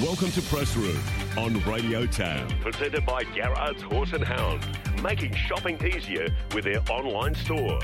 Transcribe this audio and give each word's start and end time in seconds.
Welcome 0.00 0.30
to 0.32 0.40
Press 0.42 0.74
Room 0.74 0.98
on 1.36 1.62
Radio 1.70 2.06
TAB. 2.06 2.48
Presented 2.62 3.04
by 3.04 3.24
Garrard's 3.24 3.82
Horse 3.82 4.14
and 4.14 4.24
Hound, 4.24 4.64
making 5.02 5.34
shopping 5.34 5.78
easier 5.84 6.34
with 6.54 6.64
their 6.64 6.80
online 6.88 7.34
store. 7.34 7.78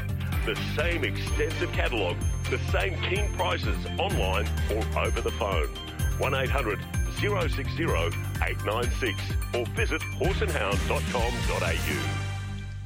The 0.46 0.56
same 0.74 1.04
extensive 1.04 1.70
catalogue, 1.72 2.16
the 2.48 2.56
same 2.72 2.98
keen 3.02 3.30
prices 3.34 3.76
online 3.98 4.48
or 4.70 4.78
over 4.98 5.20
the 5.20 5.32
phone. 5.32 5.68
1800 6.18 6.78
060 7.20 7.84
896 7.84 9.20
or 9.54 9.66
visit 9.76 10.00
horseandhound.com.au. 10.00 12.08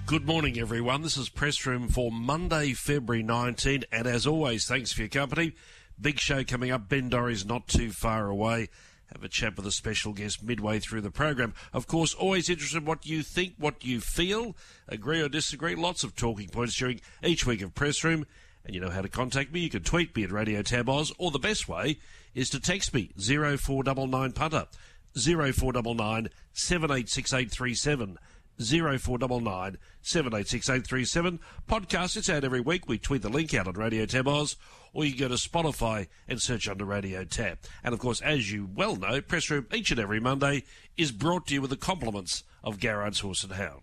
Good 0.07 0.27
morning, 0.27 0.59
everyone. 0.59 1.03
This 1.03 1.17
is 1.17 1.29
Press 1.29 1.65
Room 1.65 1.87
for 1.89 2.11
Monday, 2.11 2.73
February 2.73 3.23
19, 3.23 3.85
and 3.93 4.09
as 4.09 4.27
always, 4.27 4.67
thanks 4.67 4.93
for 4.93 5.03
your 5.03 5.09
company. 5.09 5.53
Big 6.01 6.19
show 6.19 6.43
coming 6.43 6.73
up. 6.73 6.89
Ben 6.89 7.09
Dorries 7.09 7.47
not 7.47 7.69
too 7.69 7.93
far 7.93 8.27
away. 8.27 8.69
Have 9.13 9.25
a 9.25 9.29
chat 9.29 9.57
with 9.57 9.67
a 9.67 9.73
special 9.73 10.15
guest 10.15 10.43
midway 10.43 10.79
through 10.79 11.03
the 11.03 11.11
program. 11.11 11.53
Of 11.73 11.87
course, 11.87 12.15
always 12.15 12.49
interested 12.49 12.79
in 12.79 12.85
what 12.87 13.05
you 13.05 13.23
think, 13.23 13.55
what 13.59 13.85
you 13.85 14.01
feel, 14.01 14.57
agree 14.89 15.21
or 15.21 15.29
disagree. 15.29 15.75
Lots 15.75 16.03
of 16.03 16.17
talking 16.17 16.49
points 16.49 16.77
during 16.79 17.01
each 17.23 17.45
week 17.45 17.61
of 17.61 17.75
Press 17.75 18.03
Room. 18.03 18.27
And 18.65 18.75
you 18.75 18.81
know 18.81 18.91
how 18.91 19.03
to 19.03 19.09
contact 19.09 19.53
me. 19.53 19.61
You 19.61 19.71
can 19.71 19.83
tweet 19.83 20.17
me 20.17 20.25
at 20.25 20.33
Radio 20.33 20.63
TAB 20.63 20.89
Oz, 20.89 21.13
or 21.19 21.31
the 21.31 21.39
best 21.39 21.69
way 21.69 21.99
is 22.35 22.49
to 22.51 22.61
text 22.61 22.95
me 22.95 23.11
0499 23.19 24.33
punter 24.33 24.67
0499 25.15 26.31
786837. 26.55 28.19
0499 28.59 29.79
786837. 30.03 31.41
Podcast, 31.69 32.17
it's 32.17 32.29
out 32.29 32.45
every 32.45 32.61
week. 32.61 32.89
We 32.89 32.99
tweet 32.99 33.23
the 33.23 33.29
link 33.29 33.55
out 33.55 33.69
on 33.69 33.75
Radio 33.75 34.07
TAB 34.07 34.29
Oz, 34.29 34.57
or 34.93 35.05
you 35.05 35.13
can 35.13 35.21
go 35.21 35.29
to 35.29 35.35
Spotify 35.35 36.09
and 36.29 36.41
search 36.41 36.69
under 36.69 36.85
Radio 36.85 37.25
TAB. 37.25 37.59
And 37.85 37.95
of 37.95 38.01
course, 38.01 38.21
as 38.21 38.51
you 38.53 38.69
well 38.75 38.97
know, 38.97 39.21
Press 39.21 39.51
Room 39.51 39.67
each 39.73 39.91
and 39.91 40.01
every 40.01 40.21
Monday 40.21 40.65
is 40.97 41.13
brought 41.13 41.47
to 41.47 41.55
you 41.55 41.61
with 41.61 41.71
the 41.71 41.77
compliments 41.77 42.45
of 42.63 42.81
Garrard's 42.81 43.21
Horse 43.21 43.45
and 43.45 43.53
Hound. 43.53 43.83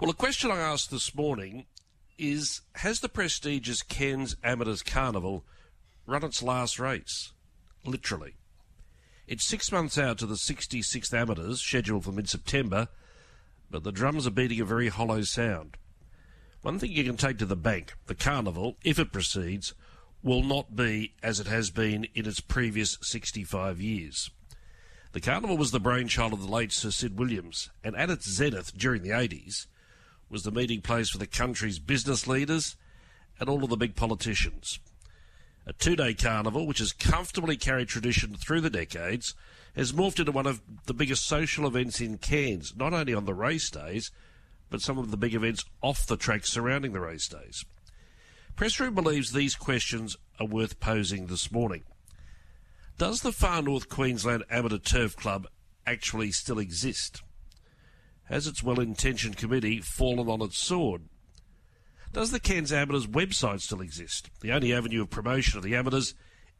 Well, 0.00 0.10
a 0.10 0.14
question 0.14 0.50
I 0.50 0.58
asked 0.58 0.90
this 0.90 1.14
morning 1.14 1.66
is 2.20 2.60
Has 2.76 3.00
the 3.00 3.08
prestigious 3.08 3.82
Cairns 3.82 4.36
Amateurs 4.44 4.82
Carnival 4.82 5.44
run 6.06 6.22
its 6.22 6.42
last 6.42 6.78
race? 6.78 7.32
Literally. 7.84 8.34
It's 9.26 9.44
six 9.44 9.72
months 9.72 9.96
out 9.96 10.18
to 10.18 10.26
the 10.26 10.34
66th 10.34 11.14
Amateurs, 11.14 11.62
scheduled 11.62 12.04
for 12.04 12.12
mid 12.12 12.28
September, 12.28 12.88
but 13.70 13.84
the 13.84 13.92
drums 13.92 14.26
are 14.26 14.32
beating 14.32 14.60
a 14.60 14.64
very 14.64 14.88
hollow 14.88 15.22
sound. 15.22 15.76
One 16.62 16.78
thing 16.78 16.92
you 16.92 17.04
can 17.04 17.16
take 17.16 17.38
to 17.38 17.46
the 17.46 17.56
bank 17.56 17.94
the 18.06 18.14
carnival, 18.14 18.76
if 18.84 18.98
it 18.98 19.12
proceeds, 19.12 19.72
will 20.22 20.42
not 20.42 20.76
be 20.76 21.14
as 21.22 21.40
it 21.40 21.46
has 21.46 21.70
been 21.70 22.04
in 22.14 22.26
its 22.26 22.40
previous 22.40 22.98
65 23.00 23.80
years. 23.80 24.30
The 25.12 25.20
carnival 25.20 25.56
was 25.56 25.70
the 25.70 25.80
brainchild 25.80 26.34
of 26.34 26.42
the 26.42 26.52
late 26.52 26.72
Sir 26.72 26.90
Sid 26.90 27.18
Williams, 27.18 27.70
and 27.82 27.96
at 27.96 28.10
its 28.10 28.28
zenith 28.28 28.76
during 28.76 29.02
the 29.02 29.10
80s, 29.10 29.66
was 30.30 30.44
the 30.44 30.50
meeting 30.50 30.80
place 30.80 31.10
for 31.10 31.18
the 31.18 31.26
country's 31.26 31.78
business 31.78 32.26
leaders 32.26 32.76
and 33.38 33.48
all 33.48 33.64
of 33.64 33.70
the 33.70 33.76
big 33.76 33.96
politicians. 33.96 34.78
A 35.66 35.72
two 35.72 35.96
day 35.96 36.14
carnival, 36.14 36.66
which 36.66 36.78
has 36.78 36.92
comfortably 36.92 37.56
carried 37.56 37.88
tradition 37.88 38.34
through 38.34 38.60
the 38.60 38.70
decades, 38.70 39.34
has 39.76 39.92
morphed 39.92 40.18
into 40.18 40.32
one 40.32 40.46
of 40.46 40.60
the 40.86 40.94
biggest 40.94 41.26
social 41.26 41.66
events 41.66 42.00
in 42.00 42.18
Cairns, 42.18 42.74
not 42.76 42.92
only 42.92 43.14
on 43.14 43.24
the 43.24 43.34
race 43.34 43.70
days, 43.70 44.10
but 44.68 44.80
some 44.80 44.98
of 44.98 45.10
the 45.10 45.16
big 45.16 45.34
events 45.34 45.64
off 45.82 46.06
the 46.06 46.16
track 46.16 46.46
surrounding 46.46 46.92
the 46.92 47.00
race 47.00 47.28
days. 47.28 47.64
Pressroom 48.56 48.94
believes 48.94 49.32
these 49.32 49.54
questions 49.54 50.16
are 50.38 50.46
worth 50.46 50.80
posing 50.80 51.26
this 51.26 51.50
morning. 51.50 51.82
Does 52.98 53.22
the 53.22 53.32
Far 53.32 53.62
North 53.62 53.88
Queensland 53.88 54.44
Amateur 54.50 54.78
Turf 54.78 55.16
Club 55.16 55.46
actually 55.86 56.32
still 56.32 56.58
exist? 56.58 57.22
Has 58.30 58.46
its 58.46 58.62
well 58.62 58.78
intentioned 58.78 59.36
committee 59.36 59.80
fallen 59.80 60.28
on 60.28 60.40
its 60.40 60.56
sword? 60.56 61.02
Does 62.12 62.30
the 62.30 62.38
Cairns 62.38 62.72
Amateurs 62.72 63.08
website 63.08 63.60
still 63.60 63.80
exist? 63.80 64.30
The 64.40 64.52
only 64.52 64.72
avenue 64.72 65.02
of 65.02 65.10
promotion 65.10 65.58
of 65.58 65.64
the 65.64 65.74
amateurs 65.74 66.14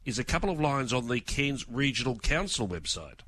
is 0.04 0.18
a 0.18 0.24
couple 0.24 0.50
of 0.50 0.60
lines 0.60 0.92
on 0.92 1.06
the 1.06 1.20
Cairns 1.20 1.68
Regional 1.68 2.18
Council 2.18 2.66
website. 2.66 3.20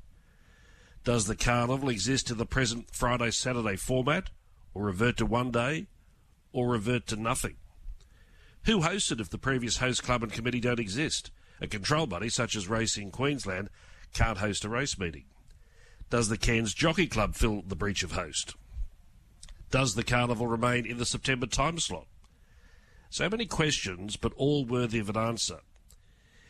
Does 1.05 1.25
the 1.27 1.37
carnival 1.37 1.87
exist 1.87 2.31
in 2.31 2.37
the 2.37 2.45
present 2.45 2.93
Friday 2.93 3.31
Saturday 3.31 3.77
format, 3.77 4.29
or 4.73 4.83
revert 4.83 5.17
to 5.17 5.25
one 5.25 5.51
day, 5.51 5.87
or 6.51 6.69
revert 6.69 7.07
to 7.07 7.15
nothing? 7.15 7.55
Who 8.65 8.81
hosts 8.81 9.11
it 9.11 9.21
if 9.21 9.29
the 9.29 9.37
previous 9.37 9.77
host 9.77 10.03
club 10.03 10.21
and 10.21 10.31
committee 10.31 10.61
don't 10.61 10.79
exist? 10.79 11.31
A 11.61 11.67
control 11.67 12.07
body 12.07 12.27
such 12.27 12.57
as 12.57 12.67
Racing 12.67 13.11
Queensland 13.11 13.69
can't 14.13 14.39
host 14.39 14.65
a 14.65 14.69
race 14.69 14.97
meeting. 14.99 15.25
Does 16.09 16.29
the 16.29 16.37
Cairns 16.37 16.73
Jockey 16.73 17.07
Club 17.07 17.35
fill 17.35 17.63
the 17.65 17.75
breach 17.75 18.03
of 18.03 18.11
host? 18.11 18.55
Does 19.71 19.95
the 19.95 20.03
carnival 20.03 20.47
remain 20.47 20.85
in 20.85 20.97
the 20.97 21.05
September 21.05 21.47
time 21.47 21.79
slot? 21.79 22.07
So 23.09 23.29
many 23.29 23.45
questions, 23.45 24.17
but 24.17 24.33
all 24.35 24.65
worthy 24.65 24.99
of 24.99 25.09
an 25.09 25.17
answer. 25.17 25.59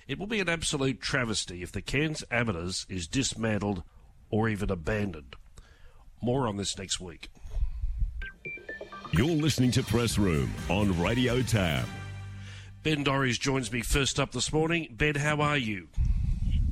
It 0.07 0.19
will 0.19 0.27
be 0.27 0.41
an 0.41 0.49
absolute 0.49 1.01
travesty 1.01 1.63
if 1.63 1.71
the 1.71 1.81
Cairns 1.81 2.23
Amateurs 2.29 2.85
is 2.89 3.07
dismantled 3.07 3.83
or 4.29 4.49
even 4.49 4.69
abandoned. 4.69 5.35
More 6.21 6.47
on 6.47 6.57
this 6.57 6.77
next 6.77 6.99
week. 6.99 7.29
You're 9.11 9.27
listening 9.27 9.71
to 9.71 9.83
Press 9.83 10.17
Room 10.17 10.53
on 10.69 10.99
Radio 10.99 11.41
TAB. 11.41 11.85
Ben 12.81 13.05
Dorries 13.05 13.39
joins 13.39 13.71
me 13.71 13.81
first 13.81 14.19
up 14.19 14.31
this 14.31 14.51
morning. 14.51 14.87
Ben, 14.91 15.15
how 15.15 15.39
are 15.39 15.57
you? 15.57 15.87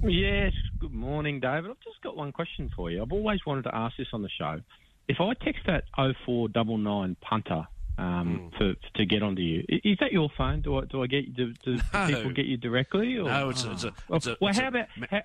Yes, 0.03 0.53
good 0.79 0.93
morning, 0.93 1.39
David. 1.39 1.69
I've 1.69 1.79
just 1.83 2.01
got 2.01 2.17
one 2.17 2.31
question 2.31 2.71
for 2.75 2.89
you. 2.89 3.01
I've 3.03 3.11
always 3.11 3.39
wanted 3.45 3.63
to 3.65 3.75
ask 3.75 3.95
this 3.97 4.07
on 4.13 4.23
the 4.23 4.29
show. 4.29 4.59
If 5.07 5.17
I 5.19 5.33
text 5.43 5.61
that 5.67 5.83
0499 5.95 7.17
punter 7.21 7.67
um, 7.97 8.49
Hmm. 8.53 8.57
for, 8.57 8.73
to 8.95 9.05
get 9.05 9.21
onto 9.21 9.41
you, 9.41 9.63
is 9.69 9.97
that 9.99 10.11
your 10.11 10.29
phone? 10.35 10.61
Do 10.61 10.77
I, 10.77 10.85
do 10.85 11.03
I 11.03 11.07
get 11.07 11.35
do, 11.35 11.53
do 11.63 11.77
No. 11.93 12.07
people 12.07 12.31
get 12.31 12.45
you 12.45 12.57
directly? 12.57 13.17
Or? 13.17 13.25
No, 13.25 13.49
it's 13.49 13.63
a- 13.63 13.71
it's 13.71 13.83
a- 13.83 13.93
Well, 14.07 14.17
it's 14.17 14.27
a- 14.27 14.37
well 14.41 14.49
it's 14.49 14.59
a- 14.59 14.61
how 14.63 14.67
about 14.69 14.87
how, 15.09 15.21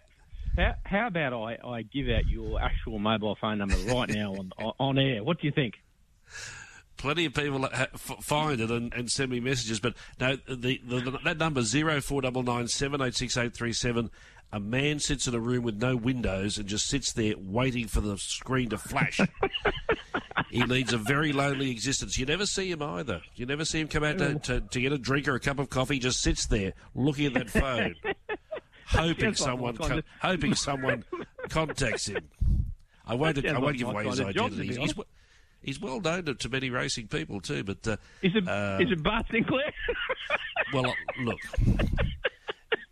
how, 0.56 0.75
how 0.84 1.06
about 1.06 1.32
I, 1.32 1.59
I 1.69 1.82
give 1.82 2.09
out 2.10 2.26
your 2.26 2.60
actual 2.60 2.98
mobile 2.98 3.36
phone 3.41 3.59
number 3.59 3.76
right 3.86 4.10
now 4.10 4.32
on 4.34 4.53
on- 4.59 4.72
on 4.78 4.98
air? 4.98 5.22
What 5.25 5.41
do 5.41 5.47
you 5.47 5.53
think? 5.53 5.75
plenty 6.98 7.26
of 7.26 7.34
people 7.34 7.62
f- 7.66 8.16
find 8.22 8.59
it 8.59 8.70
and, 8.70 8.91
and 8.94 9.10
send 9.10 9.31
me 9.31 9.38
messages. 9.38 9.78
But 9.81 9.94
no, 10.19 10.36
the, 10.48 10.81
the, 10.82 11.00
the 11.00 11.19
that 11.25 11.36
number 11.36 11.60
zero 11.62 12.00
four 12.00 12.22
double 12.22 12.42
nine 12.42 12.69
seven 12.69 13.03
eight 13.03 13.15
six 13.15 13.36
eight 13.36 13.54
three 13.54 13.75
seven. 13.75 14.10
A 14.52 14.60
man 14.60 15.00
sits 15.00 15.26
in 15.26 15.34
a 15.34 15.40
room 15.40 15.64
with 15.64 15.76
no 15.80 15.96
windows 15.96 16.56
and 16.56 16.66
just 16.66 16.86
sits 16.86 17.12
there 17.12 17.34
waiting 17.36 17.88
for 17.88 18.00
the 18.00 18.16
screen 18.16 18.70
to 18.70 18.78
flash. 18.78 19.20
he 20.50 20.62
leads 20.64 20.92
a 20.92 20.98
very 20.98 21.32
lonely 21.32 21.70
existence. 21.70 22.16
You 22.16 22.26
never 22.26 22.46
see 22.46 22.70
him 22.70 22.80
either. 22.80 23.20
You 23.34 23.44
never 23.44 23.64
see 23.64 23.80
him 23.80 23.88
come 23.88 24.04
out 24.04 24.18
to, 24.18 24.38
to, 24.38 24.60
to 24.60 24.80
get 24.80 24.92
a 24.92 24.98
drink 24.98 25.26
or 25.28 25.34
a 25.34 25.40
cup 25.40 25.58
of 25.58 25.68
coffee. 25.68 25.94
He 25.94 26.00
just 26.00 26.20
sits 26.20 26.46
there 26.46 26.72
looking 26.94 27.26
at 27.26 27.34
that 27.34 27.50
phone, 27.50 27.96
hoping 28.86 29.34
someone 29.34 29.76
co- 29.76 30.02
hoping 30.22 30.54
someone 30.54 31.04
contacts 31.48 32.06
him. 32.06 32.28
I 33.04 33.14
won't. 33.14 33.44
I 33.44 33.58
won't 33.58 33.76
give 33.76 33.88
away 33.88 34.04
his 34.04 34.18
kind 34.18 34.30
of 34.30 34.34
job, 34.36 34.50
to 34.52 34.56
identity. 34.56 34.80
He's, 34.80 34.94
he's 35.62 35.80
well 35.80 36.00
known 36.00 36.24
to, 36.26 36.34
to 36.34 36.48
many 36.48 36.70
racing 36.70 37.08
people 37.08 37.40
too. 37.40 37.64
But 37.64 37.86
uh, 37.86 37.96
Is 38.22 38.32
it 38.34 38.48
Uh, 38.48 38.78
is 38.80 38.90
it 38.90 39.02
Bart 39.02 39.26
Sinclair? 39.30 39.72
well, 40.72 40.94
look. 41.20 41.38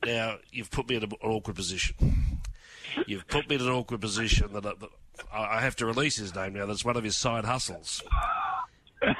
Now 0.06 0.36
you've 0.52 0.70
put 0.70 0.88
me 0.88 0.96
in 0.96 1.02
an 1.04 1.12
awkward 1.22 1.56
position. 1.56 2.40
You've 3.06 3.26
put 3.26 3.48
me 3.48 3.56
in 3.56 3.62
an 3.62 3.68
awkward 3.68 4.00
position 4.00 4.52
that, 4.52 4.64
I- 4.66 4.74
that 4.80 4.88
I 5.32 5.60
have 5.60 5.76
to 5.76 5.86
release 5.86 6.16
his 6.16 6.34
name 6.34 6.54
now. 6.54 6.66
That's 6.66 6.84
one 6.84 6.96
of 6.96 7.04
his 7.04 7.16
side 7.16 7.44
hustles. 7.44 8.02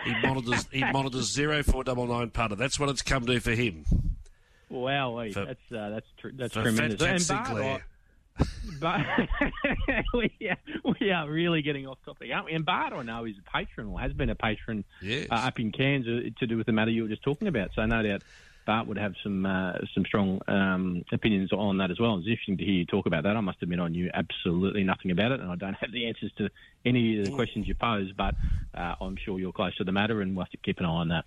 He 0.05 0.13
monitors. 0.23 0.67
He 0.73 0.81
monitors 0.93 1.31
zero 1.33 1.63
four 1.63 1.85
double 1.85 2.07
nine 2.07 2.31
punter. 2.31 2.57
That's 2.57 2.81
what 2.81 2.89
it's 2.89 3.03
come 3.03 3.27
to 3.27 3.39
for 3.41 3.53
him. 3.53 3.85
wow, 4.71 5.23
For- 5.33 5.45
that's 5.45 5.73
uh, 5.73 5.91
that's 5.91 6.07
tr- 6.19 6.29
that's 6.35 6.55
tremendous. 6.55 7.27
Fat 7.29 7.49
And 7.51 7.59
Bart, 7.59 7.83
But 8.81 9.01
we, 10.15 10.31
are, 10.49 10.95
we 11.01 11.11
are 11.11 11.29
really 11.31 11.63
getting 11.63 11.87
off 11.87 11.99
topic, 12.05 12.31
aren't 12.33 12.47
we? 12.47 12.53
And 12.53 12.65
Bart, 12.65 12.93
I 12.93 13.03
know, 13.03 13.25
is 13.27 13.37
a 13.39 13.51
patron 13.51 13.89
or 13.89 14.01
has 14.01 14.13
been 14.13 14.31
a 14.31 14.35
patron 14.35 14.85
Yes. 15.03 15.29
uh, 15.31 15.35
up 15.35 15.61
in 15.61 15.71
Cairns 15.71 16.07
uh, 16.09 16.31
to 16.41 16.47
do 16.47 16.57
with 16.57 16.67
the 16.67 16.73
matter 16.73 16.91
you 16.91 17.03
were 17.03 17.09
just 17.09 17.23
talking 17.23 17.47
about. 17.47 17.71
So 17.75 17.85
no 17.87 18.03
doubt 18.03 18.23
Bart 18.67 18.87
would 18.87 18.99
have 18.99 19.15
some 19.23 19.45
uh, 19.47 19.73
some 19.95 20.05
strong 20.05 20.41
um, 20.49 21.05
opinions 21.13 21.53
on 21.53 21.79
that 21.79 21.91
as 21.91 22.01
well. 22.01 22.17
It's 22.19 22.27
interesting 22.27 22.57
to 22.59 22.65
hear 22.65 22.75
you 22.75 22.87
talk 22.87 23.07
about 23.07 23.25
that. 23.25 23.37
I 23.37 23.41
must 23.41 23.63
admit 23.63 23.81
I 23.81 23.89
knew 23.89 24.11
absolutely 24.13 24.85
nothing 24.85 25.11
about 25.11 25.33
it, 25.33 25.41
and 25.41 25.51
I 25.51 25.57
don't 25.57 25.75
have 25.75 25.93
the 25.93 26.07
answers 26.07 26.33
to 26.39 26.49
any 26.85 27.19
of 27.21 27.27
the 27.27 27.33
questions 27.33 27.69
you 27.69 27.75
pose. 27.75 28.13
But 28.17 28.35
uh, 28.75 28.95
I'm 29.01 29.17
sure 29.17 29.39
you're 29.39 29.53
close 29.53 29.77
to 29.77 29.85
the 29.85 29.93
matter, 29.93 30.21
and 30.21 30.35
we'll 30.35 30.45
have 30.45 30.53
to 30.53 30.57
keep 30.59 30.79
an 30.79 30.87
eye 30.87 30.89
on 30.89 31.09
that. 31.09 31.25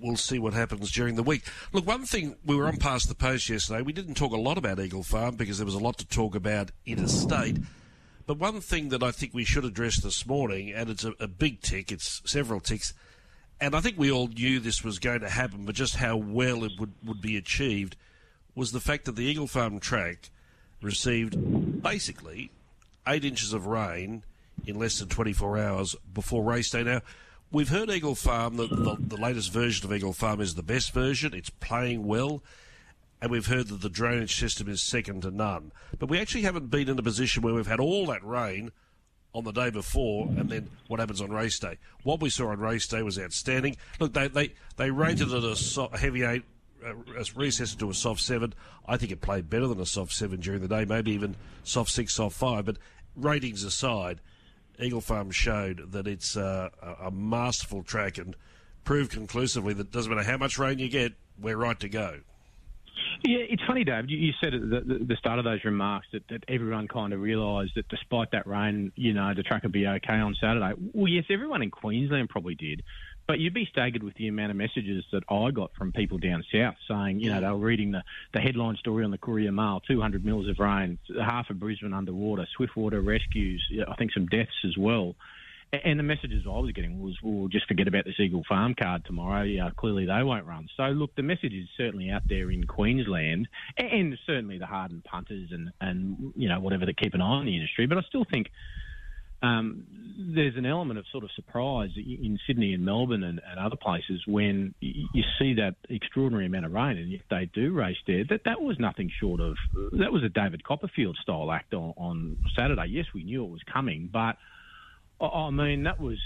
we'll 0.00 0.16
see 0.16 0.38
what 0.38 0.54
happens 0.54 0.90
during 0.90 1.14
the 1.16 1.22
week. 1.22 1.42
Look, 1.72 1.86
one 1.86 2.04
thing 2.04 2.36
we 2.44 2.56
were 2.56 2.66
on 2.66 2.76
past 2.78 3.08
the 3.08 3.14
post 3.14 3.48
yesterday. 3.48 3.82
We 3.82 3.92
didn't 3.92 4.14
talk 4.14 4.32
a 4.32 4.36
lot 4.36 4.58
about 4.58 4.80
Eagle 4.80 5.02
Farm 5.02 5.36
because 5.36 5.58
there 5.58 5.66
was 5.66 5.74
a 5.74 5.78
lot 5.78 5.98
to 5.98 6.06
talk 6.06 6.34
about 6.34 6.70
interstate. 6.86 7.58
But 8.26 8.38
one 8.38 8.60
thing 8.60 8.90
that 8.90 9.02
I 9.02 9.10
think 9.10 9.34
we 9.34 9.44
should 9.44 9.64
address 9.64 10.00
this 10.00 10.24
morning, 10.26 10.72
and 10.72 10.88
it's 10.88 11.04
a, 11.04 11.14
a 11.18 11.26
big 11.26 11.60
tick, 11.62 11.90
it's 11.90 12.22
several 12.24 12.60
ticks, 12.60 12.94
and 13.60 13.74
I 13.74 13.80
think 13.80 13.98
we 13.98 14.10
all 14.10 14.28
knew 14.28 14.58
this 14.58 14.82
was 14.82 14.98
going 14.98 15.20
to 15.20 15.28
happen, 15.28 15.64
but 15.64 15.74
just 15.74 15.96
how 15.96 16.16
well 16.16 16.64
it 16.64 16.72
would, 16.78 16.92
would 17.04 17.20
be 17.20 17.36
achieved 17.36 17.96
was 18.54 18.72
the 18.72 18.80
fact 18.80 19.04
that 19.04 19.16
the 19.16 19.24
Eagle 19.24 19.46
Farm 19.46 19.78
track 19.78 20.30
received 20.82 21.82
basically 21.82 22.50
eight 23.06 23.24
inches 23.24 23.52
of 23.52 23.66
rain 23.66 24.24
in 24.66 24.78
less 24.78 24.98
than 24.98 25.08
24 25.08 25.58
hours 25.58 25.94
before 26.12 26.42
race 26.42 26.70
day. 26.70 26.82
Now, 26.82 27.02
we've 27.50 27.68
heard 27.68 27.90
Eagle 27.90 28.14
Farm, 28.14 28.56
the, 28.56 28.66
the, 28.66 28.96
the, 28.98 29.16
latest 29.16 29.52
version 29.52 29.86
of 29.86 29.94
Eagle 29.94 30.12
Farm 30.12 30.40
is 30.40 30.54
the 30.54 30.62
best 30.62 30.92
version. 30.92 31.34
It's 31.34 31.50
playing 31.50 32.06
well. 32.06 32.42
And 33.22 33.30
we've 33.30 33.46
heard 33.46 33.68
that 33.68 33.82
the 33.82 33.90
drainage 33.90 34.38
system 34.38 34.68
is 34.68 34.82
second 34.82 35.22
to 35.22 35.30
none. 35.30 35.72
But 35.98 36.08
we 36.08 36.18
actually 36.18 36.42
haven't 36.42 36.70
been 36.70 36.88
in 36.88 36.98
a 36.98 37.02
position 37.02 37.42
where 37.42 37.52
we've 37.52 37.66
had 37.66 37.80
all 37.80 38.06
that 38.06 38.24
rain 38.24 38.72
on 39.32 39.44
the 39.44 39.52
day 39.52 39.70
before 39.70 40.26
and 40.26 40.48
then 40.48 40.68
what 40.88 41.00
happens 41.00 41.20
on 41.20 41.30
race 41.30 41.58
day. 41.58 41.78
What 42.02 42.20
we 42.20 42.30
saw 42.30 42.48
on 42.48 42.58
race 42.58 42.86
day 42.86 43.02
was 43.02 43.18
outstanding. 43.18 43.76
Look, 43.98 44.12
they, 44.12 44.28
they, 44.28 44.52
they 44.76 44.90
rated 44.90 45.32
it 45.32 45.44
a, 45.44 45.80
a 45.92 45.98
heavy 45.98 46.24
eight, 46.24 46.42
uh, 46.84 46.94
recessed 47.34 47.78
to 47.78 47.90
a 47.90 47.94
soft 47.94 48.20
seven. 48.20 48.54
I 48.86 48.96
think 48.96 49.12
it 49.12 49.20
played 49.20 49.48
better 49.48 49.66
than 49.66 49.80
a 49.80 49.86
soft 49.86 50.12
seven 50.12 50.40
during 50.40 50.62
the 50.62 50.68
day, 50.68 50.84
maybe 50.84 51.12
even 51.12 51.36
soft 51.62 51.90
six, 51.90 52.14
soft 52.14 52.36
five. 52.36 52.64
But 52.64 52.78
ratings 53.14 53.62
aside, 53.64 54.20
Eagle 54.80 55.00
Farm 55.00 55.30
showed 55.30 55.92
that 55.92 56.06
it's 56.06 56.36
uh, 56.36 56.70
a 57.00 57.10
masterful 57.10 57.82
track 57.82 58.18
and 58.18 58.34
proved 58.84 59.12
conclusively 59.12 59.74
that 59.74 59.92
doesn't 59.92 60.10
matter 60.10 60.28
how 60.28 60.38
much 60.38 60.58
rain 60.58 60.78
you 60.78 60.88
get, 60.88 61.12
we're 61.38 61.56
right 61.56 61.78
to 61.80 61.88
go. 61.88 62.20
Yeah, 63.22 63.38
it's 63.48 63.62
funny, 63.66 63.84
Dave. 63.84 64.08
You 64.08 64.32
said 64.42 64.54
at 64.54 64.60
the, 64.70 65.04
the 65.06 65.16
start 65.16 65.38
of 65.38 65.44
those 65.44 65.64
remarks 65.64 66.06
that, 66.12 66.22
that 66.28 66.44
everyone 66.48 66.88
kind 66.88 67.12
of 67.12 67.20
realised 67.20 67.72
that 67.76 67.88
despite 67.88 68.30
that 68.32 68.46
rain, 68.46 68.92
you 68.96 69.12
know, 69.12 69.32
the 69.34 69.42
track 69.42 69.62
would 69.62 69.72
be 69.72 69.86
okay 69.86 70.14
on 70.14 70.34
Saturday. 70.40 70.72
Well, 70.92 71.08
yes, 71.08 71.24
everyone 71.30 71.62
in 71.62 71.70
Queensland 71.70 72.28
probably 72.28 72.54
did. 72.54 72.82
But 73.26 73.38
you'd 73.38 73.54
be 73.54 73.68
staggered 73.70 74.02
with 74.02 74.14
the 74.14 74.26
amount 74.26 74.50
of 74.50 74.56
messages 74.56 75.04
that 75.12 75.22
I 75.30 75.52
got 75.52 75.70
from 75.78 75.92
people 75.92 76.18
down 76.18 76.42
south 76.52 76.74
saying, 76.88 77.20
you 77.20 77.30
know, 77.30 77.36
mm. 77.36 77.42
they 77.42 77.48
were 77.48 77.58
reading 77.58 77.92
the, 77.92 78.02
the 78.32 78.40
headline 78.40 78.76
story 78.76 79.04
on 79.04 79.12
the 79.12 79.18
Courier 79.18 79.52
Mail 79.52 79.80
200 79.86 80.24
mils 80.24 80.48
of 80.48 80.58
rain, 80.58 80.98
half 81.22 81.48
of 81.48 81.60
Brisbane 81.60 81.92
underwater, 81.92 82.46
Swiftwater 82.56 83.00
rescues, 83.00 83.64
I 83.86 83.94
think 83.94 84.12
some 84.12 84.26
deaths 84.26 84.50
as 84.66 84.76
well. 84.76 85.14
And 85.72 86.00
the 86.00 86.02
messages 86.02 86.44
I 86.46 86.58
was 86.58 86.72
getting 86.72 87.00
was, 87.00 87.16
well, 87.22 87.46
just 87.46 87.68
forget 87.68 87.86
about 87.86 88.04
this 88.04 88.18
Eagle 88.18 88.42
Farm 88.48 88.74
card 88.74 89.04
tomorrow. 89.04 89.44
Yeah, 89.44 89.70
clearly 89.76 90.04
they 90.04 90.22
won't 90.24 90.44
run. 90.44 90.68
So, 90.76 90.82
look, 90.84 91.14
the 91.14 91.22
message 91.22 91.52
is 91.52 91.68
certainly 91.76 92.10
out 92.10 92.22
there 92.28 92.50
in 92.50 92.66
Queensland 92.66 93.46
and 93.76 94.18
certainly 94.26 94.58
the 94.58 94.66
hardened 94.66 95.04
punters 95.04 95.50
and, 95.52 95.70
and 95.80 96.32
you 96.34 96.48
know, 96.48 96.58
whatever 96.58 96.86
that 96.86 96.98
keep 96.98 97.14
an 97.14 97.20
eye 97.20 97.24
on 97.24 97.46
the 97.46 97.54
industry. 97.54 97.86
But 97.86 97.98
I 97.98 98.02
still 98.02 98.24
think 98.28 98.48
um, 99.42 99.86
there's 100.34 100.56
an 100.56 100.66
element 100.66 100.98
of 100.98 101.06
sort 101.10 101.24
of 101.24 101.30
surprise 101.36 101.90
in 101.96 102.38
Sydney 102.46 102.74
and 102.74 102.84
Melbourne 102.84 103.22
and, 103.22 103.40
and, 103.48 103.58
other 103.58 103.76
places 103.76 104.22
when 104.26 104.74
you 104.80 105.22
see 105.38 105.54
that 105.54 105.76
extraordinary 105.88 106.46
amount 106.46 106.66
of 106.66 106.72
rain, 106.72 106.98
and 106.98 107.12
if 107.12 107.22
they 107.30 107.48
do 107.54 107.72
race 107.72 107.96
there, 108.06 108.24
that 108.28 108.42
that 108.44 108.60
was 108.60 108.78
nothing 108.78 109.10
short 109.20 109.40
of 109.40 109.56
that 109.92 110.12
was 110.12 110.22
a 110.24 110.28
David 110.28 110.62
Copperfield 110.62 111.16
style 111.22 111.50
act 111.50 111.72
on, 111.72 111.94
on 111.96 112.36
Saturday. 112.56 112.86
Yes, 112.88 113.06
we 113.14 113.24
knew 113.24 113.44
it 113.44 113.50
was 113.50 113.62
coming, 113.72 114.10
but 114.12 114.36
I 115.20 115.50
mean 115.50 115.82
that 115.84 116.00
was 116.00 116.18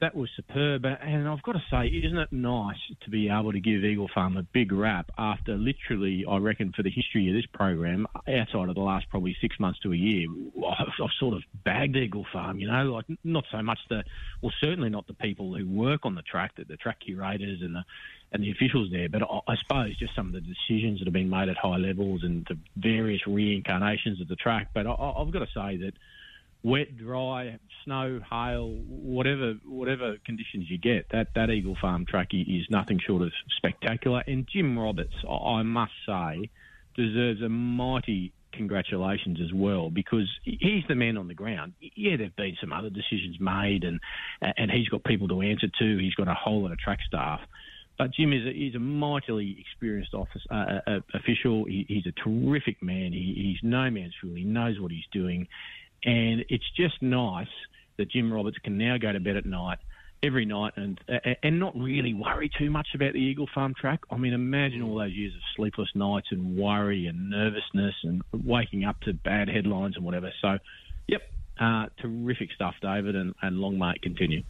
that 0.00 0.14
was 0.14 0.28
superb. 0.34 0.84
And 0.84 1.28
I've 1.28 1.42
got 1.42 1.52
to 1.52 1.62
say, 1.70 1.86
isn't 1.86 2.18
it 2.18 2.32
nice 2.32 2.78
to 3.02 3.10
be 3.10 3.28
able 3.28 3.52
to 3.52 3.60
give 3.60 3.84
Eagle 3.84 4.08
Farm 4.12 4.36
a 4.36 4.42
big 4.42 4.72
rap 4.72 5.10
after 5.18 5.56
literally, 5.56 6.24
I 6.28 6.38
reckon, 6.38 6.72
for 6.72 6.82
the 6.82 6.90
history 6.90 7.28
of 7.28 7.34
this 7.34 7.46
program, 7.46 8.06
outside 8.26 8.68
of 8.68 8.74
the 8.74 8.80
last 8.80 9.08
probably 9.10 9.36
six 9.40 9.60
months 9.60 9.78
to 9.80 9.92
a 9.92 9.96
year, 9.96 10.26
I've, 10.66 10.88
I've 11.02 11.10
sort 11.18 11.34
of 11.34 11.42
bagged 11.64 11.96
Eagle 11.96 12.26
Farm, 12.32 12.58
you 12.58 12.70
know, 12.70 12.84
like 12.84 13.04
not 13.24 13.44
so 13.52 13.62
much 13.62 13.78
the, 13.88 14.02
well, 14.42 14.52
certainly 14.60 14.88
not 14.88 15.06
the 15.06 15.14
people 15.14 15.54
who 15.54 15.68
work 15.68 16.00
on 16.04 16.14
the 16.14 16.22
track, 16.22 16.56
the, 16.56 16.64
the 16.64 16.76
track 16.76 17.00
curators 17.00 17.60
and 17.62 17.74
the, 17.74 17.84
and 18.32 18.42
the 18.42 18.50
officials 18.50 18.90
there, 18.90 19.08
but 19.08 19.22
I, 19.22 19.52
I 19.52 19.56
suppose 19.56 19.98
just 19.98 20.14
some 20.14 20.28
of 20.28 20.32
the 20.32 20.40
decisions 20.40 21.00
that 21.00 21.06
have 21.06 21.12
been 21.12 21.30
made 21.30 21.48
at 21.48 21.56
high 21.56 21.76
levels 21.76 22.22
and 22.22 22.46
the 22.48 22.56
various 22.76 23.26
reincarnations 23.26 24.20
of 24.20 24.28
the 24.28 24.36
track. 24.36 24.68
But 24.72 24.86
I, 24.86 24.92
I've 24.92 25.30
got 25.30 25.40
to 25.40 25.48
say 25.52 25.76
that 25.78 25.92
wet, 26.62 26.96
dry, 26.96 27.58
snow, 27.84 28.20
hail, 28.30 28.68
whatever 28.86 29.54
whatever 29.64 30.16
conditions 30.24 30.66
you 30.68 30.78
get, 30.78 31.06
that, 31.10 31.28
that 31.34 31.50
Eagle 31.50 31.76
Farm 31.80 32.06
track 32.06 32.28
is 32.32 32.66
nothing 32.70 33.00
short 33.04 33.22
of 33.22 33.32
spectacular. 33.56 34.22
And 34.26 34.46
Jim 34.46 34.78
Roberts, 34.78 35.14
I 35.28 35.62
must 35.62 35.92
say, 36.06 36.50
deserves 36.96 37.42
a 37.42 37.48
mighty 37.48 38.32
congratulations 38.52 39.38
as 39.40 39.52
well 39.54 39.90
because 39.90 40.28
he's 40.42 40.84
the 40.88 40.94
man 40.94 41.16
on 41.16 41.28
the 41.28 41.34
ground. 41.34 41.72
Yeah, 41.80 42.16
there've 42.16 42.34
been 42.36 42.56
some 42.60 42.72
other 42.72 42.90
decisions 42.90 43.38
made, 43.40 43.84
and 43.84 44.00
and 44.40 44.70
he's 44.70 44.88
got 44.88 45.04
people 45.04 45.28
to 45.28 45.40
answer 45.42 45.68
to. 45.78 45.98
He's 45.98 46.14
got 46.14 46.28
a 46.28 46.34
whole 46.34 46.62
lot 46.62 46.72
of 46.72 46.78
track 46.78 46.98
staff. 47.06 47.40
But 47.98 48.12
Jim 48.12 48.32
is 48.32 48.46
a, 48.46 48.52
he's 48.52 48.74
a 48.74 48.78
mightily 48.78 49.58
experienced 49.60 50.14
office, 50.14 50.40
uh, 50.50 50.80
uh, 50.86 51.00
official. 51.12 51.66
He, 51.66 51.84
he's 51.86 52.06
a 52.06 52.12
terrific 52.12 52.82
man. 52.82 53.12
He, 53.12 53.34
he's 53.36 53.58
no 53.62 53.90
man's 53.90 54.14
fool. 54.22 54.34
He 54.34 54.44
knows 54.44 54.80
what 54.80 54.90
he's 54.90 55.04
doing. 55.12 55.48
And 56.04 56.44
it's 56.48 56.68
just 56.76 57.00
nice 57.02 57.48
that 57.96 58.10
Jim 58.10 58.32
Roberts 58.32 58.58
can 58.58 58.78
now 58.78 58.96
go 58.98 59.12
to 59.12 59.20
bed 59.20 59.36
at 59.36 59.44
night 59.44 59.78
every 60.22 60.44
night 60.44 60.74
and 60.76 61.00
and 61.42 61.58
not 61.58 61.74
really 61.76 62.14
worry 62.14 62.50
too 62.58 62.70
much 62.70 62.88
about 62.94 63.12
the 63.12 63.18
Eagle 63.18 63.48
Farm 63.54 63.74
track. 63.74 64.00
I 64.10 64.16
mean, 64.16 64.32
imagine 64.32 64.82
all 64.82 64.98
those 64.98 65.12
years 65.12 65.34
of 65.34 65.40
sleepless 65.56 65.88
nights 65.94 66.28
and 66.30 66.56
worry 66.56 67.06
and 67.06 67.30
nervousness 67.30 67.94
and 68.02 68.22
waking 68.32 68.84
up 68.84 69.00
to 69.02 69.14
bad 69.14 69.48
headlines 69.48 69.96
and 69.96 70.04
whatever. 70.04 70.32
So, 70.42 70.58
yep, 71.08 71.22
uh, 71.58 71.86
terrific 72.00 72.52
stuff, 72.52 72.74
David, 72.82 73.16
and, 73.16 73.34
and 73.42 73.58
long 73.58 73.78
may 73.78 73.92
it 73.92 74.02
continue. 74.02 74.42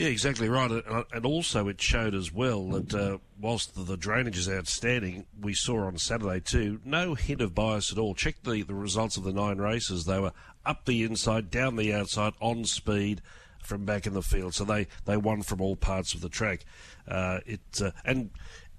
Yeah, 0.00 0.08
exactly 0.08 0.48
right. 0.48 0.70
And 1.12 1.26
also, 1.26 1.68
it 1.68 1.78
showed 1.78 2.14
as 2.14 2.32
well 2.32 2.68
that 2.70 2.94
uh, 2.94 3.18
whilst 3.38 3.74
the, 3.74 3.98
drainage 3.98 4.38
is 4.38 4.48
outstanding, 4.48 5.26
we 5.38 5.52
saw 5.52 5.84
on 5.84 5.98
Saturday 5.98 6.40
too, 6.40 6.80
no 6.86 7.14
hint 7.14 7.42
of 7.42 7.54
bias 7.54 7.92
at 7.92 7.98
all. 7.98 8.14
Check 8.14 8.36
the, 8.42 8.62
the 8.62 8.74
results 8.74 9.18
of 9.18 9.24
the 9.24 9.32
nine 9.34 9.58
races. 9.58 10.06
They 10.06 10.18
were 10.18 10.32
up 10.64 10.86
the 10.86 11.02
inside, 11.02 11.50
down 11.50 11.76
the 11.76 11.92
outside, 11.92 12.32
on 12.40 12.64
speed 12.64 13.20
from 13.62 13.84
back 13.84 14.06
in 14.06 14.14
the 14.14 14.22
field. 14.22 14.54
So 14.54 14.64
they, 14.64 14.86
they 15.04 15.18
won 15.18 15.42
from 15.42 15.60
all 15.60 15.76
parts 15.76 16.14
of 16.14 16.22
the 16.22 16.30
track. 16.30 16.64
Uh, 17.06 17.40
it 17.44 17.60
uh, 17.84 17.90
And 18.02 18.30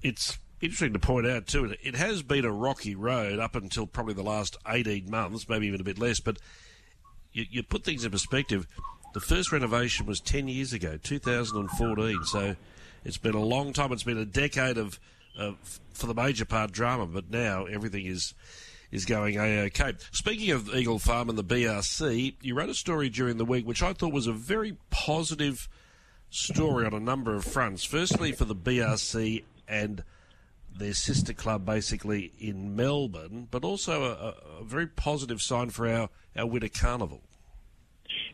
it's 0.01 0.39
interesting 0.59 0.93
to 0.93 0.99
point 0.99 1.27
out 1.27 1.45
too, 1.45 1.75
it 1.83 1.95
has 1.97 2.23
been 2.23 2.45
a 2.45 2.51
rocky 2.51 2.95
road 2.95 3.37
up 3.37 3.55
until 3.55 3.85
probably 3.85 4.15
the 4.15 4.23
last 4.23 4.57
18 4.67 5.07
months, 5.07 5.47
maybe 5.47 5.67
even 5.67 5.81
a 5.81 5.83
bit 5.83 5.99
less. 5.99 6.19
But 6.19 6.39
you, 7.31 7.45
you 7.47 7.61
put 7.61 7.83
things 7.83 8.05
in 8.05 8.09
perspective 8.09 8.65
the 9.13 9.19
first 9.19 9.51
renovation 9.51 10.05
was 10.05 10.19
10 10.19 10.47
years 10.47 10.73
ago, 10.73 10.97
2014. 11.01 12.23
So 12.25 12.55
it's 13.03 13.17
been 13.17 13.35
a 13.35 13.43
long 13.43 13.73
time. 13.73 13.91
It's 13.91 14.03
been 14.03 14.17
a 14.17 14.25
decade 14.25 14.77
of, 14.77 14.99
for 15.93 16.07
the 16.07 16.13
major 16.13 16.45
part, 16.45 16.71
drama, 16.71 17.05
but 17.05 17.29
now 17.29 17.65
everything 17.65 18.05
is 18.05 18.33
is 18.91 19.05
going 19.05 19.37
a-okay. 19.37 19.93
Speaking 20.11 20.51
of 20.51 20.75
Eagle 20.75 20.99
Farm 20.99 21.29
and 21.29 21.37
the 21.37 21.45
BRC, 21.45 22.35
you 22.41 22.53
wrote 22.53 22.67
a 22.67 22.73
story 22.73 23.07
during 23.07 23.37
the 23.37 23.45
week 23.45 23.65
which 23.65 23.81
I 23.81 23.93
thought 23.93 24.11
was 24.11 24.27
a 24.27 24.33
very 24.33 24.75
positive 24.89 25.69
story 26.29 26.85
on 26.85 26.93
a 26.93 26.99
number 26.99 27.33
of 27.33 27.45
fronts. 27.45 27.85
Firstly, 27.85 28.33
for 28.33 28.43
the 28.43 28.55
BRC 28.55 29.43
and 29.65 30.03
their 30.75 30.93
sister 30.93 31.33
club 31.33 31.65
basically 31.65 32.33
in 32.39 32.75
Melbourne, 32.75 33.47
but 33.49 33.63
also 33.63 34.03
a, 34.03 34.61
a 34.61 34.63
very 34.63 34.87
positive 34.87 35.41
sign 35.41 35.69
for 35.69 35.87
our, 35.87 36.09
our 36.35 36.45
Winter 36.45 36.69
Carnival. 36.69 37.21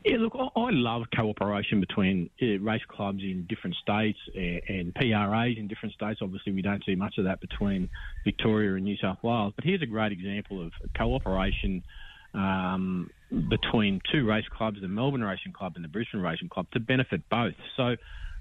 Yeah, 0.05 0.17
look, 0.19 0.33
I 0.35 0.59
I 0.59 0.69
love 0.71 1.03
cooperation 1.15 1.79
between 1.79 2.29
uh, 2.41 2.59
race 2.59 2.81
clubs 2.87 3.21
in 3.21 3.45
different 3.47 3.75
states 3.81 4.19
and 4.35 4.93
PRAs 4.95 5.57
in 5.57 5.67
different 5.67 5.95
states. 5.95 6.19
Obviously, 6.21 6.53
we 6.53 6.61
don't 6.61 6.83
see 6.85 6.95
much 6.95 7.17
of 7.17 7.25
that 7.25 7.41
between 7.41 7.89
Victoria 8.23 8.75
and 8.75 8.83
New 8.83 8.97
South 8.97 9.17
Wales. 9.23 9.53
But 9.55 9.65
here's 9.65 9.81
a 9.81 9.87
great 9.87 10.11
example 10.11 10.65
of 10.65 10.71
cooperation 10.95 11.83
um, 12.33 13.09
between 13.49 13.99
two 14.11 14.25
race 14.25 14.45
clubs, 14.55 14.79
the 14.81 14.87
Melbourne 14.87 15.23
Racing 15.23 15.53
Club 15.53 15.73
and 15.75 15.83
the 15.83 15.89
Brisbane 15.89 16.21
Racing 16.21 16.49
Club, 16.49 16.67
to 16.73 16.79
benefit 16.79 17.21
both. 17.29 17.55
So, 17.75 17.95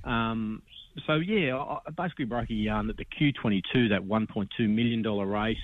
um, 0.05 0.63
so 1.07 1.15
yeah, 1.15 1.57
I 1.57 1.91
basically 1.97 2.27
broke 2.27 2.51
a 2.51 2.55
yarn 2.55 2.87
that 2.89 2.97
the 2.97 3.05
Q22, 3.05 3.91
that 3.91 4.03
$1.2 4.03 4.49
million 4.69 5.03
race, 5.03 5.57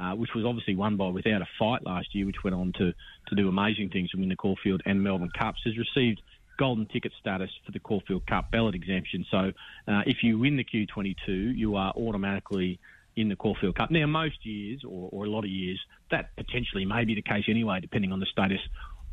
uh, 0.00 0.12
which 0.12 0.30
was 0.34 0.44
obviously 0.44 0.74
won 0.74 0.96
by 0.96 1.08
Without 1.08 1.42
a 1.42 1.48
Fight 1.58 1.84
last 1.84 2.14
year, 2.14 2.26
which 2.26 2.42
went 2.44 2.54
on 2.54 2.72
to, 2.78 2.92
to 3.28 3.34
do 3.34 3.48
amazing 3.48 3.90
things 3.90 4.10
and 4.12 4.20
win 4.20 4.28
the 4.28 4.36
Caulfield 4.36 4.82
and 4.86 5.02
Melbourne 5.02 5.30
Cups, 5.36 5.60
has 5.64 5.74
received 5.76 6.20
golden 6.58 6.86
ticket 6.86 7.12
status 7.20 7.50
for 7.64 7.72
the 7.72 7.78
Caulfield 7.78 8.26
Cup 8.26 8.50
ballot 8.50 8.74
exemption. 8.74 9.24
So 9.30 9.52
uh, 9.86 10.02
if 10.06 10.18
you 10.22 10.38
win 10.38 10.56
the 10.56 10.64
Q22, 10.64 11.56
you 11.56 11.76
are 11.76 11.92
automatically 11.96 12.80
in 13.16 13.28
the 13.28 13.36
Caulfield 13.36 13.76
Cup. 13.76 13.90
Now, 13.90 14.06
most 14.06 14.44
years, 14.44 14.82
or, 14.84 15.08
or 15.12 15.24
a 15.24 15.30
lot 15.30 15.44
of 15.44 15.50
years, 15.50 15.80
that 16.10 16.34
potentially 16.36 16.84
may 16.84 17.04
be 17.04 17.14
the 17.14 17.22
case 17.22 17.44
anyway, 17.48 17.80
depending 17.80 18.12
on 18.12 18.20
the 18.20 18.26
status 18.26 18.60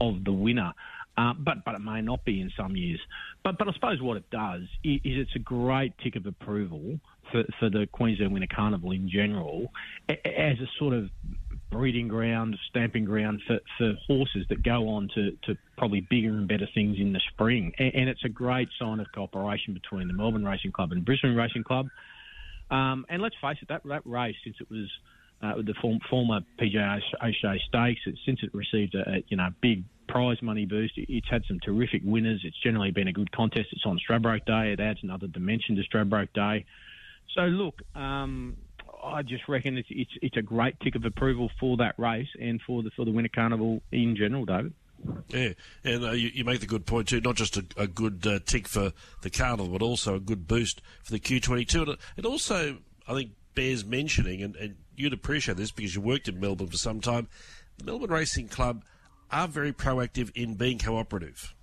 of 0.01 0.23
the 0.23 0.31
winner. 0.31 0.73
Uh, 1.17 1.33
but 1.33 1.63
but 1.63 1.75
it 1.75 1.79
may 1.79 2.01
not 2.01 2.25
be 2.25 2.41
in 2.41 2.51
some 2.57 2.75
years. 2.75 2.99
But 3.43 3.57
but 3.57 3.69
I 3.69 3.73
suppose 3.73 4.01
what 4.01 4.17
it 4.17 4.29
does 4.31 4.63
is, 4.83 4.99
it's 5.03 5.35
a 5.35 5.39
great 5.39 5.93
tick 6.03 6.15
of 6.15 6.25
approval 6.25 6.99
for, 7.31 7.43
for 7.59 7.69
the 7.69 7.87
Queensland 7.91 8.33
Winter 8.33 8.53
Carnival 8.53 8.91
in 8.91 9.09
general 9.09 9.71
as 10.09 10.59
a 10.59 10.67
sort 10.77 10.93
of 10.93 11.09
breeding 11.71 12.07
ground, 12.07 12.57
stamping 12.69 13.05
ground 13.05 13.41
for, 13.47 13.59
for 13.77 13.93
horses 14.07 14.45
that 14.49 14.63
go 14.63 14.89
on 14.89 15.09
to, 15.15 15.31
to 15.43 15.57
probably 15.77 16.01
bigger 16.01 16.29
and 16.29 16.47
better 16.47 16.67
things 16.73 16.97
in 16.99 17.13
the 17.13 17.21
spring. 17.33 17.73
And, 17.77 17.93
and 17.95 18.09
it's 18.09 18.23
a 18.23 18.29
great 18.29 18.69
sign 18.79 18.99
of 18.99 19.07
cooperation 19.13 19.73
between 19.73 20.07
the 20.07 20.13
Melbourne 20.13 20.45
Racing 20.45 20.71
Club 20.71 20.91
and 20.91 21.03
Brisbane 21.03 21.35
Racing 21.35 21.63
Club. 21.63 21.87
Um, 22.71 23.05
and 23.09 23.21
let's 23.21 23.35
face 23.41 23.57
it, 23.61 23.67
that, 23.69 23.83
that 23.85 24.05
race, 24.05 24.35
since 24.43 24.57
it 24.59 24.69
was 24.69 24.89
uh, 25.41 25.55
the 25.57 25.73
form, 25.81 25.99
former 26.09 26.41
PGA 26.59 27.01
Stakes, 27.67 28.01
since 28.25 28.39
it 28.41 28.53
received 28.53 28.95
a, 28.95 29.09
a, 29.09 29.23
you 29.27 29.37
know 29.37 29.49
big 29.61 29.83
prize 30.07 30.41
money 30.41 30.65
boost, 30.65 30.93
it's 30.97 31.27
had 31.29 31.43
some 31.47 31.59
terrific 31.59 32.01
winners. 32.05 32.41
It's 32.43 32.57
generally 32.61 32.91
been 32.91 33.07
a 33.07 33.13
good 33.13 33.31
contest. 33.31 33.69
It's 33.71 33.85
on 33.85 33.99
Stradbroke 33.99 34.45
Day. 34.45 34.71
It 34.71 34.79
adds 34.79 34.99
another 35.03 35.27
dimension 35.27 35.75
to 35.75 35.83
Stradbroke 35.83 36.33
Day. 36.33 36.65
So 37.33 37.41
look, 37.41 37.81
um, 37.95 38.55
I 39.03 39.21
just 39.21 39.47
reckon 39.47 39.77
it's, 39.77 39.87
it's 39.91 40.11
it's 40.21 40.37
a 40.37 40.41
great 40.41 40.79
tick 40.79 40.95
of 40.95 41.05
approval 41.05 41.51
for 41.59 41.77
that 41.77 41.95
race 41.97 42.29
and 42.39 42.61
for 42.61 42.83
the 42.83 42.91
for 42.91 43.05
the 43.05 43.11
Winter 43.11 43.31
Carnival 43.33 43.81
in 43.91 44.15
general, 44.15 44.45
David. 44.45 44.73
Yeah, 45.29 45.49
and 45.83 46.05
uh, 46.05 46.11
you, 46.11 46.29
you, 46.33 46.45
make 46.45 46.61
the 46.61 46.65
good 46.65 46.85
point 46.85 47.09
too. 47.09 47.21
Not 47.21 47.35
just 47.35 47.57
a, 47.57 47.65
a 47.77 47.85
good 47.85 48.25
uh, 48.25 48.39
tick 48.45 48.67
for 48.67 48.93
the 49.21 49.29
carnival, 49.29 49.67
but 49.67 49.81
also 49.81 50.15
a 50.15 50.19
good 50.19 50.47
boost 50.47 50.81
for 51.03 51.11
the 51.11 51.19
Q22. 51.19 51.89
And 51.89 51.97
it 52.17 52.25
also, 52.25 52.77
I 53.07 53.13
think, 53.13 53.31
bears 53.55 53.85
mentioning, 53.85 54.43
and, 54.43 54.55
and 54.55 54.75
you'd 54.95 55.13
appreciate 55.13 55.57
this 55.57 55.71
because 55.71 55.95
you 55.95 56.01
worked 56.01 56.27
in 56.27 56.39
Melbourne 56.39 56.67
for 56.67 56.77
some 56.77 57.01
time. 57.01 57.27
The 57.77 57.85
Melbourne 57.85 58.11
Racing 58.11 58.49
Club 58.49 58.83
are 59.31 59.47
very 59.47 59.73
proactive 59.73 60.31
in 60.35 60.55
being 60.55 60.77
cooperative. 60.77 61.55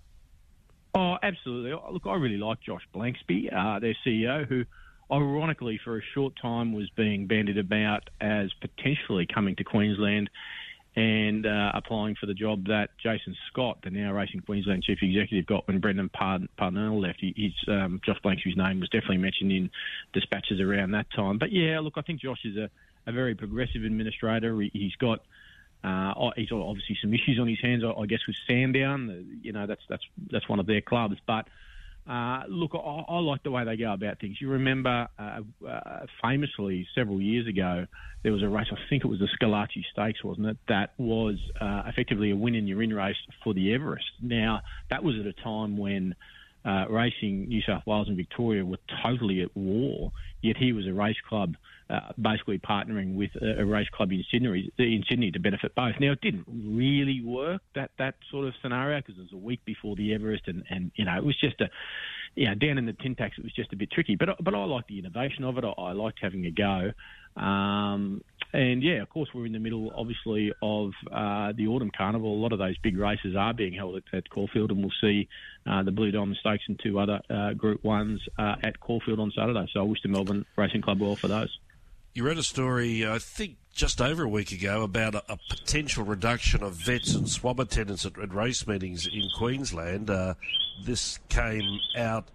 Oh, 0.95 1.17
absolutely. 1.23 1.73
Look, 1.91 2.07
I 2.07 2.15
really 2.15 2.37
like 2.37 2.61
Josh 2.61 2.87
Blanksby, 2.95 3.53
uh, 3.55 3.79
their 3.79 3.97
CEO, 4.07 4.47
who 4.47 4.65
ironically, 5.11 5.81
for 5.83 5.99
a 5.99 6.03
short 6.15 6.35
time, 6.41 6.73
was 6.73 6.91
being 6.91 7.27
bandied 7.27 7.59
about 7.59 8.11
as 8.21 8.53
potentially 8.61 9.27
coming 9.27 9.57
to 9.57 9.65
Queensland 9.65 10.29
and 10.95 11.47
uh, 11.47 11.73
applying 11.75 12.15
for 12.17 12.27
the 12.27 12.35
job 12.35 12.67
that 12.67 12.91
Jason 13.03 13.35
Scott, 13.49 13.79
the 13.83 13.91
now 13.91 14.13
Racing 14.13 14.41
Queensland 14.41 14.83
chief 14.83 14.99
executive, 15.01 15.47
got 15.47 15.67
when 15.67 15.81
Brendan 15.81 16.11
Parnell 16.11 17.01
left. 17.01 17.21
His, 17.23 17.53
um, 17.67 18.01
Josh 18.05 18.19
Blanksby's 18.23 18.57
name 18.57 18.81
was 18.81 18.91
definitely 18.91 19.19
mentioned 19.19 19.53
in 19.53 19.71
dispatches 20.13 20.61
around 20.61 20.91
that 20.91 21.07
time. 21.11 21.39
But 21.39 21.51
yeah, 21.51 21.81
look, 21.81 21.95
I 21.97 22.03
think 22.03 22.21
Josh 22.21 22.45
is 22.45 22.57
a, 22.59 22.69
a 23.07 23.13
very 23.13 23.35
progressive 23.35 23.85
administrator. 23.85 24.61
He's 24.61 24.95
got 24.97 25.21
uh, 25.83 26.31
he's 26.37 26.53
obviously 26.53 26.97
some 27.01 27.13
issues 27.15 27.39
on 27.41 27.49
his 27.49 27.59
hands, 27.61 27.83
I 27.85 28.07
guess, 28.07 28.21
with 28.27 28.37
Sandown. 28.47 29.41
You 29.43 29.53
know, 29.53 29.67
that's 29.67 29.83
that's 29.89 30.05
that's 30.31 30.49
one 30.49 30.61
of 30.61 30.67
their 30.67 30.83
clubs, 30.83 31.17
but 31.27 31.49
uh, 32.09 32.43
look, 32.49 32.73
I, 32.75 32.79
I, 32.79 33.19
like 33.21 33.43
the 33.45 33.51
way 33.51 33.65
they 33.65 33.77
go 33.77 33.93
about 33.93 34.19
things. 34.21 34.37
You 34.41 34.51
remember 34.51 35.09
uh, 35.19 35.41
uh, 35.67 36.07
famously 36.23 36.87
several 36.95 37.21
years 37.21 37.47
ago, 37.47 37.87
there 38.25 38.33
was 38.33 38.43
a 38.43 38.49
race, 38.49 38.67
I 38.73 38.77
think 38.91 39.05
it 39.05 39.09
was 39.09 39.21
the 39.21 39.29
Schillaci 39.41 39.85
Stakes, 39.93 40.23
wasn't 40.25 40.49
it? 40.49 40.57
That 40.69 40.95
was 40.99 41.37
uh, 41.61 41.83
effectively 41.87 42.31
a 42.33 42.37
win 42.37 42.55
in 42.55 42.67
your 42.67 42.83
in 42.83 42.93
race 42.93 43.17
for 43.45 43.55
the 43.55 43.73
Everest. 43.73 44.07
Now, 44.21 44.63
that 44.91 45.05
was 45.05 45.15
at 45.19 45.27
a 45.27 45.33
time 45.33 45.77
when 45.77 46.15
uh, 46.65 46.87
racing 46.89 47.49
New 47.49 47.63
South 47.63 47.83
Wales 47.87 48.09
and 48.09 48.17
Victoria 48.17 48.65
were 48.65 48.79
totally 49.03 49.43
at 49.43 49.57
war, 49.57 50.13
yet 50.41 50.57
he 50.57 50.73
was 50.73 50.87
a 50.87 50.93
race 50.93 51.17
club 51.29 51.57
uh, 51.93 52.13
basically 52.21 52.59
partnering 52.59 53.15
with 53.17 53.31
a, 53.41 53.61
a, 53.61 53.65
race 53.65 53.89
club 53.91 54.11
in 54.13 54.25
Sydney 54.31 54.73
in 54.79 55.05
Sydney 55.09 55.31
to 55.31 55.39
benefit 55.39 55.75
both. 55.75 55.95
Now 56.01 56.13
it 56.13 56.23
didn't 56.23 56.47
really 56.49 57.21
work 57.23 57.61
that 57.75 57.91
that 57.99 58.15
sort 58.31 58.47
of 58.47 58.55
scenario 58.63 58.99
because 58.99 59.19
it 59.19 59.23
was 59.23 59.33
a 59.33 59.37
week 59.37 59.63
before 59.67 59.95
the 59.95 60.15
Everest, 60.15 60.49
and 60.49 60.65
and 60.71 60.91
you 60.95 61.05
know 61.05 61.17
it 61.17 61.25
was 61.25 61.39
just 61.39 61.61
a 61.61 61.69
you 62.35 62.49
know 62.49 62.55
down 62.55 62.79
in 62.79 62.87
the 62.87 62.95
tin 62.95 63.15
Tintax 63.15 63.33
it 63.37 63.45
was 63.45 63.53
just 63.53 63.73
a 63.75 63.77
bit 63.77 63.91
tricky. 63.91 64.17
But 64.17 64.43
but 64.43 64.55
I 64.55 64.65
like 64.65 64.87
the 64.87 64.99
innovation 64.99 65.45
of 65.45 65.59
it. 65.59 65.65
I, 65.65 65.69
I 65.69 65.93
liked 65.93 66.19
having 66.23 66.47
a 66.47 66.51
go. 66.51 66.93
Um, 67.37 68.23
and 68.55 68.83
yeah, 68.83 69.01
of 69.01 69.09
course, 69.09 69.31
we're 69.35 69.47
in 69.47 69.53
the 69.53 69.59
middle, 69.59 69.93
obviously, 69.97 70.53
of 70.63 70.93
uh, 71.11 71.53
the 71.57 71.69
autumn 71.69 71.91
carnival. 71.97 72.35
A 72.35 72.41
lot 72.41 72.53
of 72.53 72.59
those 72.59 72.77
big 72.79 72.99
races 72.99 73.35
are 73.35 73.55
being 73.55 73.73
held 73.73 73.97
at, 73.97 74.03
at 74.13 74.29
Caulfield, 74.29 74.71
and 74.71 74.81
we'll 74.81 74.93
see 75.01 75.29
uh, 75.67 75.83
the 75.83 75.91
Blue 75.91 76.11
Diamond 76.11 76.37
Stakes 76.39 76.65
and 76.69 76.79
two 76.83 76.99
other 76.99 77.23
uh, 77.31 77.55
Group 77.55 77.83
Ones 77.83 78.21
uh, 78.39 78.57
at 78.63 78.79
Caulfield 78.79 79.21
on 79.21 79.33
Saturday. 79.35 79.67
So 79.73 79.81
I 79.81 79.85
wish 79.85 80.03
the 80.03 80.11
Melbourne 80.11 80.45
Racing 80.57 80.83
Club 80.83 81.01
well 81.01 81.17
for 81.17 81.29
those. 81.29 81.59
You 82.15 82.25
read 82.25 82.37
a 82.37 82.43
story, 82.43 83.07
I 83.07 83.19
think, 83.19 83.57
just 83.73 84.03
over 84.03 84.25
a 84.25 84.29
week 84.29 84.53
ago 84.53 84.83
about 84.83 85.15
a, 85.15 85.23
a 85.33 85.39
potential 85.49 86.05
reduction 86.05 86.63
of 86.63 86.75
vets 86.75 87.15
and 87.15 87.27
swab 87.27 87.59
attendants 87.59 88.05
at, 88.05 88.19
at 88.19 88.35
race 88.35 88.67
meetings 88.67 89.07
in 89.07 89.31
Queensland. 89.39 90.11
Uh, 90.11 90.35
this 90.85 91.19
came 91.31 91.81
out 91.97 92.29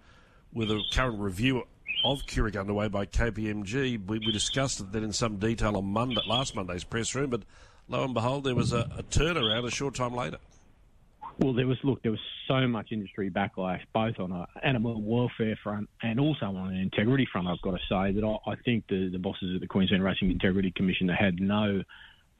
with 0.52 0.72
a 0.72 0.82
current 0.92 1.20
review 1.20 1.62
of 2.04 2.26
QRIC 2.26 2.58
underway 2.58 2.88
by 2.88 3.06
KPMG. 3.06 4.04
We, 4.04 4.18
we 4.18 4.32
discussed 4.32 4.80
it 4.80 4.90
then 4.90 5.04
in 5.04 5.12
some 5.12 5.36
detail 5.36 5.76
on 5.76 5.84
Monday, 5.84 6.22
last 6.26 6.56
Monday's 6.56 6.82
press 6.82 7.14
room, 7.14 7.30
but 7.30 7.42
lo 7.86 8.02
and 8.02 8.14
behold, 8.14 8.42
there 8.42 8.56
was 8.56 8.72
a, 8.72 8.90
a 8.98 9.04
turnaround 9.04 9.64
a 9.64 9.70
short 9.70 9.94
time 9.94 10.12
later. 10.12 10.38
Well, 11.38 11.54
there 11.54 11.68
was 11.68 11.78
look, 11.84 12.02
there 12.02 12.10
was 12.10 12.20
so 12.48 12.66
much 12.66 12.88
industry 12.90 13.30
backlash, 13.30 13.80
both 13.94 14.18
on 14.18 14.32
an 14.32 14.46
animal 14.64 15.00
welfare 15.00 15.56
front 15.62 15.88
and 16.02 16.18
also 16.18 16.46
on 16.46 16.74
an 16.74 16.80
integrity 16.80 17.28
front. 17.30 17.46
I've 17.46 17.62
got 17.62 17.72
to 17.72 17.78
say 17.88 18.12
that 18.12 18.24
I, 18.24 18.50
I 18.50 18.54
think 18.64 18.84
the, 18.88 19.08
the 19.12 19.18
bosses 19.18 19.54
of 19.54 19.60
the 19.60 19.68
Queensland 19.68 20.02
Racing 20.02 20.32
Integrity 20.32 20.72
Commission 20.74 21.08
had 21.08 21.40
no 21.40 21.82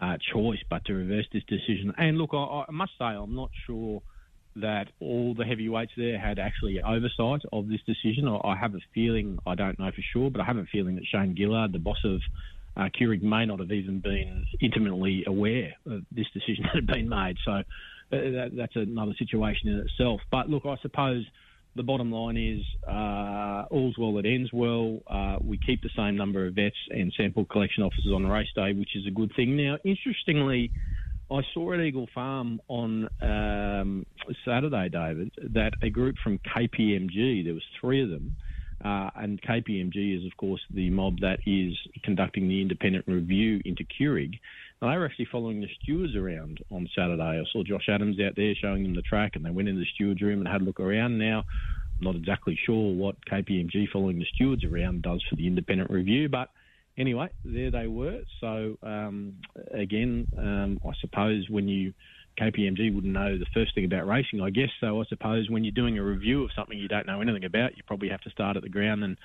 uh, 0.01 0.17
choice 0.33 0.59
but 0.69 0.85
to 0.87 0.95
reverse 0.95 1.27
this 1.33 1.45
decision. 1.49 1.93
And 1.97 2.19
look, 2.19 2.31
I, 2.33 2.65
I 2.69 2.73
must 2.73 2.93
say 2.99 3.05
I'm 3.05 3.37
not 3.37 3.51
sure 3.67 4.03
that 4.57 4.87
all 4.99 5.35
the 5.35 5.45
heavyweights 5.45 5.93
there 5.97 6.19
had 6.19 6.41
actually 6.41 6.81
oversight 6.83 7.43
of 7.53 7.69
this 7.69 7.81
decision. 7.87 8.27
I, 8.27 8.49
I 8.49 8.57
have 8.57 8.75
a 8.75 8.81
feeling, 8.95 9.39
I 9.47 9.55
don't 9.55 9.79
know 9.79 9.91
for 9.91 10.03
sure, 10.13 10.31
but 10.31 10.41
I 10.41 10.45
have 10.45 10.57
a 10.57 10.67
feeling 10.73 10.97
that 10.97 11.05
Shane 11.07 11.37
Gillard, 11.37 11.73
the 11.73 11.79
boss 11.79 11.99
of 12.05 12.21
uh, 12.77 12.89
QRIC, 13.01 13.23
may 13.23 13.47
not 13.47 13.61
have 13.61 13.71
even 13.71 14.01
been 14.01 14.45
intimately 14.61 15.23
aware 15.25 15.75
of 15.87 16.03
this 16.11 16.27
decision 16.35 16.65
that 16.65 16.75
had 16.75 16.87
been 16.89 17.09
made. 17.09 17.37
So 17.45 17.63
that, 18.11 18.51
that's 18.57 18.77
another 18.77 19.15
situation 19.19 19.69
in 19.69 19.79
itself. 19.79 20.21
But 20.31 20.49
look, 20.49 20.65
I 20.67 20.77
suppose 20.83 21.25
the 21.77 21.83
bottom 21.83 22.11
line 22.11 22.37
is 22.37 22.63
uh, 22.87 23.67
all's 23.71 23.97
well 23.99 24.15
that 24.15 24.27
ends 24.27 24.51
well. 24.53 25.01
Uh, 25.07 25.37
we 25.41 25.59
keep 25.59 25.83
the 25.83 25.91
same 25.97 26.17
number 26.17 26.47
of 26.47 26.55
vets 26.55 26.77
and 26.91 27.13
sample 27.17 27.45
collection 27.45 27.83
officers 27.83 28.13
on 28.15 28.27
race 28.27 28.49
day, 28.55 28.73
which 28.73 28.97
is 28.97 29.07
a 29.07 29.11
good 29.11 29.33
thing. 29.37 29.57
Now, 29.57 29.79
interestingly, 29.85 30.73
I 31.31 31.41
saw 31.53 31.75
at 31.75 31.81
Eagle 31.81 32.09
Farm 32.15 32.61
on 32.69 33.09
um, 33.21 34.07
Saturday, 34.45 34.89
David, 34.89 35.31
that 35.55 35.73
a 35.83 35.91
group 35.91 36.17
from 36.23 36.39
KPMG, 36.39 37.45
there 37.45 37.55
was 37.55 37.63
three 37.81 38.03
of 38.03 38.09
them, 38.09 38.37
uh, 38.85 39.11
and 39.17 39.41
KPMG 39.43 40.19
is, 40.19 40.27
of 40.27 40.37
course, 40.37 40.61
the 40.73 40.89
mob 40.91 41.21
that 41.21 41.41
is 41.47 41.77
conducting 42.03 42.49
the 42.49 42.63
independent 42.63 43.07
review 43.07 43.61
into 43.65 43.85
QRIC. 43.85 44.39
And 44.81 44.93
they 44.93 44.97
were 44.97 45.07
actually 45.07 45.29
following 45.31 45.61
the 45.61 45.69
stewards 45.83 46.15
around 46.15 46.61
on 46.71 46.89
Saturday. 46.95 47.23
I 47.23 47.43
saw 47.53 47.65
Josh 47.65 47.89
Adams 47.89 48.21
out 48.21 48.37
there 48.37 48.55
showing 48.55 48.85
them 48.85 48.95
the 48.95 49.03
track, 49.03 49.33
and 49.35 49.45
they 49.45 49.51
went 49.51 49.69
into 49.69 49.81
the 49.81 49.87
stewards 49.95 50.23
room 50.23 50.39
and 50.39 50.49
had 50.49 50.61
a 50.61 50.65
look 50.65 50.79
around. 50.79 51.19
Now, 51.19 51.45
I'm 51.99 52.05
not 52.05 52.15
exactly 52.15 52.59
sure 52.65 52.95
what 52.95 53.17
KPMG 53.27 53.89
following 53.93 54.19
the 54.19 54.27
stewards 54.35 54.65
around 54.65 55.03
does 55.03 55.23
for 55.29 55.35
the 55.35 55.47
independent 55.49 55.91
review, 55.91 56.29
but 56.29 56.51
anyway, 56.97 57.29
there 57.45 57.73
they 57.73 57.89
were. 57.89 58.21
So 58.41 58.79
um, 58.85 59.35
again, 59.73 60.29
um, 60.37 60.81
I 60.87 60.93
suppose 61.01 61.49
when 61.49 61.67
you 61.67 61.93
KPMG 62.41 62.95
wouldn't 62.95 63.13
know 63.13 63.37
the 63.37 63.47
first 63.53 63.75
thing 63.75 63.85
about 63.85 64.07
racing, 64.07 64.41
I 64.41 64.51
guess. 64.51 64.71
So 64.81 65.01
I 65.01 65.05
suppose 65.09 65.51
when 65.51 65.65
you're 65.65 65.73
doing 65.73 65.99
a 65.99 66.05
review 66.05 66.45
of 66.45 66.51
something 66.55 66.79
you 66.79 66.87
don't 66.89 67.07
know 67.07 67.21
anything 67.21 67.45
about, 67.45 67.77
you 67.77 67.83
probably 67.87 68.11
have 68.11 68.21
to 68.23 68.31
start 68.31 68.57
at 68.57 68.63
the 68.63 68.69
ground 68.69 69.03
and, 69.03 69.17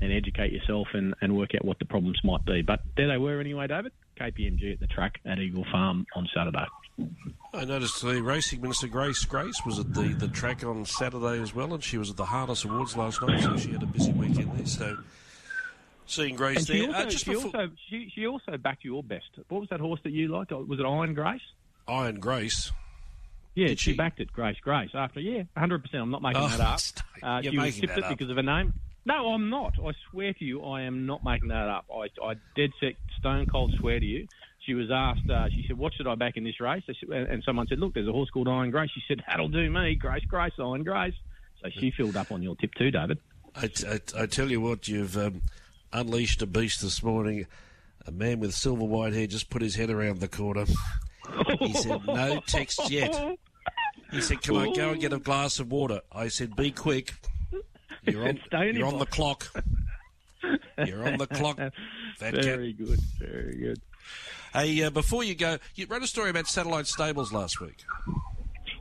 and 0.00 0.10
educate 0.10 0.52
yourself 0.52 0.88
and, 0.94 1.14
and 1.20 1.36
work 1.36 1.50
out 1.54 1.64
what 1.64 1.78
the 1.78 1.84
problems 1.84 2.18
might 2.24 2.44
be. 2.46 2.62
But 2.62 2.80
there 2.96 3.08
they 3.08 3.18
were 3.18 3.40
anyway, 3.40 3.66
David. 3.66 3.92
KPMG 4.20 4.72
at 4.72 4.80
the 4.80 4.86
track 4.86 5.20
at 5.24 5.38
Eagle 5.38 5.64
Farm 5.70 6.06
on 6.14 6.28
Saturday. 6.34 6.66
I 7.54 7.64
noticed 7.64 8.02
the 8.02 8.22
racing 8.22 8.60
minister 8.60 8.86
Grace 8.86 9.24
Grace 9.24 9.60
was 9.64 9.78
at 9.78 9.92
the, 9.94 10.14
the 10.14 10.28
track 10.28 10.64
on 10.64 10.84
Saturday 10.84 11.40
as 11.40 11.54
well, 11.54 11.74
and 11.74 11.82
she 11.82 11.98
was 11.98 12.10
at 12.10 12.16
the 12.16 12.24
Harness 12.24 12.64
Awards 12.64 12.96
last 12.96 13.20
night, 13.22 13.42
so 13.42 13.56
she 13.56 13.72
had 13.72 13.82
a 13.82 13.86
busy 13.86 14.12
weekend 14.12 14.56
there. 14.56 14.66
So 14.66 14.98
seeing 16.06 16.36
Grace 16.36 16.68
and 16.68 16.94
there. 16.94 17.10
She 17.10 17.34
also, 17.34 17.48
uh, 17.48 17.50
she, 17.50 17.58
also 17.58 17.70
she, 17.88 18.12
she, 18.14 18.26
also 18.26 18.56
backed 18.56 18.84
your 18.84 19.02
best. 19.02 19.28
What 19.48 19.60
was 19.60 19.68
that 19.70 19.80
horse 19.80 20.00
that 20.04 20.12
you 20.12 20.28
liked? 20.28 20.52
Was 20.52 20.78
it 20.78 20.86
Iron 20.86 21.14
Grace? 21.14 21.40
Iron 21.88 22.20
Grace. 22.20 22.72
Yeah, 23.54 23.68
she? 23.68 23.76
she? 23.76 23.92
backed 23.94 24.20
it, 24.20 24.32
Grace 24.32 24.56
Grace. 24.62 24.90
After 24.94 25.20
yeah, 25.20 25.42
hundred 25.56 25.82
percent. 25.82 26.02
I'm 26.02 26.10
not 26.10 26.22
making 26.22 26.42
oh, 26.42 26.48
that 26.48 26.60
up. 26.60 26.80
Uh, 27.22 27.40
she 27.40 27.56
was 27.56 27.78
tipped 27.78 27.96
it 27.96 28.02
up. 28.02 28.10
because 28.10 28.30
of 28.30 28.36
her 28.36 28.42
name. 28.42 28.72
No, 29.04 29.32
I'm 29.32 29.50
not. 29.50 29.74
I 29.84 29.92
swear 30.10 30.32
to 30.34 30.44
you, 30.44 30.62
I 30.62 30.82
am 30.82 31.06
not 31.06 31.24
making 31.24 31.48
that 31.48 31.68
up. 31.68 31.86
I, 31.92 32.06
I 32.24 32.34
dead 32.54 32.70
set, 32.78 32.94
stone 33.18 33.46
cold 33.46 33.74
swear 33.78 33.98
to 33.98 34.06
you. 34.06 34.28
She 34.64 34.74
was 34.74 34.92
asked, 34.92 35.28
uh, 35.28 35.48
she 35.48 35.64
said, 35.66 35.76
what 35.76 35.92
should 35.92 36.06
I 36.06 36.14
back 36.14 36.36
in 36.36 36.44
this 36.44 36.60
race? 36.60 36.84
And 37.10 37.42
someone 37.44 37.66
said, 37.66 37.80
look, 37.80 37.94
there's 37.94 38.06
a 38.06 38.12
horse 38.12 38.30
called 38.30 38.46
Iron 38.46 38.70
Grace. 38.70 38.90
She 38.94 39.02
said, 39.08 39.20
that'll 39.26 39.48
do 39.48 39.68
me, 39.68 39.96
Grace, 39.96 40.24
Grace, 40.28 40.52
Iron 40.58 40.84
Grace. 40.84 41.14
So 41.60 41.68
she 41.70 41.90
filled 41.90 42.16
up 42.16 42.30
on 42.30 42.42
your 42.42 42.54
tip 42.54 42.72
too, 42.74 42.92
David. 42.92 43.18
I, 43.56 43.70
I, 43.88 44.22
I 44.22 44.26
tell 44.26 44.50
you 44.50 44.60
what, 44.60 44.86
you've 44.86 45.16
um, 45.16 45.42
unleashed 45.92 46.42
a 46.42 46.46
beast 46.46 46.80
this 46.80 47.02
morning. 47.02 47.46
A 48.06 48.12
man 48.12 48.38
with 48.38 48.54
silver 48.54 48.84
white 48.84 49.14
hair 49.14 49.26
just 49.26 49.50
put 49.50 49.62
his 49.62 49.74
head 49.74 49.90
around 49.90 50.20
the 50.20 50.28
corner. 50.28 50.64
He 51.58 51.72
said, 51.74 52.06
no 52.06 52.40
text 52.46 52.88
yet. 52.88 53.36
He 54.12 54.20
said, 54.20 54.42
come 54.42 54.58
on, 54.58 54.74
go 54.74 54.90
and 54.90 55.00
get 55.00 55.12
a 55.12 55.18
glass 55.18 55.58
of 55.58 55.72
water. 55.72 56.02
I 56.12 56.28
said, 56.28 56.54
be 56.54 56.70
quick. 56.70 57.14
You're 58.04 58.28
on, 58.28 58.40
you're 58.74 58.86
on 58.86 58.98
the 58.98 59.06
clock. 59.06 59.52
You're 60.84 61.06
on 61.06 61.18
the 61.18 61.26
clock. 61.26 61.58
very 62.18 62.72
good. 62.72 63.00
Very 63.18 63.56
good. 63.56 63.80
Hey, 64.52 64.82
uh, 64.82 64.90
before 64.90 65.24
you 65.24 65.34
go, 65.34 65.58
you 65.74 65.86
wrote 65.86 66.02
a 66.02 66.06
story 66.06 66.30
about 66.30 66.46
satellite 66.46 66.86
stables 66.86 67.32
last 67.32 67.60
week. 67.60 67.84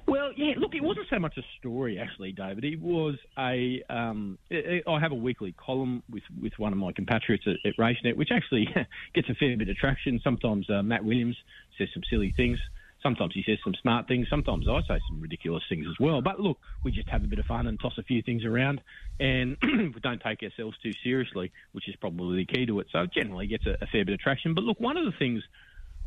Well, 0.08 0.34
yeah. 0.36 0.56
Look, 0.58 0.76
it 0.76 0.84
wasn't 0.84 1.08
so 1.10 1.20
much 1.20 1.38
a 1.38 1.44
story, 1.60 1.98
actually, 1.98 2.34
David. 2.34 2.66
It 2.66 2.82
was 2.82 3.16
a. 3.38 3.82
Um, 3.90 4.38
I 4.52 5.00
have 5.00 5.12
a 5.12 5.16
weekly 5.16 5.54
column 5.54 6.04
with, 6.10 6.24
with 6.42 6.58
one 6.58 6.74
of 6.74 6.80
my 6.80 6.92
compatriots 6.92 7.46
at, 7.48 7.56
at 7.66 7.78
RaceNet, 7.78 8.16
which 8.16 8.32
actually 8.32 8.68
gets 9.14 9.30
a 9.30 9.36
fair 9.36 9.56
bit 9.56 9.70
of 9.70 9.78
traction. 9.78 10.20
Sometimes 10.24 10.70
uh, 10.70 10.82
Matt 10.84 11.06
Williams 11.06 11.38
says 11.78 11.88
some 11.94 12.04
silly 12.10 12.34
things. 12.36 12.60
Sometimes 13.04 13.34
he 13.34 13.44
says 13.46 13.58
some 13.64 13.74
smart 13.82 14.08
things. 14.08 14.28
Sometimes 14.30 14.68
I 14.70 14.82
say 14.82 15.00
some 15.10 15.22
ridiculous 15.22 15.64
things 15.68 15.88
as 15.90 15.96
well. 16.00 16.22
But 16.22 16.40
look, 16.40 16.58
we 16.84 16.92
just 16.92 17.10
have 17.10 17.24
a 17.24 17.28
bit 17.28 17.40
of 17.40 17.46
fun 17.46 17.68
and 17.68 17.80
toss 17.80 17.98
a 17.98 18.04
few 18.04 18.22
things 18.22 18.46
around, 18.46 18.82
and 19.20 19.58
we 19.64 20.00
don't 20.02 20.22
take 20.22 20.44
ourselves 20.44 20.78
too 20.84 20.94
seriously, 21.04 21.52
which 21.72 21.90
is 21.90 21.96
probably 21.96 22.46
the 22.46 22.54
key 22.54 22.66
to 22.66 22.80
it. 22.80 22.88
So 22.92 23.00
it 23.02 23.14
generally 23.14 23.48
gets 23.48 23.66
a, 23.66 23.78
a 23.82 23.88
fair 23.88 24.06
bit 24.06 24.14
of 24.14 24.20
traction. 24.20 24.54
But 24.54 24.64
look, 24.64 24.80
one 24.80 24.98
of 24.98 25.06
the 25.06 25.18
things 25.18 25.42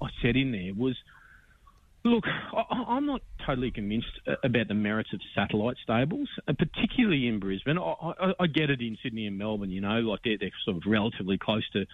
I 0.01 0.09
said 0.23 0.37
in 0.37 0.53
there 0.53 0.73
was 0.75 0.97
Look, 2.07 2.25
I, 2.27 2.99
am 2.99 3.07
not 3.07 3.23
totally 3.47 3.71
convinced 3.71 4.21
about 4.43 4.69
the 4.69 4.75
merits 4.75 5.15
of 5.15 5.21
satellite 5.35 5.79
stables, 5.83 6.29
uh, 6.47 6.53
particularly 6.53 7.27
in 7.27 7.39
Brisbane. 7.39 7.79
I, 7.79 8.47
get 8.47 8.69
it 8.69 8.83
in 8.83 8.99
Sydney 9.03 9.27
and 9.27 9.39
Melbourne, 9.39 9.71
you 9.71 9.81
know, 9.81 10.01
like 10.01 10.21
they're, 10.23 10.37
sort 10.67 10.77
of 10.77 10.83
relatively 10.87 11.39
close 11.39 11.67
to, 11.71 11.87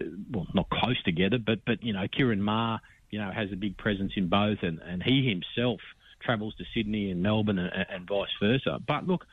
uh, 0.00 0.04
well, 0.30 0.46
not 0.54 0.70
close 0.70 1.02
together, 1.02 1.38
but, 1.44 1.64
but 1.66 1.82
you 1.82 1.92
know, 1.92 2.06
Ciaron 2.06 2.38
Maher, 2.38 2.80
you 3.10 3.18
know, 3.18 3.30
has 3.30 3.52
a 3.52 3.56
big 3.56 3.76
presence 3.76 4.12
in 4.16 4.28
both, 4.28 4.58
and, 4.62 4.80
and 4.80 5.02
he 5.02 5.28
himself 5.28 5.80
travels 6.20 6.54
to 6.56 6.64
Sydney 6.74 7.10
and 7.10 7.22
Melbourne 7.22 7.58
and, 7.58 7.86
and 7.88 8.08
vice 8.08 8.28
versa. 8.40 8.78
But 8.86 9.06
look, 9.06 9.26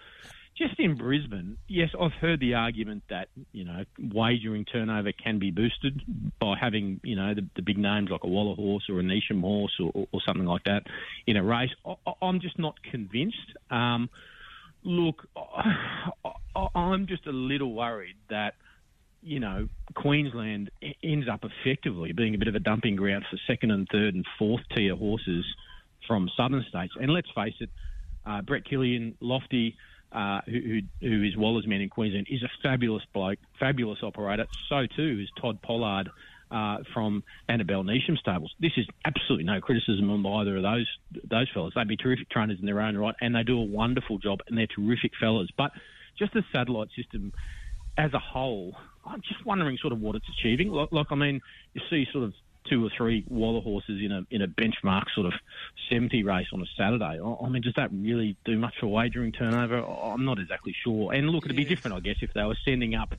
just 0.55 0.79
in 0.79 0.95
Brisbane, 0.95 1.57
yes, 1.67 1.89
I've 1.99 2.13
heard 2.13 2.39
the 2.39 2.53
argument 2.53 3.03
that 3.09 3.29
you 3.51 3.65
know 3.65 3.85
wagering 3.99 4.65
turnover 4.65 5.11
can 5.11 5.39
be 5.39 5.51
boosted 5.51 6.01
by 6.39 6.55
having 6.59 6.99
you 7.03 7.15
know 7.15 7.33
the, 7.33 7.47
the 7.55 7.61
big 7.61 7.77
names 7.77 8.09
like 8.11 8.23
a 8.23 8.27
Waller 8.27 8.55
horse 8.55 8.83
or 8.89 8.99
a 8.99 9.03
Neasham 9.03 9.41
horse 9.41 9.73
or, 9.79 10.07
or, 10.11 10.21
something 10.25 10.45
like 10.45 10.63
that 10.65 10.83
in 11.25 11.37
a 11.37 11.43
race. 11.43 11.71
I, 11.85 11.95
am 12.21 12.39
just 12.39 12.59
not 12.59 12.81
convinced. 12.83 13.37
Um, 13.71 14.09
look, 14.83 15.27
I, 15.35 16.11
I'm 16.75 17.07
just 17.07 17.25
a 17.25 17.31
little 17.31 17.73
worried 17.73 18.15
that 18.29 18.53
you 19.23 19.39
know, 19.39 19.67
Queensland 19.95 20.69
ends 21.03 21.27
up 21.31 21.43
effectively 21.43 22.11
being 22.11 22.35
a 22.35 22.37
bit 22.37 22.47
of 22.47 22.55
a 22.55 22.59
dumping 22.59 22.95
ground 22.95 23.25
for 23.29 23.37
second 23.47 23.71
and 23.71 23.87
third 23.91 24.15
and 24.15 24.25
fourth 24.37 24.61
tier 24.75 24.95
horses 24.95 25.45
from 26.07 26.29
southern 26.35 26.65
states. 26.67 26.93
And 26.99 27.11
let's 27.11 27.29
face 27.33 27.53
it, 27.59 27.69
uh, 28.25 28.41
Brett 28.41 28.65
Killian, 28.65 29.15
Lofty, 29.19 29.75
uh, 30.11 30.41
who, 30.45 30.81
who 31.01 31.23
is 31.23 31.35
Waller's 31.37 31.67
man 31.67 31.81
in 31.81 31.89
Queensland, 31.89 32.27
is 32.29 32.43
a 32.43 32.49
fabulous 32.61 33.03
bloke, 33.13 33.39
fabulous 33.59 33.99
operator. 34.03 34.45
So 34.69 34.85
too 34.95 35.19
is 35.23 35.29
Todd 35.41 35.61
Pollard 35.61 36.09
uh, 36.51 36.77
from 36.93 37.23
Annabel 37.49 37.83
Neasham 37.83 38.17
Stables. 38.17 38.53
This 38.59 38.73
is 38.77 38.85
absolutely 39.05 39.45
no 39.45 39.59
criticism 39.59 40.09
on 40.11 40.25
either 40.39 40.57
of 40.57 40.63
those 40.63 40.87
those 41.29 41.49
fellas. 41.53 41.73
They'd 41.75 41.87
be 41.87 41.97
terrific 41.97 42.29
trainers 42.29 42.59
in 42.59 42.65
their 42.65 42.81
own 42.81 42.95
right, 42.95 43.15
and 43.21 43.35
they 43.35 43.43
do 43.43 43.57
a 43.57 43.63
wonderful 43.63 44.19
job, 44.19 44.39
and 44.47 44.57
they're 44.57 44.67
terrific 44.67 45.13
fellas. 45.19 45.49
But 45.57 45.71
just 46.17 46.33
the 46.33 46.43
satellite 46.53 46.89
system 46.95 47.33
as 47.97 48.13
a 48.13 48.19
whole, 48.19 48.75
I'm 49.05 49.21
just 49.21 49.45
wondering 49.45 49.77
sort 49.77 49.93
of 49.93 50.01
what 50.01 50.15
it's 50.15 50.27
achieving. 50.29 50.71
Like, 50.71 50.91
like 50.91 51.07
I 51.11 51.15
mean, 51.15 51.41
you 51.73 51.81
see 51.89 52.07
sort 52.11 52.25
of 52.25 52.33
two 52.69 52.85
or 52.85 52.89
three 52.95 53.25
Waller 53.27 53.61
horses 53.61 54.01
in 54.01 54.11
a 54.11 54.25
in 54.31 54.41
a 54.41 54.47
benchmark 54.47 55.05
sort 55.13 55.27
of 55.27 55.33
70 55.89 56.23
race 56.23 56.47
on 56.53 56.61
a 56.61 56.65
Saturday. 56.77 57.19
I 57.21 57.49
mean, 57.49 57.61
does 57.61 57.73
that 57.75 57.91
really 57.91 58.37
do 58.45 58.57
much 58.57 58.75
for 58.79 58.87
wagering 58.87 59.31
turnover? 59.31 59.83
I'm 59.83 60.25
not 60.25 60.39
exactly 60.39 60.75
sure. 60.83 61.13
And 61.13 61.29
look, 61.29 61.45
it'd 61.45 61.57
be 61.57 61.65
different, 61.65 61.97
I 61.97 61.99
guess, 61.99 62.17
if 62.21 62.33
they 62.33 62.43
were 62.43 62.57
sending 62.65 62.95
up 62.95 63.15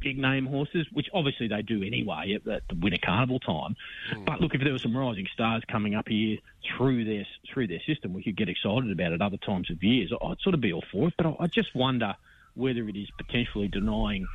big 0.00 0.18
name 0.18 0.44
horses, 0.44 0.86
which 0.92 1.08
obviously 1.14 1.48
they 1.48 1.62
do 1.62 1.82
anyway 1.82 2.34
at, 2.34 2.44
the 2.44 2.60
Winter 2.78 2.98
Carnival 3.02 3.40
time. 3.40 3.74
Mm. 4.12 4.26
But 4.26 4.40
look, 4.40 4.54
if 4.54 4.62
there 4.62 4.72
were 4.72 4.78
some 4.78 4.96
rising 4.96 5.26
stars 5.32 5.62
coming 5.66 5.94
up 5.94 6.08
here 6.08 6.38
through 6.76 7.04
their 7.06 7.26
through 7.52 7.68
their 7.68 7.80
system, 7.86 8.12
we 8.12 8.22
could 8.22 8.36
get 8.36 8.48
excited 8.48 8.90
about 8.90 9.12
it 9.12 9.22
other 9.22 9.38
times 9.38 9.70
of 9.70 9.82
years. 9.82 10.12
I'd 10.12 10.40
sort 10.40 10.54
of 10.54 10.60
be 10.60 10.72
all 10.72 10.84
for 10.92 11.08
it, 11.08 11.14
but 11.16 11.26
I, 11.26 11.36
I 11.40 11.46
just 11.46 11.74
wonder 11.74 12.14
whether 12.54 12.88
it 12.88 12.96
is 12.96 13.08
potentially 13.16 13.68
denying 13.68 14.26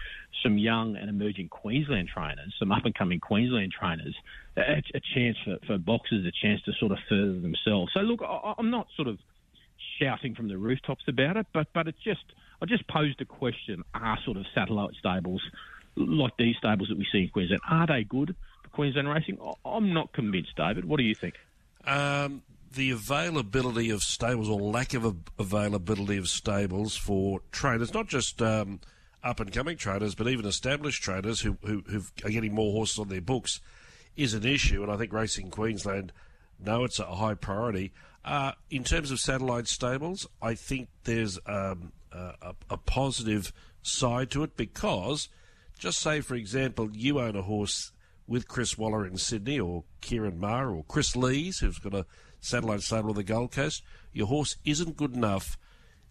some 0.44 0.58
young 0.58 0.96
and 0.96 1.10
emerging 1.10 1.50
Queensland 1.50 2.10
trainers, 2.14 2.54
some 2.60 2.72
up 2.72 2.86
and 2.86 2.94
coming 2.96 3.20
Queensland 3.20 3.72
trainers, 3.72 4.16
a, 4.58 4.82
a 4.94 5.02
chance 5.14 5.38
for, 5.44 5.58
for 5.66 5.78
boxers, 5.78 6.26
a 6.26 6.32
chance 6.46 6.62
to 6.64 6.72
sort 6.80 6.92
of 6.92 6.98
further 7.08 7.40
themselves. 7.40 7.92
So 7.94 8.02
look, 8.02 8.22
I, 8.22 8.54
I'm 8.58 8.70
not 8.70 8.88
sort 8.96 9.08
of 9.08 9.20
shouting 10.00 10.36
from 10.36 10.48
the 10.48 10.58
rooftops 10.58 11.04
about 11.08 11.38
it, 11.38 11.48
but 11.54 11.68
but 11.74 11.88
it's 11.88 12.02
just 12.04 12.24
I 12.62 12.66
just 12.66 12.88
posed 12.88 13.22
a 13.22 13.26
question: 13.26 13.84
Are 13.94 14.18
sort 14.26 14.38
of 14.38 14.46
satellite 14.54 14.96
stables 15.00 15.42
like 15.96 16.38
these 16.38 16.56
stables 16.58 16.90
that 16.90 16.98
we 16.98 17.06
see 17.12 17.24
in 17.24 17.30
Queensland 17.30 17.62
are 17.70 17.88
they 17.88 18.04
good 18.04 18.36
for 18.64 18.70
Queensland 18.70 19.10
racing? 19.10 19.38
I'm 19.66 19.94
not 19.94 20.14
convinced, 20.14 20.56
David. 20.56 20.86
What 20.86 20.98
do 20.98 21.04
you 21.04 21.16
think? 21.16 21.36
Um, 21.86 22.42
the 22.74 22.92
availability 22.92 23.90
of 23.90 24.04
stables 24.04 24.50
or 24.50 24.60
lack 24.60 24.94
of 24.94 25.16
availability 25.38 26.18
of 26.18 26.28
stables 26.28 26.96
for 26.96 27.42
traders, 27.52 27.94
not 27.94 28.08
just 28.08 28.42
um, 28.42 28.80
up 29.24 29.40
and 29.40 29.52
coming 29.52 29.78
traders, 29.78 30.16
but 30.16 30.28
even 30.28 30.46
established 30.46 31.04
traders 31.04 31.42
who, 31.42 31.58
who 31.64 31.84
are 32.24 32.30
getting 32.30 32.54
more 32.54 32.72
horses 32.72 33.00
on 33.00 33.10
their 33.10 33.22
books, 33.22 33.60
is 34.16 34.34
an 34.34 34.46
issue. 34.46 34.84
And 34.84 34.92
I 34.92 34.98
think 34.98 35.14
Racing 35.14 35.50
Queensland 35.50 36.12
know 36.64 36.84
it's 36.84 37.00
a 37.00 37.06
high 37.06 37.34
priority. 37.34 37.92
Uh, 38.24 38.52
in 38.70 38.84
terms 38.84 39.12
of 39.12 39.20
satellite 39.20 39.68
stables, 39.68 40.28
I 40.42 40.54
think 40.54 40.90
there's 41.06 41.40
um, 41.46 41.94
a, 42.12 42.54
a 42.70 42.78
positive 42.78 43.54
side 43.82 44.30
to 44.32 44.44
it 44.44 44.58
because, 44.58 45.30
just 45.78 46.00
say, 46.00 46.22
for 46.22 46.36
example, 46.36 46.90
you 46.94 47.20
own 47.20 47.36
a 47.36 47.42
horse 47.42 47.92
with 48.28 48.48
Chris 48.48 48.78
Waller 48.78 49.08
in 49.08 49.18
Sydney 49.18 49.60
or 49.60 49.84
Ciaron 50.02 50.38
Maher 50.38 50.70
or 50.70 50.84
Chris 50.84 51.16
Lees, 51.16 51.60
who's 51.60 51.80
got 51.80 51.96
a 51.96 52.06
satellite 52.42 52.82
stable 52.82 53.10
on 53.10 53.16
the 53.16 53.24
Gold 53.24 53.52
Coast. 53.52 53.84
Your 54.14 54.28
horse 54.28 54.58
isn't 54.66 54.98
good 54.98 55.14
enough 55.14 55.58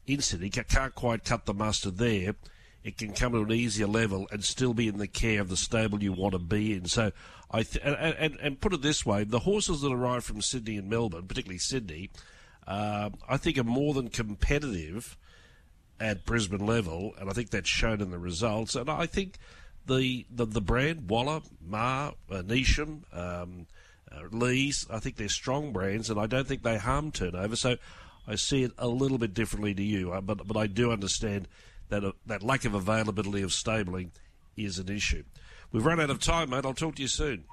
in 0.07 0.21
Sydney, 0.23 0.51
can't 0.51 0.95
quite 0.95 1.25
cut 1.25 1.45
the 1.45 1.55
mustard 1.55 1.99
there. 1.99 2.35
It 2.83 2.97
can 2.97 3.13
come 3.13 3.33
to 3.33 3.41
an 3.41 3.53
easier 3.53 3.87
level 3.87 4.27
and 4.31 4.43
still 4.43 4.73
be 4.73 4.89
in 4.89 4.99
the 4.99 5.09
care 5.09 5.41
of 5.41 5.49
the 5.49 5.57
stable 5.57 6.03
you 6.03 6.13
want 6.13 6.33
to 6.33 6.39
be 6.39 6.73
in. 6.73 6.87
So, 6.87 7.13
I 7.51 7.63
th- 7.63 7.85
and, 7.85 7.97
and, 7.97 8.39
and 8.41 8.61
put 8.61 8.73
it 8.73 8.83
this 8.83 9.05
way: 9.05 9.25
the 9.25 9.41
horses 9.41 9.83
that 9.83 9.93
arrive 9.93 10.25
from 10.25 10.41
Sydney 10.41 10.77
and 10.77 10.89
Melbourne, 10.89 11.27
particularly 11.27 11.59
Sydney, 11.59 12.11
uh, 12.67 13.11
I 13.29 13.37
think 13.37 13.59
are 13.59 13.65
more 13.65 13.93
than 13.93 14.09
competitive 14.09 15.19
at 16.01 16.25
Brisbane 16.25 16.65
level, 16.65 17.15
and 17.19 17.29
I 17.29 17.33
think 17.33 17.51
that's 17.51 17.69
shown 17.69 18.01
in 18.01 18.11
the 18.11 18.19
results. 18.19 18.75
And 18.75 18.89
I 18.89 19.07
think 19.07 19.39
the 19.87 20.25
the, 20.31 20.47
the 20.47 20.61
brand 20.61 21.11
Waller, 21.11 21.41
Maher, 21.61 22.15
uh, 22.31 22.43
Neasham, 22.43 23.03
um, 23.13 23.67
Lees. 24.31 24.87
I 24.91 24.99
think 24.99 25.17
they're 25.17 25.29
strong 25.29 25.73
brands, 25.73 26.11
and 26.11 26.19
I 26.19 26.27
don't 26.27 26.47
think 26.47 26.63
they 26.63 26.79
harm 26.79 27.13
turnover. 27.13 27.57
So 27.57 27.77
I 28.27 28.35
see 28.35 28.63
it 28.63 28.73
a 28.79 28.89
little 28.89 29.19
bit 29.19 29.35
differently 29.35 29.75
to 29.75 29.83
you, 29.83 30.13
uh, 30.13 30.21
but 30.21 30.47
but 30.47 30.57
I 30.57 30.67
do 30.67 30.91
understand 30.91 31.49
that 31.89 32.05
uh, 32.05 32.13
that 32.27 32.43
lack 32.43 32.65
of 32.65 32.75
availability 32.75 33.43
of 33.43 33.53
stabling 33.53 34.13
is 34.57 34.79
an 34.79 34.89
issue. 34.89 35.25
We've 35.73 35.85
run 35.85 36.01
out 36.01 36.11
of 36.11 36.21
time, 36.21 36.51
mate. 36.51 36.65
I'll 36.65 36.75
talk 36.75 36.97
to 36.97 37.03
you 37.03 37.09
soon. 37.09 37.45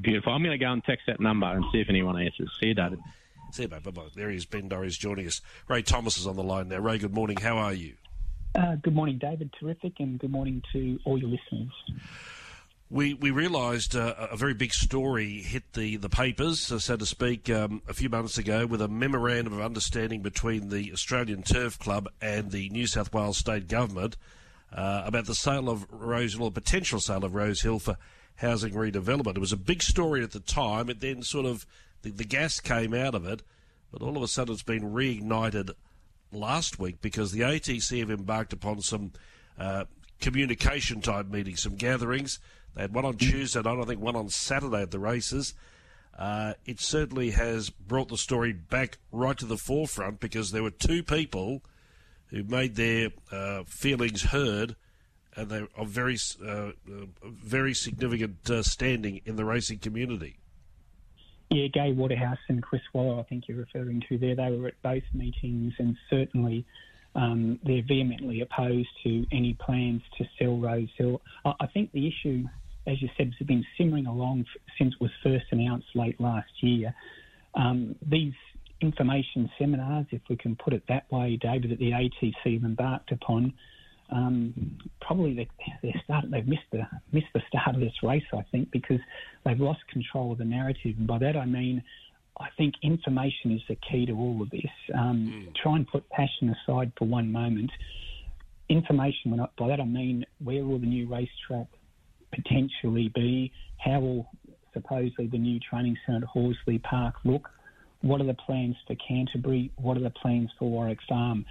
Beautiful. 0.00 0.32
I'm 0.32 0.42
going 0.42 0.56
to 0.56 0.64
go 0.64 0.70
and 0.70 0.84
text 0.84 1.06
that 1.06 1.20
number 1.20 1.46
and 1.46 1.64
see 1.72 1.80
if 1.80 1.88
anyone 1.88 2.20
answers. 2.20 2.50
See 2.60 2.66
you, 2.66 2.74
David. 2.74 3.00
See 3.52 3.62
you, 3.62 3.68
mate. 3.68 3.82
Bye 3.82 3.90
bye. 3.90 4.02
There 4.14 4.30
he 4.30 4.36
is. 4.36 4.46
Ben 4.46 4.68
Dorries 4.68 4.98
joining 4.98 5.26
us. 5.26 5.40
Ray 5.68 5.82
Thomas 5.82 6.16
is 6.16 6.26
on 6.26 6.36
the 6.36 6.42
line 6.44 6.68
now. 6.68 6.78
Ray, 6.78 6.98
good 6.98 7.14
morning. 7.14 7.36
How 7.38 7.56
are 7.58 7.72
you? 7.72 7.94
Uh, 8.54 8.76
good 8.76 8.94
morning, 8.94 9.18
David. 9.18 9.52
Terrific, 9.58 9.94
and 9.98 10.18
good 10.18 10.30
morning 10.30 10.62
to 10.72 10.98
all 11.04 11.18
your 11.18 11.28
listeners 11.28 11.72
we 12.90 13.14
we 13.14 13.30
realised 13.30 13.94
uh, 13.94 14.14
a 14.18 14.36
very 14.36 14.52
big 14.52 14.74
story 14.74 15.42
hit 15.42 15.62
the 15.74 15.96
the 15.96 16.08
papers, 16.08 16.72
uh, 16.72 16.78
so 16.80 16.96
to 16.96 17.06
speak, 17.06 17.48
um, 17.48 17.82
a 17.88 17.94
few 17.94 18.08
months 18.08 18.36
ago, 18.36 18.66
with 18.66 18.82
a 18.82 18.88
memorandum 18.88 19.52
of 19.52 19.60
understanding 19.60 20.22
between 20.22 20.70
the 20.70 20.92
Australian 20.92 21.42
Turf 21.42 21.78
Club 21.78 22.08
and 22.20 22.50
the 22.50 22.68
New 22.70 22.88
South 22.88 23.14
Wales 23.14 23.38
state 23.38 23.68
government 23.68 24.16
uh, 24.72 25.02
about 25.06 25.26
the 25.26 25.36
sale 25.36 25.70
of 25.70 25.86
Rose 25.90 26.34
Hill, 26.34 26.44
or 26.44 26.50
potential 26.50 26.98
sale 26.98 27.24
of 27.24 27.34
Rose 27.34 27.62
Hill 27.62 27.78
for 27.78 27.96
housing 28.36 28.74
redevelopment. 28.74 29.36
It 29.36 29.40
was 29.40 29.52
a 29.52 29.56
big 29.56 29.82
story 29.82 30.24
at 30.24 30.32
the 30.32 30.40
time. 30.40 30.90
It 30.90 31.00
then 31.00 31.22
sort 31.22 31.46
of 31.46 31.66
the, 32.02 32.10
the 32.10 32.24
gas 32.24 32.58
came 32.58 32.92
out 32.92 33.14
of 33.14 33.24
it, 33.24 33.42
but 33.92 34.02
all 34.02 34.16
of 34.16 34.22
a 34.22 34.28
sudden 34.28 34.52
it's 34.52 34.64
been 34.64 34.90
reignited 34.92 35.70
last 36.32 36.80
week 36.80 37.00
because 37.00 37.30
the 37.30 37.40
ATC 37.40 38.00
have 38.00 38.10
embarked 38.10 38.52
upon 38.52 38.80
some 38.80 39.12
uh, 39.58 39.84
communication 40.20 41.00
type 41.00 41.28
meetings, 41.28 41.62
some 41.62 41.76
gatherings 41.76 42.40
they 42.74 42.82
had 42.82 42.94
one 42.94 43.04
on 43.04 43.16
Tuesday 43.16 43.62
night, 43.62 43.80
I 43.80 43.84
think 43.84 44.00
one 44.00 44.16
on 44.16 44.28
Saturday 44.28 44.82
at 44.82 44.90
the 44.90 44.98
races. 44.98 45.54
Uh, 46.18 46.54
it 46.66 46.80
certainly 46.80 47.30
has 47.30 47.70
brought 47.70 48.08
the 48.08 48.18
story 48.18 48.52
back 48.52 48.98
right 49.10 49.38
to 49.38 49.46
the 49.46 49.56
forefront 49.56 50.20
because 50.20 50.52
there 50.52 50.62
were 50.62 50.70
two 50.70 51.02
people 51.02 51.62
who 52.26 52.44
made 52.44 52.76
their 52.76 53.10
uh, 53.32 53.64
feelings 53.64 54.24
heard, 54.24 54.76
and 55.34 55.48
they 55.48 55.66
are 55.76 55.86
very, 55.86 56.18
uh, 56.46 56.72
very 57.24 57.74
significant 57.74 58.48
uh, 58.50 58.62
standing 58.62 59.20
in 59.24 59.36
the 59.36 59.44
racing 59.44 59.78
community. 59.78 60.36
Yeah, 61.50 61.66
Gai 61.66 61.92
Waterhouse 61.92 62.38
and 62.48 62.62
Chris 62.62 62.82
Waller, 62.92 63.18
I 63.18 63.24
think 63.24 63.48
you're 63.48 63.58
referring 63.58 64.04
to 64.08 64.18
there. 64.18 64.36
They 64.36 64.50
were 64.50 64.68
at 64.68 64.80
both 64.82 65.02
meetings, 65.12 65.72
and 65.78 65.96
certainly 66.08 66.64
um, 67.16 67.58
they're 67.64 67.82
vehemently 67.82 68.40
opposed 68.40 68.88
to 69.02 69.26
any 69.32 69.54
plans 69.54 70.02
to 70.18 70.24
sell 70.38 70.58
Rose 70.58 70.90
Hill. 70.96 71.20
I 71.44 71.66
think 71.66 71.90
the 71.90 72.06
issue 72.06 72.44
as 72.90 73.00
you 73.00 73.08
said, 73.16 73.32
has 73.38 73.46
been 73.46 73.64
simmering 73.78 74.06
along 74.06 74.44
since 74.78 74.94
it 74.94 75.00
was 75.00 75.10
first 75.22 75.44
announced 75.50 75.86
late 75.94 76.20
last 76.20 76.50
year. 76.60 76.94
Um, 77.54 77.94
these 78.06 78.34
information 78.80 79.50
seminars, 79.58 80.06
if 80.10 80.22
we 80.28 80.36
can 80.36 80.56
put 80.56 80.72
it 80.72 80.82
that 80.88 81.10
way, 81.12 81.38
David, 81.40 81.70
that 81.70 81.78
the 81.78 81.92
ATC 81.92 82.54
have 82.54 82.64
embarked 82.64 83.12
upon, 83.12 83.52
um, 84.10 84.78
probably 85.00 85.34
they, 85.34 85.48
they're 85.82 86.02
start, 86.04 86.24
they've 86.30 86.46
missed 86.46 86.62
the 86.72 86.82
missed 87.12 87.28
the 87.34 87.42
start 87.48 87.74
of 87.76 87.80
this 87.80 87.92
race, 88.02 88.24
I 88.32 88.44
think, 88.50 88.70
because 88.70 88.98
they've 89.44 89.60
lost 89.60 89.80
control 89.92 90.32
of 90.32 90.38
the 90.38 90.44
narrative. 90.44 90.96
And 90.98 91.06
by 91.06 91.18
that 91.18 91.36
I 91.36 91.44
mean, 91.44 91.82
I 92.38 92.48
think 92.56 92.74
information 92.82 93.52
is 93.52 93.60
the 93.68 93.76
key 93.76 94.06
to 94.06 94.12
all 94.12 94.42
of 94.42 94.50
this. 94.50 94.70
Um, 94.94 95.48
mm. 95.48 95.54
Try 95.62 95.76
and 95.76 95.86
put 95.86 96.08
passion 96.10 96.54
aside 96.66 96.92
for 96.98 97.06
one 97.06 97.30
moment. 97.30 97.70
Information, 98.68 99.46
by 99.58 99.68
that 99.68 99.80
I 99.80 99.84
mean, 99.84 100.24
where 100.42 100.64
will 100.64 100.78
the 100.78 100.86
new 100.86 101.06
racetrack 101.06 101.66
potentially 102.32 103.10
be? 103.14 103.52
How 103.78 104.00
will 104.00 104.30
supposedly 104.72 105.26
the 105.26 105.38
new 105.38 105.58
training 105.58 105.96
centre 106.06 106.24
at 106.24 106.28
Horsley 106.28 106.78
Park 106.78 107.14
look? 107.24 107.48
What 108.02 108.20
are 108.20 108.26
the 108.26 108.34
plans 108.34 108.76
for 108.86 108.96
Canterbury? 108.96 109.70
What 109.76 109.96
are 109.96 110.02
the 110.02 110.10
plans 110.10 110.50
for 110.58 110.70
Warwick 110.70 110.98
Farm? 111.08 111.44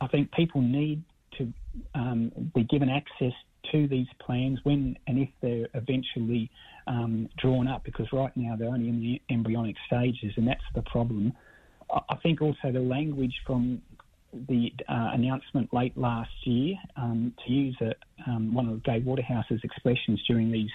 I 0.00 0.08
think 0.08 0.32
people 0.32 0.60
need 0.60 1.02
to 1.38 1.52
um, 1.94 2.32
be 2.54 2.64
given 2.64 2.88
access 2.88 3.32
to 3.72 3.88
these 3.88 4.06
plans 4.20 4.58
when 4.62 4.96
and 5.06 5.18
if 5.18 5.28
they're 5.40 5.68
eventually 5.74 6.50
um, 6.86 7.28
drawn 7.38 7.66
up, 7.66 7.84
because 7.84 8.06
right 8.12 8.34
now 8.36 8.56
they're 8.56 8.68
only 8.68 8.88
in 8.88 9.00
the 9.00 9.20
embryonic 9.30 9.76
stages, 9.86 10.32
and 10.36 10.46
that's 10.46 10.60
the 10.74 10.82
problem. 10.82 11.32
I 11.90 12.16
think 12.22 12.42
also 12.42 12.72
the 12.72 12.80
language 12.80 13.34
from 13.46 13.82
the 14.48 14.72
uh, 14.88 15.10
announcement 15.12 15.72
late 15.72 15.96
last 15.96 16.30
year, 16.44 16.76
um, 16.96 17.32
to 17.44 17.52
use 17.52 17.76
a, 17.80 17.94
um, 18.30 18.52
one 18.54 18.68
of 18.68 18.82
Gai 18.82 18.98
Waterhouse's 19.04 19.60
expressions 19.62 20.22
during 20.26 20.50
these 20.50 20.70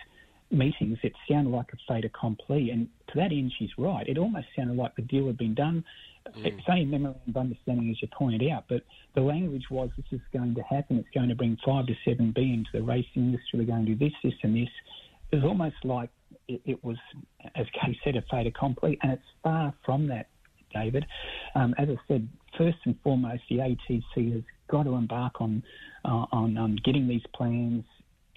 meetings, 0.52 0.97
it 1.04 1.13
sounded 1.30 1.50
like 1.50 1.67
a 1.74 1.78
fait 1.88 2.06
accompli. 2.06 2.71
And 2.71 2.88
to 3.08 3.13
that 3.15 3.32
end, 3.32 3.54
she's 3.58 3.69
right. 3.78 4.08
It 4.08 4.17
almost 4.17 4.47
sounded 4.56 4.78
like 4.78 4.95
the 4.95 5.02
deal 5.02 5.28
had 5.28 5.38
been 5.38 5.56
done. 5.56 5.84
Mm. 6.38 6.45
It's 6.45 6.67
only 6.67 6.86
memorandum 6.86 7.21
of 7.30 7.38
understanding, 7.38 7.89
as 7.89 8.02
you 8.02 8.08
pointed 8.15 8.50
out, 8.50 8.65
but 8.69 8.84
the 9.15 9.21
language 9.21 9.65
was 9.71 9.89
this 9.97 10.06
is 10.12 10.21
going 10.34 10.56
to 10.56 10.62
happen. 10.62 10.97
It's 10.97 11.10
going 11.13 11.30
to 11.30 11.36
bring 11.36 11.58
five 11.65 11.88
to 11.88 11.93
seven 12.06 12.32
billion 12.32 12.63
to 12.65 12.80
the 12.80 12.84
racing 12.84 13.24
industry. 13.24 13.60
We're 13.60 13.65
going 13.65 13.86
to 13.86 13.95
do 13.95 13.97
this, 13.97 14.13
this, 14.24 14.34
and 14.43 14.56
this. 14.56 14.69
It 15.32 15.38
was 15.38 15.45
almost 15.45 15.78
like 15.84 16.10
it, 16.47 16.62
it 16.65 16.84
was, 16.84 16.97
as 17.56 17.65
Kay 17.74 17.97
said, 18.04 18.15
a 18.15 18.21
fait 18.30 18.45
accompli, 18.45 19.00
and 19.02 19.13
it's 19.13 19.24
far 19.43 19.74
from 19.86 20.08
that, 20.08 20.28
David. 20.74 21.06
Um, 21.56 21.74
as 21.78 21.88
I 21.89 21.95
said, 22.08 22.28
first 22.62 22.78
and 22.86 22.95
foremost, 23.04 23.41
the 23.50 23.58
ATC 23.58 24.34
has 24.34 24.43
got 24.69 24.84
to 24.84 24.93
embark 24.93 25.41
on 25.41 25.63
uh, 26.06 26.26
on 26.32 26.58
um, 26.58 26.78
getting 26.84 27.08
these 27.08 27.24
plans 27.34 27.84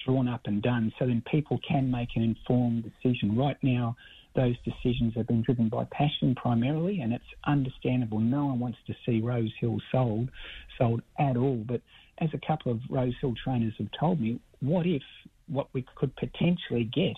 drawn 0.04 0.28
up 0.28 0.42
and 0.46 0.62
done, 0.62 0.92
so 0.98 1.06
then 1.06 1.22
people 1.30 1.58
can 1.66 1.90
make 1.90 2.08
an 2.16 2.22
informed 2.22 2.84
decision. 2.84 3.36
Right 3.36 3.56
now, 3.62 3.96
those 4.34 4.54
decisions 4.64 5.14
have 5.14 5.26
been 5.26 5.42
driven 5.42 5.68
by 5.68 5.84
passion 5.90 6.34
primarily, 6.34 7.00
and 7.00 7.12
it's 7.12 7.24
understandable. 7.46 8.18
No 8.18 8.46
one 8.46 8.60
wants 8.60 8.78
to 8.86 8.94
see 9.04 9.20
Rose 9.20 9.52
Hill 9.60 9.78
sold, 9.92 10.30
sold 10.78 11.02
at 11.18 11.36
all. 11.36 11.62
But 11.66 11.80
as 12.18 12.30
a 12.32 12.46
couple 12.46 12.72
of 12.72 12.80
Rose 12.90 13.14
Hill 13.20 13.34
trainers 13.42 13.74
have 13.78 13.88
told 13.98 14.20
me, 14.20 14.40
what 14.60 14.86
if 14.86 15.02
what 15.48 15.68
we 15.72 15.84
could 15.94 16.14
potentially 16.16 16.84
get 16.84 17.16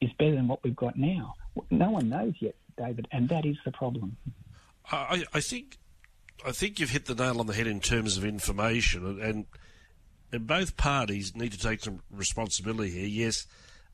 is 0.00 0.10
better 0.18 0.34
than 0.34 0.48
what 0.48 0.62
we've 0.64 0.76
got 0.76 0.98
now? 0.98 1.34
No 1.70 1.90
one 1.90 2.08
knows 2.08 2.34
yet, 2.40 2.54
David, 2.76 3.06
and 3.12 3.28
that 3.28 3.44
is 3.44 3.56
the 3.64 3.72
problem. 3.72 4.16
I, 4.90 5.24
I 5.34 5.40
think 5.40 5.76
I 6.46 6.52
think 6.52 6.78
you've 6.78 6.90
hit 6.90 7.06
the 7.06 7.14
nail 7.14 7.40
on 7.40 7.46
the 7.46 7.54
head 7.54 7.66
in 7.66 7.80
terms 7.80 8.16
of 8.16 8.24
information, 8.24 9.20
and, 9.20 9.46
and 10.32 10.46
both 10.46 10.76
parties 10.76 11.34
need 11.34 11.52
to 11.52 11.58
take 11.58 11.80
some 11.80 12.00
responsibility 12.10 12.90
here. 12.90 13.06
Yes, 13.06 13.46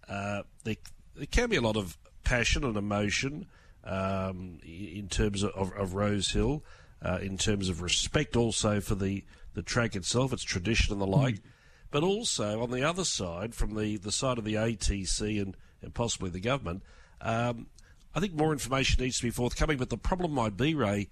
uh, 0.08 0.42
there, 0.64 0.76
there 1.16 1.26
can 1.26 1.48
be 1.48 1.56
a 1.56 1.62
lot 1.62 1.76
of 1.76 1.96
passion 2.22 2.64
and 2.64 2.76
emotion 2.76 3.46
um, 3.84 4.58
in 4.64 5.08
terms 5.08 5.42
of, 5.42 5.50
of, 5.52 5.72
of 5.72 5.94
Rose 5.94 6.30
Hill, 6.32 6.62
uh, 7.02 7.18
in 7.20 7.38
terms 7.38 7.68
of 7.68 7.82
respect 7.82 8.36
also 8.36 8.80
for 8.80 8.94
the, 8.94 9.24
the 9.54 9.62
track 9.62 9.94
itself, 9.94 10.32
its 10.32 10.42
tradition 10.42 10.92
and 10.92 11.00
the 11.00 11.06
like. 11.06 11.36
Mm. 11.36 11.42
But 11.90 12.02
also 12.02 12.62
on 12.62 12.70
the 12.70 12.82
other 12.82 13.04
side, 13.04 13.54
from 13.54 13.76
the, 13.76 13.96
the 13.98 14.10
side 14.10 14.38
of 14.38 14.44
the 14.44 14.54
ATC 14.54 15.40
and, 15.40 15.56
and 15.80 15.94
possibly 15.94 16.28
the 16.28 16.40
government, 16.40 16.82
um, 17.20 17.68
I 18.14 18.20
think 18.20 18.34
more 18.34 18.52
information 18.52 19.02
needs 19.02 19.18
to 19.18 19.24
be 19.24 19.30
forthcoming. 19.30 19.78
But 19.78 19.90
the 19.90 19.96
problem 19.96 20.32
might 20.32 20.56
be, 20.56 20.74
Ray, 20.74 21.08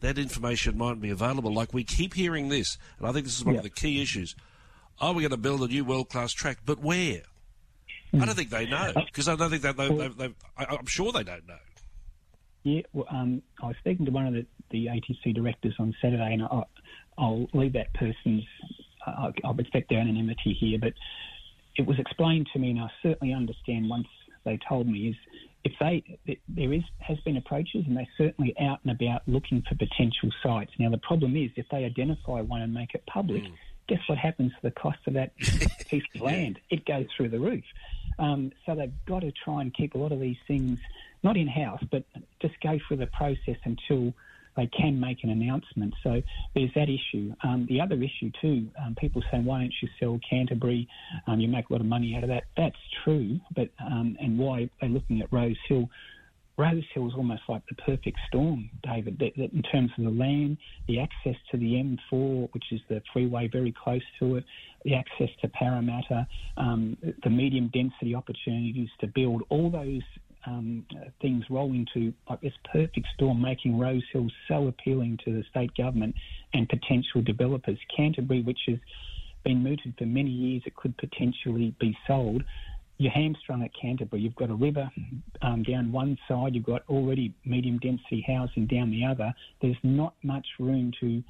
that 0.00 0.18
information 0.18 0.76
might 0.76 1.00
be 1.00 1.10
available. 1.10 1.52
Like 1.52 1.72
we 1.72 1.84
keep 1.84 2.14
hearing 2.14 2.48
this, 2.48 2.78
and 2.98 3.06
I 3.06 3.12
think 3.12 3.24
this 3.24 3.38
is 3.38 3.44
one 3.44 3.56
of 3.56 3.62
the 3.62 3.70
key 3.70 4.02
issues. 4.02 4.34
Are 5.00 5.12
we 5.12 5.22
going 5.22 5.30
to 5.30 5.36
build 5.36 5.62
a 5.62 5.68
new 5.68 5.84
world 5.84 6.08
class 6.08 6.32
track? 6.32 6.58
But 6.64 6.78
where? 6.78 7.22
I 8.14 8.24
don't 8.24 8.34
think 8.34 8.50
they 8.50 8.66
know 8.66 8.92
because 9.04 9.28
I 9.28 9.36
don't 9.36 9.50
think 9.50 9.62
that 9.62 9.76
they, 9.76 9.88
they, 9.88 10.08
they, 10.08 10.34
I'm 10.56 10.86
sure 10.86 11.12
they 11.12 11.24
don't 11.24 11.46
know. 11.46 11.58
Yeah, 12.62 12.82
well, 12.92 13.06
um, 13.10 13.42
I 13.62 13.66
was 13.66 13.76
speaking 13.78 14.06
to 14.06 14.12
one 14.12 14.26
of 14.26 14.34
the, 14.34 14.46
the 14.70 14.86
ATC 14.86 15.34
directors 15.34 15.74
on 15.78 15.94
Saturday, 16.00 16.32
and 16.32 16.42
I, 16.42 16.62
will 17.18 17.48
leave 17.52 17.74
that 17.74 17.92
person's. 17.94 18.44
I, 19.06 19.32
I'll 19.44 19.54
respect 19.54 19.90
their 19.90 20.00
anonymity 20.00 20.56
here, 20.58 20.78
but 20.78 20.94
it 21.76 21.86
was 21.86 21.98
explained 21.98 22.48
to 22.52 22.58
me, 22.58 22.70
and 22.70 22.80
I 22.80 22.90
certainly 23.02 23.34
understand 23.34 23.88
once 23.88 24.08
they 24.44 24.58
told 24.68 24.88
me 24.88 25.10
is 25.10 25.16
if 25.66 25.72
they 25.80 26.04
there 26.48 26.72
is 26.72 26.84
has 27.00 27.18
been 27.20 27.36
approaches 27.36 27.84
and 27.88 27.96
they're 27.96 28.06
certainly 28.16 28.54
out 28.60 28.78
and 28.84 28.92
about 28.92 29.22
looking 29.26 29.62
for 29.68 29.74
potential 29.74 30.30
sites. 30.40 30.70
Now 30.78 30.90
the 30.90 30.98
problem 30.98 31.36
is 31.36 31.50
if 31.56 31.66
they 31.70 31.84
identify 31.84 32.40
one 32.40 32.62
and 32.62 32.72
make 32.72 32.94
it 32.94 33.02
public, 33.06 33.42
mm. 33.42 33.52
guess 33.88 33.98
what 34.06 34.16
happens 34.16 34.52
to 34.52 34.58
the 34.62 34.70
cost 34.70 34.98
of 35.08 35.14
that 35.14 35.36
piece 35.88 36.04
of 36.14 36.20
land? 36.20 36.60
It 36.70 36.86
goes 36.86 37.06
through 37.16 37.30
the 37.30 37.40
roof. 37.40 37.64
Um, 38.20 38.52
so 38.64 38.76
they've 38.76 38.92
got 39.06 39.22
to 39.22 39.32
try 39.32 39.60
and 39.60 39.74
keep 39.74 39.96
a 39.96 39.98
lot 39.98 40.12
of 40.12 40.20
these 40.20 40.36
things 40.46 40.78
not 41.24 41.36
in 41.36 41.48
house, 41.48 41.82
but 41.90 42.04
just 42.40 42.54
go 42.60 42.78
through 42.86 42.98
the 42.98 43.08
process 43.08 43.56
until 43.64 44.14
they 44.56 44.66
can 44.66 44.98
make 44.98 45.18
an 45.22 45.30
announcement. 45.30 45.94
So 46.02 46.22
there's 46.54 46.70
that 46.74 46.88
issue. 46.88 47.34
Um, 47.42 47.66
the 47.68 47.80
other 47.80 47.96
issue 47.96 48.30
too, 48.40 48.68
um, 48.84 48.94
people 48.98 49.22
say, 49.30 49.38
why 49.38 49.60
don't 49.60 49.74
you 49.82 49.88
sell 50.00 50.18
Canterbury? 50.28 50.88
Um, 51.26 51.40
you 51.40 51.48
make 51.48 51.68
a 51.70 51.72
lot 51.72 51.80
of 51.80 51.86
money 51.86 52.14
out 52.16 52.22
of 52.22 52.28
that. 52.30 52.44
That's 52.56 52.76
true, 53.04 53.38
but 53.54 53.68
um, 53.84 54.16
and 54.20 54.38
why 54.38 54.70
they're 54.80 54.90
looking 54.90 55.20
at 55.20 55.32
Rose 55.32 55.56
Hill? 55.68 55.88
Rose 56.58 56.84
Hill 56.94 57.06
is 57.06 57.12
almost 57.16 57.42
like 57.48 57.62
the 57.68 57.74
perfect 57.74 58.16
storm, 58.28 58.70
David, 58.82 59.18
that, 59.18 59.32
that 59.36 59.52
in 59.52 59.62
terms 59.62 59.90
of 59.98 60.04
the 60.04 60.10
land, 60.10 60.56
the 60.88 61.00
access 61.00 61.36
to 61.50 61.58
the 61.58 61.96
M4, 62.12 62.48
which 62.52 62.64
is 62.72 62.80
the 62.88 63.02
freeway 63.12 63.46
very 63.46 63.74
close 63.84 64.02
to 64.20 64.36
it, 64.36 64.44
the 64.84 64.94
access 64.94 65.28
to 65.42 65.48
Parramatta, 65.48 66.26
um, 66.56 66.96
the 67.24 67.30
medium 67.30 67.70
density 67.74 68.14
opportunities 68.14 68.88
to 69.00 69.06
build, 69.08 69.42
all 69.50 69.68
those 69.70 70.00
um, 70.46 70.84
things 71.20 71.44
roll 71.50 71.72
into 71.72 72.12
like 72.30 72.40
this 72.40 72.52
perfect 72.72 73.06
storm, 73.14 73.40
making 73.40 73.78
Rose 73.78 74.02
Hill 74.12 74.28
so 74.48 74.68
appealing 74.68 75.18
to 75.24 75.32
the 75.32 75.44
state 75.50 75.70
government 75.76 76.14
and 76.54 76.68
potential 76.68 77.22
developers. 77.22 77.78
Canterbury, 77.96 78.42
which 78.42 78.60
has 78.68 78.78
been 79.44 79.62
mooted 79.62 79.94
for 79.98 80.06
many 80.06 80.30
years, 80.30 80.62
it 80.66 80.74
could 80.76 80.96
potentially 80.98 81.74
be 81.80 81.96
sold 82.06 82.42
you're 82.98 83.12
hamstrung 83.12 83.62
at 83.62 83.70
Canterbury. 83.80 84.22
You've 84.22 84.34
got 84.36 84.50
a 84.50 84.54
river 84.54 84.90
um, 85.42 85.62
down 85.62 85.92
one 85.92 86.16
side, 86.28 86.54
you've 86.54 86.64
got 86.64 86.82
already 86.88 87.34
medium 87.44 87.78
density 87.78 88.24
housing 88.26 88.66
down 88.66 88.90
the 88.90 89.04
other. 89.04 89.34
There's 89.60 89.76
not 89.82 90.14
much 90.22 90.46
room 90.58 90.92
to 91.00 91.22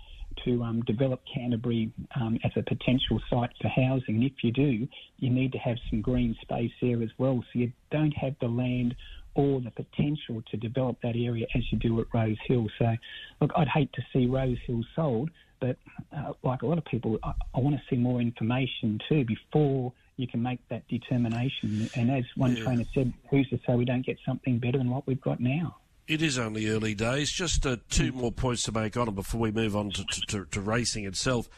to 0.44 0.62
um, 0.62 0.82
develop 0.82 1.20
Canterbury 1.32 1.90
um, 2.20 2.38
as 2.44 2.52
a 2.56 2.62
potential 2.62 3.20
site 3.30 3.50
for 3.60 3.68
housing. 3.68 4.16
And 4.16 4.24
if 4.24 4.32
you 4.42 4.52
do, 4.52 4.88
you 5.18 5.30
need 5.30 5.52
to 5.52 5.58
have 5.58 5.76
some 5.90 6.00
green 6.00 6.36
space 6.42 6.72
there 6.80 7.02
as 7.02 7.10
well. 7.18 7.42
So 7.52 7.58
you 7.58 7.72
don't 7.90 8.12
have 8.12 8.34
the 8.40 8.48
land 8.48 8.94
or 9.34 9.60
the 9.60 9.70
potential 9.70 10.42
to 10.50 10.56
develop 10.56 10.96
that 11.02 11.14
area 11.14 11.46
as 11.54 11.62
you 11.70 11.78
do 11.78 12.00
at 12.00 12.06
Rose 12.12 12.38
Hill. 12.46 12.68
So, 12.78 12.96
look, 13.40 13.52
I'd 13.56 13.68
hate 13.68 13.92
to 13.92 14.02
see 14.12 14.26
Rose 14.26 14.58
Hill 14.66 14.82
sold, 14.94 15.30
but 15.60 15.76
uh, 16.16 16.32
like 16.42 16.62
a 16.62 16.66
lot 16.66 16.78
of 16.78 16.84
people, 16.86 17.18
I, 17.22 17.32
I 17.54 17.60
want 17.60 17.76
to 17.76 17.82
see 17.90 17.96
more 17.96 18.20
information 18.20 18.98
too 19.08 19.24
before 19.24 19.92
you 20.16 20.26
can 20.26 20.42
make 20.42 20.60
that 20.70 20.88
determination. 20.88 21.90
And 21.94 22.10
as 22.10 22.24
one 22.36 22.56
yeah. 22.56 22.64
trainer 22.64 22.84
said, 22.94 23.12
who's 23.30 23.48
to 23.50 23.60
say 23.66 23.74
we 23.74 23.84
don't 23.84 24.04
get 24.04 24.16
something 24.24 24.58
better 24.58 24.78
than 24.78 24.90
what 24.90 25.06
we've 25.06 25.20
got 25.20 25.40
now? 25.40 25.76
It 26.08 26.22
is 26.22 26.38
only 26.38 26.68
early 26.68 26.94
days. 26.94 27.32
Just 27.32 27.66
uh, 27.66 27.78
two 27.90 28.12
more 28.12 28.30
points 28.30 28.62
to 28.64 28.72
make 28.72 28.96
on 28.96 29.08
it 29.08 29.14
before 29.14 29.40
we 29.40 29.50
move 29.50 29.74
on 29.74 29.90
to, 29.90 30.04
to, 30.28 30.44
to 30.44 30.60
racing 30.60 31.04
itself. 31.04 31.48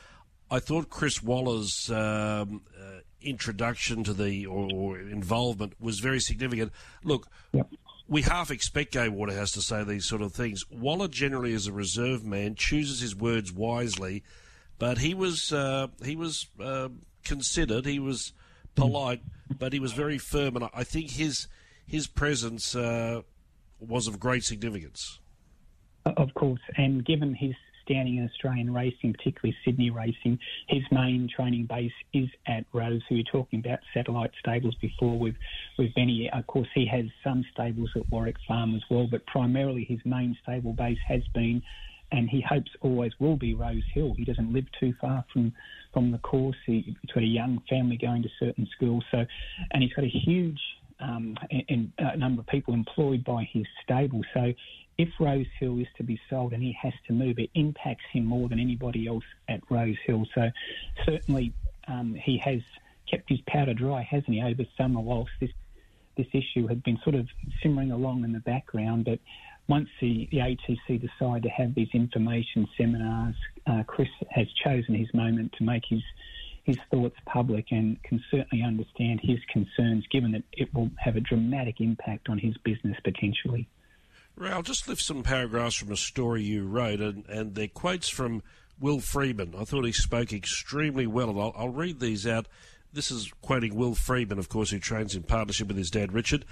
I 0.51 0.59
thought 0.59 0.89
Chris 0.89 1.23
Waller's 1.23 1.91
um, 1.91 2.63
uh, 2.79 3.01
introduction 3.21 4.05
to 4.05 4.15
the 4.15 4.47
or, 4.47 4.69
or, 4.73 4.99
involvement 4.99 5.75
was 5.79 6.01
very 6.01 6.21
significant. 6.21 6.73
Look, 7.05 7.29
yep. 7.53 7.69
we 8.09 8.23
half 8.23 8.51
expect 8.51 8.95
Gai 8.95 9.09
Waterhouse 9.09 9.51
to 9.53 9.63
say 9.63 9.85
these 9.85 10.07
sort 10.07 10.23
of 10.23 10.33
things. 10.33 10.65
Waller 10.71 11.09
generally 11.09 11.53
is 11.53 11.67
a 11.67 11.73
reserved 11.73 12.25
man, 12.25 12.55
chooses 12.55 13.01
his 13.01 13.15
words 13.15 13.53
wisely, 13.53 14.23
but 14.79 14.99
he 14.99 15.13
was 15.13 15.53
uh, 15.53 15.89
he 16.03 16.17
was 16.17 16.47
uh, 16.59 16.89
considered. 17.25 17.85
He 17.85 17.99
was 17.99 18.33
polite, 18.75 19.21
but 19.59 19.75
he 19.75 19.81
was 19.81 19.93
very 19.93 20.17
firm, 20.17 20.57
and 20.57 20.71
I 20.73 20.85
think 20.85 21.11
his 21.11 21.49
his 21.87 22.07
presence 22.07 22.75
uh, 22.75 23.23
was 23.81 24.07
of 24.07 24.19
great 24.19 24.45
significance. 24.45 25.19
Of 26.05 26.33
course, 26.35 26.61
and 26.77 27.05
given 27.05 27.35
his 27.35 27.55
standing 27.85 28.17
in 28.19 28.25
Australian 28.25 28.73
racing, 28.73 29.15
particularly 29.15 29.57
Sydney 29.65 29.91
racing, 29.91 30.39
his 30.69 30.83
main 30.91 31.29
training 31.35 31.67
base 31.67 31.93
is 32.13 32.29
at 32.47 32.65
Rose. 32.73 33.01
We 33.11 33.19
were 33.19 33.41
talking 33.41 33.61
about 33.61 33.79
satellite 33.95 34.31
stables 34.39 34.75
before 34.81 35.19
with, 35.19 35.35
with 35.79 35.95
Benny. 35.95 36.31
Of 36.33 36.47
course, 36.47 36.69
he 36.75 36.87
has 36.87 37.07
some 37.25 37.45
stables 37.53 37.91
at 37.97 38.09
Warwick 38.11 38.37
Farm 38.47 38.75
as 38.75 38.83
well, 38.91 39.07
but 39.11 39.25
primarily 39.27 39.85
his 39.85 40.01
main 40.05 40.37
stable 40.43 40.75
base 40.75 40.99
has 41.07 41.23
been 41.35 41.63
and 42.11 42.29
he 42.29 42.41
hopes 42.41 42.71
always 42.81 43.13
will 43.19 43.37
be 43.37 43.55
Rose 43.55 43.83
Hill. 43.93 44.15
He 44.17 44.25
doesn't 44.25 44.53
live 44.53 44.67
too 44.81 44.95
far 45.01 45.25
from 45.33 45.53
from 45.93 46.11
the 46.11 46.19
course. 46.19 46.57
He, 46.67 46.81
he's 47.03 47.13
got 47.13 47.23
a 47.23 47.27
young 47.27 47.63
family 47.69 47.97
going 47.97 48.23
to 48.23 48.29
certain 48.39 48.67
schools, 48.75 49.05
so 49.11 49.25
and 49.73 49.83
he's 49.83 49.93
got 49.93 50.05
a 50.05 50.09
huge 50.09 50.61
um, 51.01 51.37
and, 51.69 51.93
a 51.99 52.17
number 52.17 52.41
of 52.41 52.47
people 52.47 52.75
employed 52.75 53.25
by 53.25 53.49
his 53.53 53.65
stable. 53.83 54.23
So 54.35 54.53
if 54.97 55.09
Rose 55.21 55.47
Hill 55.61 55.79
is 55.79 55.87
to 55.97 56.03
be 56.03 56.21
sold 56.29 56.53
and 56.53 56.63
he 56.63 56.77
has 56.81 56.93
to 57.07 57.13
move, 57.13 57.39
it 57.39 57.51
impacts 57.55 58.05
him 58.13 58.25
more 58.25 58.49
than 58.49 58.59
anybody 58.59 59.07
else 59.07 59.25
at 59.49 59.61
Rose 59.71 59.97
Hill. 60.07 60.27
So 60.35 60.51
certainly 61.07 61.53
um, 61.87 62.15
he 62.15 62.39
has 62.39 62.61
kept 63.11 63.29
his 63.29 63.41
powder 63.47 63.75
dry, 63.75 64.03
hasn't 64.03 64.35
he, 64.35 64.43
over 64.43 64.65
summer 64.77 65.01
whilst 65.01 65.31
this 65.41 65.51
this 66.17 66.27
issue 66.33 66.67
had 66.67 66.83
been 66.83 66.99
sort 67.05 67.15
of 67.15 67.29
simmering 67.63 67.93
along 67.93 68.25
in 68.25 68.33
the 68.33 68.41
background. 68.41 69.05
But 69.05 69.21
once 69.69 69.89
the, 70.01 70.29
the 70.33 70.39
ATC 70.39 71.01
decide 71.01 71.45
to 71.45 71.49
have 71.49 71.75
these 71.77 71.89
information 71.93 72.67
seminars, 72.77 73.37
uh, 73.69 73.85
Chris 73.87 74.09
has 74.31 74.49
chosen 74.65 74.97
his 74.97 75.07
moment 75.15 75.55
to 75.59 75.65
make 75.65 75.85
his 75.89 76.03
his 76.69 76.79
thoughts 76.91 77.17
public 77.25 77.67
and 77.71 78.01
can 78.03 78.23
certainly 78.31 78.63
understand 78.63 79.21
his 79.23 79.39
concerns, 79.51 80.05
given 80.13 80.33
that 80.33 80.43
it 80.53 80.73
will 80.75 80.91
have 80.99 81.17
a 81.17 81.21
dramatic 81.21 81.81
impact 81.81 82.29
on 82.29 82.39
his 82.39 82.57
business 82.59 82.97
potentially. 83.03 83.67
Ray, 84.37 84.51
I'll 84.51 84.63
just 84.63 84.87
lift 84.87 85.01
some 85.01 85.23
paragraphs 85.23 85.77
from 85.77 85.91
a 85.91 85.97
story 85.97 86.43
you 86.43 86.67
wrote, 86.67 87.01
and, 87.01 87.27
and 87.27 87.55
they're 87.55 87.69
quotes 87.69 88.11
from 88.11 88.43
Will 88.79 89.01
Freeman. 89.01 89.55
I 89.59 89.65
thought 89.65 89.87
he 89.87 89.93
spoke 89.93 90.31
extremely 90.31 91.07
well, 91.07 91.31
and 91.31 91.41
I'll, 91.41 91.55
I'll 91.57 91.69
read 91.71 92.01
these 92.01 92.27
out. 92.27 92.47
This 92.93 93.11
is 93.11 93.33
quoting 93.41 93.75
Will 93.75 93.95
Freeman, 93.95 94.39
of 94.39 94.51
course, 94.51 94.71
who 94.71 94.79
trains 94.79 95.17
in 95.17 95.23
partnership 95.23 95.69
with 95.69 95.79
his 95.79 95.91
dad, 95.91 96.13
Richard. 96.13 96.45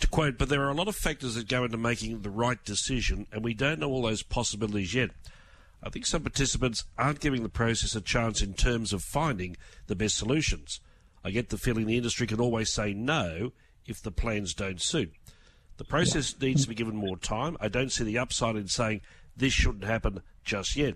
To 0.00 0.06
quote, 0.06 0.36
but 0.36 0.50
there 0.50 0.62
are 0.64 0.70
a 0.70 0.74
lot 0.74 0.88
of 0.88 0.96
factors 0.96 1.34
that 1.34 1.48
go 1.48 1.64
into 1.64 1.78
making 1.78 2.20
the 2.20 2.28
right 2.30 2.62
decision, 2.62 3.26
and 3.32 3.42
we 3.42 3.54
don't 3.54 3.80
know 3.80 3.88
all 3.88 4.02
those 4.02 4.22
possibilities 4.22 4.92
yet. 4.92 5.10
I 5.82 5.90
think 5.90 6.06
some 6.06 6.22
participants 6.22 6.84
aren't 6.98 7.20
giving 7.20 7.42
the 7.42 7.48
process 7.48 7.94
a 7.94 8.00
chance 8.00 8.42
in 8.42 8.54
terms 8.54 8.92
of 8.92 9.02
finding 9.02 9.56
the 9.86 9.96
best 9.96 10.16
solutions. 10.16 10.80
I 11.24 11.30
get 11.30 11.50
the 11.50 11.58
feeling 11.58 11.86
the 11.86 11.96
industry 11.96 12.26
can 12.26 12.40
always 12.40 12.72
say 12.72 12.92
no 12.94 13.52
if 13.86 14.02
the 14.02 14.10
plans 14.10 14.54
don't 14.54 14.80
suit. 14.80 15.12
The 15.76 15.84
process 15.84 16.34
yeah. 16.38 16.48
needs 16.48 16.62
to 16.62 16.68
be 16.68 16.74
given 16.74 16.96
more 16.96 17.16
time. 17.16 17.56
I 17.60 17.68
don't 17.68 17.92
see 17.92 18.04
the 18.04 18.18
upside 18.18 18.56
in 18.56 18.68
saying 18.68 19.02
this 19.36 19.52
shouldn't 19.52 19.84
happen 19.84 20.22
just 20.44 20.76
yet. 20.76 20.94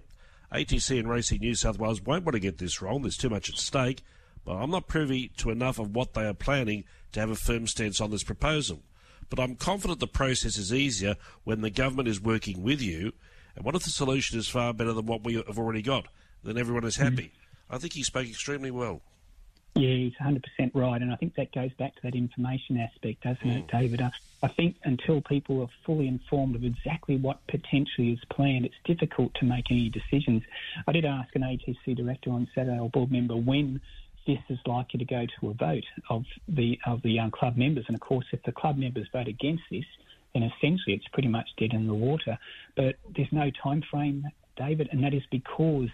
ATC 0.53 0.99
and 0.99 1.09
Racing 1.09 1.41
New 1.41 1.55
South 1.55 1.79
Wales 1.79 2.03
won't 2.03 2.25
want 2.25 2.35
to 2.35 2.41
get 2.41 2.59
this 2.59 2.83
wrong. 2.83 3.03
There's 3.03 3.17
too 3.17 3.31
much 3.31 3.49
at 3.49 3.57
stake. 3.57 4.03
But 4.45 4.57
I'm 4.57 4.71
not 4.71 4.89
privy 4.89 5.29
to 5.37 5.51
enough 5.51 5.79
of 5.79 5.95
what 5.95 6.15
they 6.15 6.27
are 6.27 6.35
planning 6.35 6.85
to 7.13 7.21
have 7.21 7.31
a 7.31 7.37
firm 7.37 7.67
stance 7.67 8.01
on 8.01 8.11
this 8.11 8.25
proposal. 8.25 8.81
But 9.29 9.39
I'm 9.39 9.55
confident 9.55 10.01
the 10.01 10.07
process 10.07 10.57
is 10.57 10.73
easier 10.73 11.17
when 11.45 11.61
the 11.61 11.71
government 11.71 12.09
is 12.09 12.21
working 12.21 12.63
with 12.63 12.81
you 12.81 13.13
and 13.57 13.65
what 13.65 13.75
if 13.75 13.85
the 13.85 13.91
solution 13.91 14.39
is 14.39 14.49
far 14.49 14.73
better 14.73 14.93
than 14.93 15.07
what 15.07 15.25
we 15.25 15.35
have 15.35 15.59
already 15.59 15.83
got? 15.83 16.07
Then 16.43 16.57
everyone 16.57 16.85
is 16.85 16.97
happy. 16.97 17.33
Mm. 17.35 17.75
I 17.75 17.79
think 17.79 17.93
he 17.93 18.03
spoke 18.03 18.27
extremely 18.27 18.71
well. 18.71 19.03
Yeah, 19.77 19.89
he's 19.89 20.15
100% 20.15 20.43
right. 20.75 21.01
And 21.01 21.13
I 21.13 21.17
think 21.17 21.37
that 21.37 21.53
goes 21.53 21.73
back 21.75 21.95
to 21.95 22.03
that 22.03 22.15
information 22.15 22.79
aspect, 22.79 23.23
doesn't 23.23 23.43
mm. 23.43 23.59
it, 23.59 23.69
David? 23.69 24.01
I, 24.01 24.11
I 24.43 24.49
think 24.49 24.77
until 24.85 25.21
people 25.21 25.63
are 25.63 25.69
fully 25.87 26.09
informed 26.09 26.57
of 26.57 26.65
exactly 26.65 27.17
what 27.17 27.47
potentially 27.47 28.13
is 28.13 28.19
planned, 28.31 28.65
it's 28.65 28.75
difficult 28.85 29.35
to 29.35 29.45
make 29.45 29.71
any 29.71 29.89
decisions. 29.89 30.43
I 30.89 30.93
did 30.93 31.05
ask 31.05 31.35
an 31.37 31.43
ATC 31.43 31.97
director 31.97 32.31
on 32.31 32.49
Saturday, 32.55 32.79
or 32.79 32.91
board 32.91 33.13
member, 33.13 33.37
when 33.37 33.81
this 34.27 34.41
is 34.49 34.59
likely 34.67 34.99
to 34.99 35.05
go 35.05 35.27
to 35.41 35.51
a 35.51 35.55
vote 35.55 35.85
of 36.09 36.25
the 36.49 36.79
of 36.87 37.03
the 37.03 37.11
young 37.11 37.31
club 37.31 37.57
members. 37.57 37.85
And 37.87 37.95
of 37.95 38.01
course, 38.01 38.27
if 38.33 38.43
the 38.43 38.53
club 38.53 38.77
members 38.77 39.09
vote 39.13 39.29
against 39.29 39.63
this, 39.71 39.85
then 40.35 40.43
essentially 40.43 40.95
it's 40.95 41.09
pretty 41.13 41.29
much 41.29 41.49
dead 41.59 41.73
in 41.73 41.87
the 41.87 41.95
water. 41.95 42.39
But 42.77 42.97
there's 43.15 43.33
no 43.33 43.51
time 43.63 43.83
frame, 43.91 44.25
David, 44.57 44.89
and 44.93 45.03
that 45.05 45.15
is 45.15 45.23
because 45.31 45.89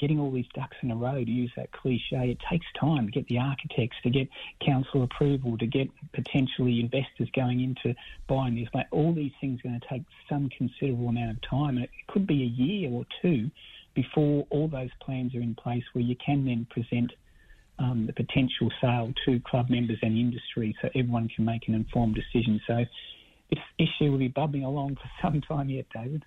getting 0.00 0.18
all 0.18 0.32
these 0.32 0.46
ducks 0.54 0.76
in 0.82 0.90
a 0.90 0.96
row, 0.96 1.22
to 1.22 1.30
use 1.30 1.52
that 1.56 1.70
cliche, 1.72 2.30
it 2.30 2.38
takes 2.50 2.64
time 2.78 3.06
to 3.06 3.12
get 3.12 3.26
the 3.28 3.38
architects, 3.38 3.96
to 4.02 4.08
get 4.08 4.28
council 4.64 5.02
approval, 5.02 5.58
to 5.58 5.66
get 5.66 5.88
potentially 6.14 6.80
investors 6.80 7.28
going 7.34 7.60
into 7.60 7.94
buying 8.26 8.54
this. 8.54 8.68
Like 8.72 8.86
all 8.90 9.12
these 9.12 9.32
things 9.40 9.60
are 9.60 9.68
going 9.68 9.80
to 9.80 9.86
take 9.86 10.02
some 10.28 10.48
considerable 10.56 11.08
amount 11.08 11.32
of 11.32 11.42
time, 11.42 11.76
and 11.76 11.84
it 11.84 11.90
could 12.08 12.26
be 12.26 12.42
a 12.42 12.46
year 12.46 12.90
or 12.90 13.04
two 13.20 13.50
before 13.94 14.46
all 14.50 14.68
those 14.68 14.90
plans 15.02 15.34
are 15.34 15.40
in 15.40 15.54
place 15.54 15.84
where 15.92 16.04
you 16.04 16.16
can 16.24 16.46
then 16.46 16.66
present 16.70 17.12
um, 17.78 18.06
the 18.06 18.12
potential 18.12 18.70
sale 18.80 19.12
to 19.26 19.40
club 19.40 19.68
members 19.68 19.98
and 20.02 20.16
industry 20.16 20.76
so 20.80 20.88
everyone 20.94 21.28
can 21.28 21.44
make 21.44 21.66
an 21.68 21.74
informed 21.74 22.14
decision. 22.14 22.60
So 22.66 22.84
this 23.50 23.60
issue 23.78 24.10
will 24.10 24.18
be 24.18 24.28
bubbling 24.28 24.64
along 24.64 24.96
for 24.96 25.10
some 25.20 25.40
time 25.40 25.68
yet, 25.68 25.86
David. 25.92 26.24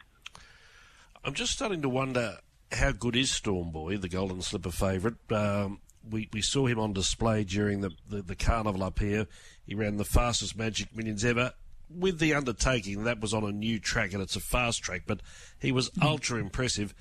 I'm 1.24 1.34
just 1.34 1.54
starting 1.54 1.82
to 1.82 1.90
wonder 1.90 2.38
how 2.72 2.92
good 2.92 3.16
is 3.16 3.32
Storm 3.32 3.72
Boy, 3.72 3.98
the 3.98 4.10
Golden 4.10 4.42
Slipper 4.42 4.72
favourite. 4.72 5.16
Um, 5.32 5.80
we, 6.10 6.28
we 6.34 6.42
saw 6.42 6.66
him 6.66 6.80
on 6.80 6.92
display 6.92 7.44
during 7.44 7.82
the, 7.82 7.92
the, 8.10 8.22
the, 8.22 8.36
carnival 8.36 8.84
up 8.84 9.00
here. 9.00 9.28
He 9.66 9.74
ran 9.74 9.98
the 9.98 10.04
fastest 10.04 10.58
Magic 10.58 10.94
Millions 10.96 11.24
ever. 11.24 11.54
With 11.90 12.20
the 12.20 12.34
undertaking, 12.34 13.04
that 13.04 13.22
was 13.22 13.34
on 13.34 13.44
a 13.44 13.52
new 13.52 13.80
track 13.80 14.14
and 14.14 14.22
it's 14.22 14.36
a 14.36 14.42
fast 14.42 14.84
track, 14.84 15.04
but 15.06 15.22
he 15.60 15.72
was 15.72 15.92
mm. 15.92 16.04
ultra 16.04 16.40
impressive. 16.40 16.94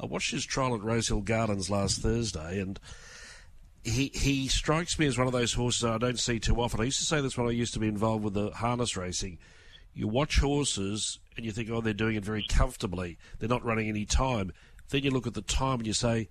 I 0.00 0.06
watched 0.06 0.32
his 0.32 0.46
trial 0.46 0.74
at 0.74 0.82
Rosehill 0.82 1.20
Gardens 1.20 1.70
last 1.70 2.00
Thursday 2.00 2.58
and 2.60 2.80
he 3.84 4.10
he 4.14 4.48
strikes 4.48 4.98
me 4.98 5.06
as 5.06 5.16
one 5.16 5.26
of 5.26 5.32
those 5.32 5.54
horses 5.54 5.84
I 5.84 5.98
don't 5.98 6.18
see 6.18 6.38
too 6.38 6.60
often. 6.60 6.80
I 6.80 6.84
used 6.84 6.98
to 6.98 7.06
say 7.06 7.20
this 7.20 7.36
when 7.36 7.46
I 7.46 7.52
used 7.52 7.74
to 7.74 7.80
be 7.80 7.88
involved 7.88 8.24
with 8.24 8.34
the 8.34 8.50
harness 8.50 8.96
racing 8.96 9.38
you 9.94 10.08
watch 10.08 10.38
horses 10.38 11.18
and 11.36 11.44
you 11.44 11.52
think, 11.52 11.70
oh, 11.70 11.80
they're 11.80 11.92
doing 11.92 12.16
it 12.16 12.24
very 12.24 12.44
comfortably. 12.48 13.18
They're 13.38 13.48
not 13.48 13.64
running 13.64 13.88
any 13.88 14.04
time. 14.04 14.52
Then 14.88 15.02
you 15.02 15.10
look 15.10 15.26
at 15.26 15.34
the 15.34 15.42
time 15.42 15.78
and 15.78 15.86
you 15.86 15.92
say, 15.92 16.28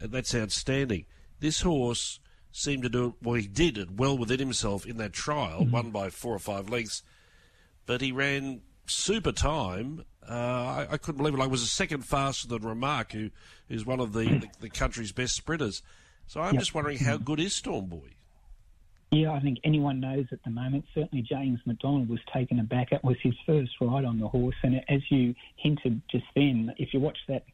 uh, 0.00 0.06
that's 0.08 0.34
outstanding. 0.34 1.06
This 1.40 1.60
horse 1.60 2.20
seemed 2.52 2.82
to 2.82 2.88
do 2.88 3.06
it, 3.08 3.12
well, 3.22 3.34
he 3.34 3.46
did 3.46 3.76
it 3.76 3.90
well 3.90 4.16
within 4.16 4.38
himself 4.38 4.86
in 4.86 4.96
that 4.96 5.12
trial, 5.12 5.60
mm-hmm. 5.60 5.72
won 5.72 5.90
by 5.90 6.10
four 6.10 6.34
or 6.34 6.38
five 6.38 6.70
lengths, 6.70 7.02
but 7.84 8.00
he 8.00 8.12
ran 8.12 8.62
super 8.86 9.32
time. 9.32 10.04
Uh, 10.28 10.32
I, 10.32 10.86
I, 10.92 10.96
couldn't 10.96 11.18
believe 11.18 11.34
it. 11.34 11.40
I 11.40 11.46
was 11.46 11.62
a 11.62 11.66
second 11.66 12.02
faster 12.02 12.48
than 12.48 12.62
Remark, 12.62 13.12
who 13.12 13.30
who's 13.68 13.86
one 13.86 14.00
of 14.00 14.12
the, 14.12 14.24
the, 14.24 14.48
the 14.60 14.70
country's 14.70 15.12
best 15.12 15.36
sprinters. 15.36 15.82
So 16.26 16.40
I'm 16.40 16.54
yep. 16.54 16.60
just 16.60 16.74
wondering 16.74 16.98
how 16.98 17.16
good 17.16 17.38
is 17.38 17.54
Storm 17.54 17.86
Boy? 17.86 18.15
Yeah, 19.12 19.32
I 19.32 19.40
think 19.40 19.58
anyone 19.64 20.00
knows 20.00 20.26
at 20.32 20.42
the 20.44 20.50
moment. 20.50 20.84
Certainly, 20.94 21.22
James 21.22 21.60
McDonald 21.64 22.08
was 22.08 22.18
taken 22.34 22.58
aback. 22.58 22.90
It 22.90 23.04
was 23.04 23.16
his 23.22 23.34
first 23.46 23.70
ride 23.80 24.04
on 24.04 24.18
the 24.18 24.28
horse, 24.28 24.56
and 24.62 24.82
as 24.88 25.00
you 25.10 25.34
hinted 25.56 26.02
just 26.10 26.24
then, 26.34 26.72
if 26.78 26.92
you 26.92 27.00
watch 27.00 27.18
that 27.28 27.44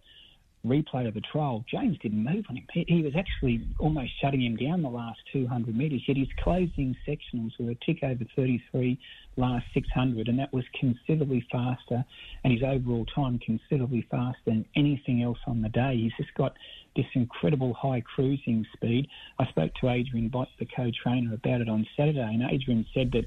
replay 0.66 1.08
of 1.08 1.14
the 1.14 1.20
trial, 1.20 1.64
James 1.68 1.98
didn't 1.98 2.22
move 2.22 2.44
on 2.48 2.56
him. 2.56 2.66
He, 2.72 3.02
was 3.02 3.14
actually 3.16 3.66
almost 3.78 4.12
shutting 4.20 4.42
him 4.42 4.56
down 4.56 4.82
the 4.82 4.88
last 4.88 5.18
200 5.32 5.76
metres. 5.76 6.02
Yet 6.06 6.16
his 6.16 6.28
closing 6.42 6.96
sectionals 7.06 7.50
were 7.58 7.70
a 7.70 7.74
tick 7.84 8.02
over 8.02 8.24
33 8.36 8.98
last 9.36 9.66
600, 9.74 10.28
and 10.28 10.38
that 10.38 10.52
was 10.52 10.64
considerably 10.78 11.44
faster, 11.50 12.04
and 12.44 12.52
his 12.52 12.62
overall 12.62 13.06
time 13.14 13.40
considerably 13.40 14.06
faster 14.10 14.40
than 14.46 14.64
anything 14.76 15.22
else 15.22 15.38
on 15.46 15.62
the 15.62 15.68
day. 15.68 15.96
He's 15.96 16.12
just 16.16 16.34
got 16.34 16.54
this 16.96 17.06
incredible 17.14 17.74
high 17.74 18.02
cruising 18.02 18.66
speed. 18.74 19.08
I 19.38 19.46
spoke 19.46 19.72
to 19.80 19.88
Adrian 19.88 20.28
Bott, 20.28 20.48
the 20.58 20.66
co-trainer, 20.66 21.34
about 21.34 21.60
it 21.60 21.68
on 21.68 21.86
Saturday, 21.96 22.20
and 22.20 22.42
Adrian 22.42 22.86
said 22.94 23.12
that 23.12 23.24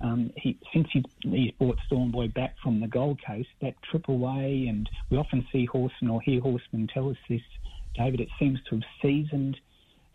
um, 0.00 0.30
he, 0.36 0.58
since 0.72 0.86
he, 0.92 1.04
he's 1.22 1.50
brought 1.52 1.78
Stormboy 1.90 2.32
back 2.34 2.54
from 2.62 2.80
the 2.80 2.86
Gold 2.86 3.20
Coast, 3.26 3.48
that 3.60 3.74
trip 3.90 4.08
away, 4.08 4.66
and 4.68 4.88
we 5.10 5.16
often 5.16 5.46
see 5.52 5.64
horsemen 5.64 6.10
or 6.10 6.20
hear 6.22 6.40
horsemen 6.40 6.88
tell 6.92 7.10
us 7.10 7.16
this, 7.28 7.40
David, 7.96 8.20
it 8.20 8.28
seems 8.38 8.60
to 8.70 8.76
have 8.76 8.84
seasoned 9.02 9.56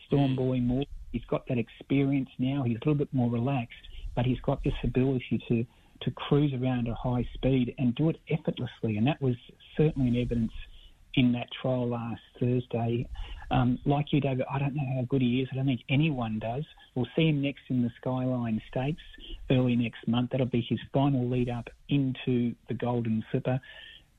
Stormboy 0.10 0.64
more. 0.64 0.86
He's 1.12 1.26
got 1.26 1.46
that 1.48 1.58
experience 1.58 2.30
now. 2.40 2.64
He's 2.64 2.78
a 2.78 2.80
little 2.80 2.96
bit 2.96 3.14
more 3.14 3.30
relaxed, 3.30 3.74
but 4.16 4.26
he's 4.26 4.40
got 4.40 4.64
this 4.64 4.74
ability 4.84 5.44
to, 5.50 5.66
to 6.02 6.12
cruise 6.12 6.54
around 6.54 6.88
at 6.88 6.96
high 6.96 7.28
speed 7.34 7.76
and 7.78 7.94
do 7.94 8.10
it 8.10 8.18
effortlessly. 8.30 8.98
And 8.98 9.06
that 9.06 9.22
was 9.22 9.36
certainly 9.76 10.08
an 10.08 10.16
evidence 10.16 10.54
in 11.16 11.32
that 11.34 11.48
trial 11.62 11.88
last 11.90 12.22
Thursday. 12.40 13.08
Um, 13.52 13.80
like 13.86 14.08
you, 14.12 14.20
David, 14.20 14.46
I 14.52 14.58
don't 14.58 14.76
know 14.76 14.96
how 14.96 15.06
good 15.08 15.22
he 15.22 15.42
is. 15.42 15.50
I 15.52 15.56
don't 15.56 15.66
think 15.66 15.82
anyone 15.90 16.40
does. 16.40 16.64
We'll 16.96 17.08
see 17.16 17.30
him 17.30 17.42
next 17.42 17.62
in 17.70 17.84
the 17.84 17.92
Skyline 18.02 18.62
Stakes 18.70 19.02
early 19.52 19.76
next 19.76 20.08
month. 20.08 20.32
That'll 20.32 20.48
be 20.48 20.66
his 20.68 20.80
final 20.92 21.28
lead 21.30 21.50
up 21.50 21.70
into 21.90 22.56
the 22.68 22.74
Golden 22.74 23.24
Slipper. 23.32 23.60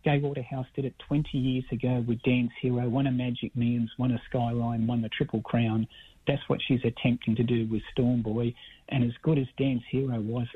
Gai 0.05 0.19
Waterhouse 0.19 0.67
did 0.77 0.85
it 0.85 0.95
20 1.09 1.39
years 1.39 1.65
ago 1.73 2.05
with 2.07 2.23
Dance 2.23 2.51
Hero, 2.61 2.89
won 2.89 3.07
a 3.07 3.11
Magic 3.11 3.57
Millions, 3.57 3.91
won 3.99 4.13
a 4.13 4.23
Skyline, 4.29 4.87
won 4.87 5.01
the 5.01 5.09
Triple 5.09 5.41
Crown. 5.41 5.89
That's 6.27 6.43
what 6.47 6.61
she's 6.67 6.85
attempting 6.85 7.37
to 7.37 7.43
do 7.43 7.67
with 7.71 7.83
Storm 7.93 8.23
Boy. 8.23 8.55
And 8.91 9.03
as 9.03 9.13
good 9.23 9.39
as 9.39 9.47
Dance 9.57 9.83
Hero 9.91 10.21
was 10.21 10.47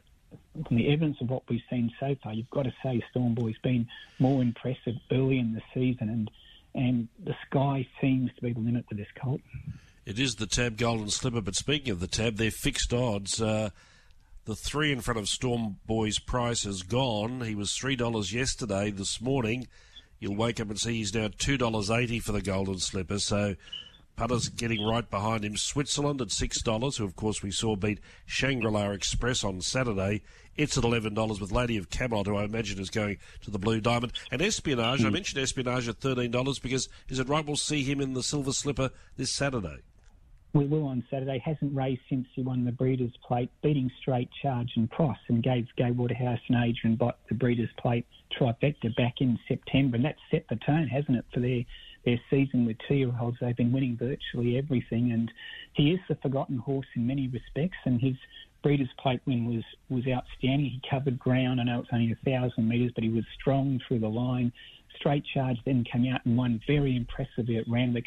the 0.71 0.93
evidence 0.93 1.21
of 1.21 1.31
what 1.31 1.43
we've 1.49 1.63
seen 1.71 1.93
so 2.01 2.17
far, 2.23 2.33
you've 2.33 2.51
got 2.51 2.65
to 2.65 2.75
say 2.83 3.03
Storm 3.11 3.35
Boy's 3.35 3.59
been 3.63 3.87
more 4.19 4.43
impressive 4.43 4.97
early 5.11 5.39
in 5.39 5.55
the 5.55 5.63
season, 5.75 6.09
and 6.09 6.31
and 6.75 7.09
the 7.25 7.35
sky 7.47 7.87
seems 8.01 8.31
to 8.35 8.43
be 8.43 8.53
the 8.53 8.61
limit 8.61 8.85
with 8.89 8.99
this 8.99 9.09
colt. 9.21 9.41
It 10.05 10.19
is 10.19 10.37
the 10.37 10.47
TAB 10.47 10.77
Golden 10.77 11.11
Slipper, 11.11 11.41
but 11.41 11.55
speaking 11.55 11.91
of 11.91 12.01
the 12.01 12.07
TAB, 12.07 12.37
they're 12.37 12.51
fixed 12.51 12.93
odds. 12.95 13.43
Uh, 13.43 13.71
the 14.45 14.55
three 14.55 14.93
in 14.93 15.01
front 15.01 15.19
of 15.19 15.29
Storm 15.29 15.77
Boy's 15.87 16.19
price 16.19 16.65
has 16.65 16.83
gone. 16.83 17.43
He 17.43 17.55
was 17.55 17.73
three 17.73 17.97
dollars 17.97 18.33
yesterday. 18.33 18.91
This 18.91 19.21
morning, 19.21 19.69
you'll 20.19 20.37
wake 20.37 20.61
up 20.61 20.71
and 20.71 20.79
see 20.79 20.99
he's 20.99 21.15
now 21.15 21.29
two 21.37 21.59
dollars 21.59 21.91
eighty 21.91 22.21
for 22.21 22.33
the 22.33 22.43
Golden 22.43 22.79
Slipper. 22.79 23.19
So 23.19 23.57
punters 24.19 24.49
getting 24.49 24.85
right 24.85 25.09
behind 25.09 25.45
him. 25.45 25.57
Switzerland 25.57 26.21
at 26.21 26.29
$6, 26.29 26.97
who 26.97 27.05
of 27.05 27.15
course 27.15 27.41
we 27.41 27.53
saw 27.53 27.77
beat 27.77 28.01
Shangri-La 28.27 28.91
Express 28.91 29.45
on 29.45 29.61
Saturday. 29.61 30.23
It's 30.57 30.77
at 30.77 30.83
$11 30.83 31.41
with 31.41 31.53
Lady 31.53 31.77
of 31.77 31.89
Camelot, 31.89 32.27
who 32.27 32.37
I 32.37 32.43
imagine 32.43 32.81
is 32.81 32.91
going 32.91 33.19
to 33.43 33.53
the 33.53 33.61
Blue 33.61 33.81
Diamond. 33.81 34.13
And 34.33 34.43
Espionage, 34.43 35.01
mm. 35.01 35.05
I 35.05 35.09
hmm. 35.09 35.15
mentioned 35.15 35.41
Espionage 35.41 35.89
at 35.89 36.01
$13 36.01 36.61
because 36.61 36.89
is 37.09 37.21
it 37.21 37.29
right 37.29 37.47
we'll 37.47 37.57
see 37.57 37.85
him 37.85 38.01
in 38.01 38.15
the 38.15 38.25
Silver 38.25 38.53
Slipper 38.53 38.91
this 39.17 39.33
Saturday? 39.33 39.79
We 40.53 40.67
will 40.67 40.87
on 40.87 41.05
Saturday. 41.09 41.41
Hasn't 41.45 41.77
raced 41.77 42.03
since 42.09 42.27
he 42.35 42.43
won 42.43 42.65
the 42.65 42.73
Breeders' 42.73 43.13
Plate, 43.25 43.51
beating 43.63 43.89
Straight 44.01 44.31
Charge 44.43 44.73
and 44.75 44.91
Pross 44.91 45.19
and 45.29 45.45
gave 45.45 45.69
Gai 45.77 45.93
Waterhouse 45.93 46.41
and 46.49 46.65
Adrian 46.65 46.97
Bott 46.97 47.19
the 47.29 47.37
Breeders' 47.37 47.71
Plate 47.79 48.07
trifecta 48.37 48.97
back 48.97 49.21
in 49.21 49.39
September. 49.47 49.95
And 49.95 50.05
that's 50.05 50.19
set 50.31 50.47
the 50.49 50.57
tone, 50.57 50.89
hasn't 50.89 51.19
it, 51.19 51.27
for 51.33 51.39
their 51.39 51.65
their 52.09 52.21
season 52.31 52.65
with 52.65 52.77
two-year-olds. 52.89 53.37
They've 53.41 53.57
been 53.57 53.73
winning 53.73 53.99
virtually 53.99 54.57
everything, 54.57 55.13
and 55.13 55.31
he 55.75 55.93
is 55.93 56.01
the 56.09 56.15
forgotten 56.17 56.57
horse 56.57 56.87
in 56.97 57.07
many 57.07 57.29
respects. 57.29 57.77
And 57.85 58.01
his 58.01 58.15
Breeders' 58.63 58.89
Plate 58.99 59.21
win 59.27 59.45
was 59.45 59.65
was 59.91 60.05
outstanding. 60.07 60.71
He 60.71 60.83
covered 60.89 61.19
ground. 61.19 61.61
I 61.61 61.65
know 61.65 61.81
it's 61.81 61.91
only 61.93 62.13
a 62.13 62.25
thousand 62.25 62.69
metres, 62.69 62.93
but 62.95 63.05
he 63.05 63.11
was 63.11 63.25
strong 63.39 63.79
through 63.87 64.01
the 64.01 64.09
line. 64.09 64.53
Straight 64.99 65.25
charge 65.35 65.59
then 65.65 65.85
came 65.85 66.13
out 66.13 66.25
and 66.25 66.37
won 66.37 66.61
very 66.67 66.97
impressively 66.97 67.59
at 67.59 67.69
Randwick 67.69 68.07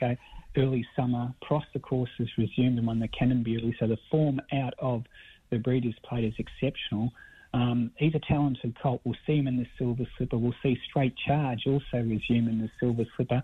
early 0.58 0.86
summer. 0.96 1.34
Pross, 1.42 1.64
the 1.74 1.80
course, 1.80 2.10
has 2.18 2.28
resumed 2.38 2.78
and 2.80 2.88
won 2.88 3.00
the 3.00 3.08
Canonbury. 3.08 3.76
So 3.80 3.88
the 3.88 4.00
form 4.10 4.42
out 4.52 4.74
of 4.80 5.04
the 5.52 5.58
Breeders' 5.58 5.96
Plate 6.04 6.26
is 6.26 6.34
exceptional. 6.40 7.12
Um, 7.54 7.92
he's 7.98 8.16
a 8.16 8.20
talented 8.28 8.76
colt. 8.82 9.02
We'll 9.04 9.16
see 9.28 9.38
him 9.38 9.48
in 9.48 9.58
the 9.58 9.68
Silver 9.78 10.06
Slipper. 10.18 10.38
We'll 10.38 10.56
see 10.64 10.78
Straight 10.90 11.14
Charge 11.28 11.64
also 11.68 11.98
resume 11.98 12.48
in 12.48 12.60
the 12.60 12.70
Silver 12.80 13.06
Slipper. 13.16 13.44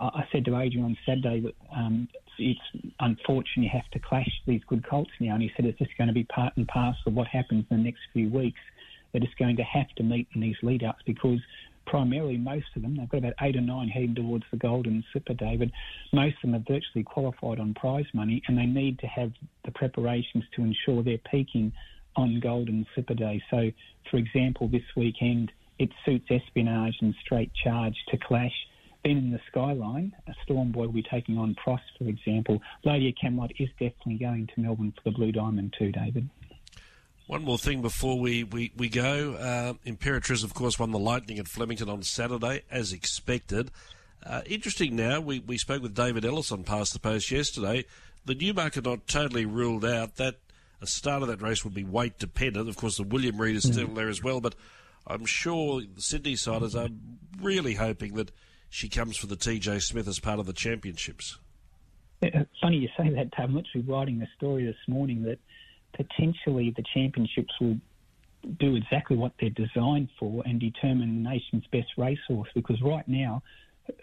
I 0.00 0.26
said 0.32 0.44
to 0.46 0.58
Adrian 0.58 0.84
on 0.84 0.96
Saturday 1.06 1.40
that 1.40 1.54
um, 1.74 2.08
it's 2.38 2.60
unfortunate 3.00 3.64
you 3.64 3.70
have 3.72 3.90
to 3.92 3.98
clash 3.98 4.28
these 4.46 4.60
good 4.66 4.86
colts 4.88 5.10
now, 5.20 5.34
and 5.34 5.42
he 5.42 5.50
said 5.56 5.64
it's 5.64 5.78
just 5.78 5.96
going 5.96 6.08
to 6.08 6.14
be 6.14 6.24
part 6.24 6.56
and 6.56 6.66
parcel 6.68 7.02
of 7.06 7.14
what 7.14 7.26
happens 7.26 7.64
in 7.70 7.76
the 7.78 7.82
next 7.82 8.00
few 8.12 8.28
weeks. 8.28 8.60
They're 9.12 9.20
just 9.20 9.38
going 9.38 9.56
to 9.56 9.62
have 9.62 9.88
to 9.96 10.02
meet 10.02 10.28
in 10.34 10.40
these 10.40 10.56
lead 10.62 10.84
ups 10.84 11.02
because 11.06 11.38
primarily 11.86 12.36
most 12.36 12.66
of 12.74 12.82
them, 12.82 12.96
they've 12.96 13.08
got 13.08 13.18
about 13.18 13.34
eight 13.40 13.56
or 13.56 13.60
nine 13.60 13.88
heading 13.88 14.14
towards 14.14 14.44
the 14.50 14.58
Golden 14.58 15.04
Slipper, 15.12 15.34
David. 15.34 15.72
Most 16.12 16.36
of 16.42 16.50
them 16.50 16.54
are 16.56 16.64
virtually 16.66 17.04
qualified 17.04 17.60
on 17.60 17.74
prize 17.74 18.06
money, 18.12 18.42
and 18.48 18.58
they 18.58 18.66
need 18.66 18.98
to 18.98 19.06
have 19.06 19.32
the 19.64 19.70
preparations 19.70 20.44
to 20.56 20.62
ensure 20.62 21.02
they're 21.02 21.18
peaking 21.30 21.72
on 22.16 22.40
Golden 22.40 22.86
Slipper 22.94 23.14
Day. 23.14 23.42
So, 23.50 23.70
for 24.10 24.16
example, 24.16 24.68
this 24.68 24.82
weekend 24.96 25.52
it 25.78 25.90
suits 26.04 26.26
Espionage 26.30 26.96
and 27.00 27.14
Straight 27.22 27.52
Charge 27.62 27.94
to 28.08 28.16
clash 28.16 28.54
been 29.06 29.18
in 29.18 29.30
the 29.30 29.40
skyline. 29.48 30.12
A 30.26 30.34
Storm 30.42 30.72
Boy 30.72 30.82
will 30.82 30.92
be 30.92 31.02
taking 31.02 31.38
on 31.38 31.54
Pross, 31.54 31.80
for 31.96 32.08
example. 32.08 32.60
Lady 32.84 33.10
of 33.10 33.14
Camelot 33.20 33.52
is 33.58 33.68
definitely 33.78 34.16
going 34.16 34.48
to 34.48 34.60
Melbourne 34.60 34.92
for 34.92 35.10
the 35.10 35.16
Blue 35.16 35.30
Diamond 35.30 35.74
too, 35.78 35.92
David. 35.92 36.28
One 37.28 37.44
more 37.44 37.58
thing 37.58 37.82
before 37.82 38.18
we, 38.18 38.44
we, 38.44 38.72
we 38.76 38.88
go. 38.88 39.34
Uh, 39.34 39.74
Imperatriz, 39.88 40.44
of 40.44 40.54
course, 40.54 40.78
won 40.78 40.90
the 40.90 40.98
Lightning 40.98 41.38
at 41.38 41.48
Flemington 41.48 41.88
on 41.88 42.02
Saturday, 42.02 42.62
as 42.70 42.92
expected. 42.92 43.70
Uh, 44.24 44.42
interesting 44.46 44.96
now, 44.96 45.20
we, 45.20 45.40
we 45.40 45.56
spoke 45.58 45.82
with 45.82 45.94
David 45.94 46.24
Ellis 46.24 46.50
on 46.50 46.64
Past 46.64 46.92
the 46.92 46.98
Post 46.98 47.30
yesterday. 47.30 47.84
The 48.24 48.34
Newmarket 48.34 48.84
not 48.84 49.06
totally 49.06 49.44
ruled 49.44 49.84
out 49.84 50.16
that 50.16 50.36
a 50.80 50.86
start 50.86 51.22
of 51.22 51.28
that 51.28 51.42
race 51.42 51.64
would 51.64 51.74
be 51.74 51.84
weight 51.84 52.18
dependent. 52.18 52.68
Of 52.68 52.76
course, 52.76 52.96
the 52.96 53.04
William 53.04 53.40
Reid 53.40 53.56
is 53.56 53.64
still 53.64 53.88
mm. 53.88 53.94
there 53.94 54.08
as 54.08 54.22
well, 54.22 54.40
but 54.40 54.54
I'm 55.06 55.26
sure 55.26 55.80
the 55.80 56.02
Sydney 56.02 56.34
siders 56.34 56.74
are 56.74 56.88
really 57.40 57.74
hoping 57.74 58.14
that 58.14 58.32
she 58.68 58.88
comes 58.88 59.16
for 59.16 59.26
the 59.26 59.36
TJ 59.36 59.82
Smith 59.82 60.08
as 60.08 60.18
part 60.18 60.38
of 60.38 60.46
the 60.46 60.52
championships. 60.52 61.38
funny 62.20 62.78
you 62.78 62.88
say 62.96 63.10
that, 63.10 63.32
Tom. 63.36 63.50
I'm 63.50 63.54
literally 63.54 63.86
writing 63.86 64.22
a 64.22 64.28
story 64.36 64.66
this 64.66 64.76
morning 64.88 65.22
that 65.24 65.38
potentially 65.94 66.74
the 66.76 66.84
championships 66.94 67.52
will 67.60 67.78
do 68.58 68.76
exactly 68.76 69.16
what 69.16 69.32
they're 69.40 69.50
designed 69.50 70.08
for 70.18 70.42
and 70.46 70.60
determine 70.60 71.22
the 71.22 71.30
nation's 71.30 71.64
best 71.72 71.88
racehorse. 71.96 72.48
Because 72.54 72.80
right 72.82 73.06
now, 73.08 73.42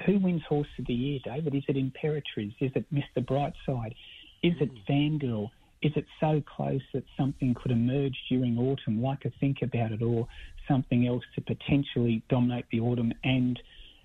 who 0.05 0.19
wins 0.19 0.43
Horse 0.47 0.67
of 0.79 0.85
the 0.85 0.93
Year, 0.93 1.19
David? 1.23 1.55
Is 1.55 1.63
it 1.67 1.75
Imperatriz? 1.75 2.53
Is 2.59 2.71
it 2.75 2.85
Mr. 2.93 3.23
Brightside? 3.23 3.95
Is 4.41 4.53
it 4.59 4.69
hmm. 4.69 4.91
Fangirl? 4.91 5.49
Is 5.81 5.91
it 5.95 6.05
so 6.19 6.41
close 6.45 6.81
that 6.93 7.03
something 7.17 7.53
could 7.53 7.71
emerge 7.71 8.15
during 8.29 8.57
autumn, 8.57 9.01
like 9.01 9.25
a 9.25 9.31
Think 9.41 9.61
About 9.61 9.91
It, 9.91 10.01
or 10.01 10.27
something 10.67 11.05
else 11.05 11.23
to 11.35 11.41
potentially 11.41 12.23
dominate 12.29 12.65
the 12.71 12.79
autumn 12.79 13.13
and 13.23 13.59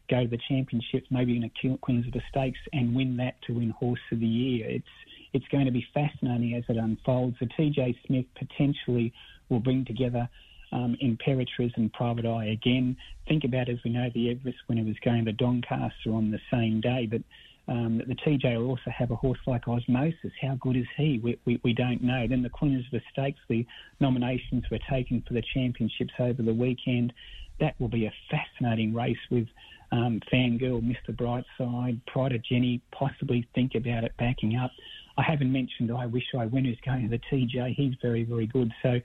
go 0.09 0.23
to 0.23 0.29
the 0.29 0.39
championships, 0.49 1.07
maybe 1.11 1.37
in 1.37 1.45
a 1.45 1.77
Queen 1.79 1.97
Elizabeth 1.99 2.23
Stakes, 2.31 2.59
and 2.73 2.95
win 2.95 3.17
that 3.19 3.35
to 3.47 3.55
win 3.55 3.71
Horse 3.71 4.01
of 4.13 4.21
the 4.21 4.27
Year. 4.27 4.69
It's 4.69 4.87
it's 5.33 5.47
going 5.49 5.67
to 5.67 5.73
be 5.73 5.87
fascinating 5.93 6.55
as 6.55 6.65
it 6.69 6.77
unfolds. 6.79 7.37
The 7.39 7.47
TJ 7.47 7.97
Smith 8.07 8.25
potentially 8.39 9.13
will 9.51 9.61
bring 9.61 9.85
together 9.85 10.29
um, 10.73 10.97
Imperatriz 11.03 11.73
and 11.77 11.93
Private 11.93 12.27
Eye 12.27 12.47
again. 12.47 12.97
Think 13.27 13.45
about, 13.45 13.69
as 13.69 13.79
we 13.85 13.91
know, 13.91 14.09
the 14.15 14.31
Everest 14.31 14.59
winner 14.69 14.85
was 14.85 14.97
going 15.05 15.25
to 15.27 15.33
Doncaster 15.33 16.13
on 16.13 16.31
the 16.31 16.41
same 16.51 16.81
day, 16.81 17.07
but 17.11 17.23
um, 17.69 17.99
the 17.99 18.15
TJ 18.15 18.57
will 18.57 18.71
also 18.71 18.91
have 18.91 19.11
a 19.11 19.17
horse 19.17 19.39
like 19.47 19.69
Osmosis. 19.69 20.33
How 20.41 20.57
good 20.61 20.77
is 20.77 20.87
he? 20.97 21.21
We, 21.23 21.39
we, 21.45 21.61
we 21.63 21.75
don't 21.75 22.03
know. 22.03 22.27
Then 22.27 22.43
the 22.43 22.49
Queen 22.49 22.75
Elizabeth 22.75 23.03
Stakes, 23.13 23.41
the 23.49 23.67
nominations 24.01 24.65
were 24.71 24.79
taken 24.91 25.23
for 25.27 25.35
the 25.35 25.43
championships 25.55 26.15
over 26.19 26.43
the 26.43 26.55
weekend. 26.55 27.13
That 27.61 27.79
will 27.79 27.89
be 27.89 28.07
a 28.07 28.13
fascinating 28.31 28.95
race 28.95 29.19
with 29.31 29.49
um, 29.93 30.21
Fangirl, 30.33 30.83
Mr. 30.83 31.15
Brightside, 31.15 32.01
Pride 32.07 32.33
of 32.33 32.45
Jenny, 32.45 32.81
possibly 32.93 33.47
think 33.55 33.75
about 33.75 34.05
it 34.05 34.13
backing 34.19 34.57
up. 34.57 34.71
I 35.17 35.23
haven't 35.23 35.51
mentioned 35.51 35.91
I 35.91 36.07
Wish 36.07 36.27
I 36.37 36.47
Win, 36.47 36.65
who's 36.65 36.79
going 36.85 37.09
to 37.09 37.17
the 37.17 37.23
TJ. 37.31 37.75
He's 37.75 37.95
very, 38.01 38.23
very 38.23 38.47
good. 38.47 38.73
So 38.83 39.01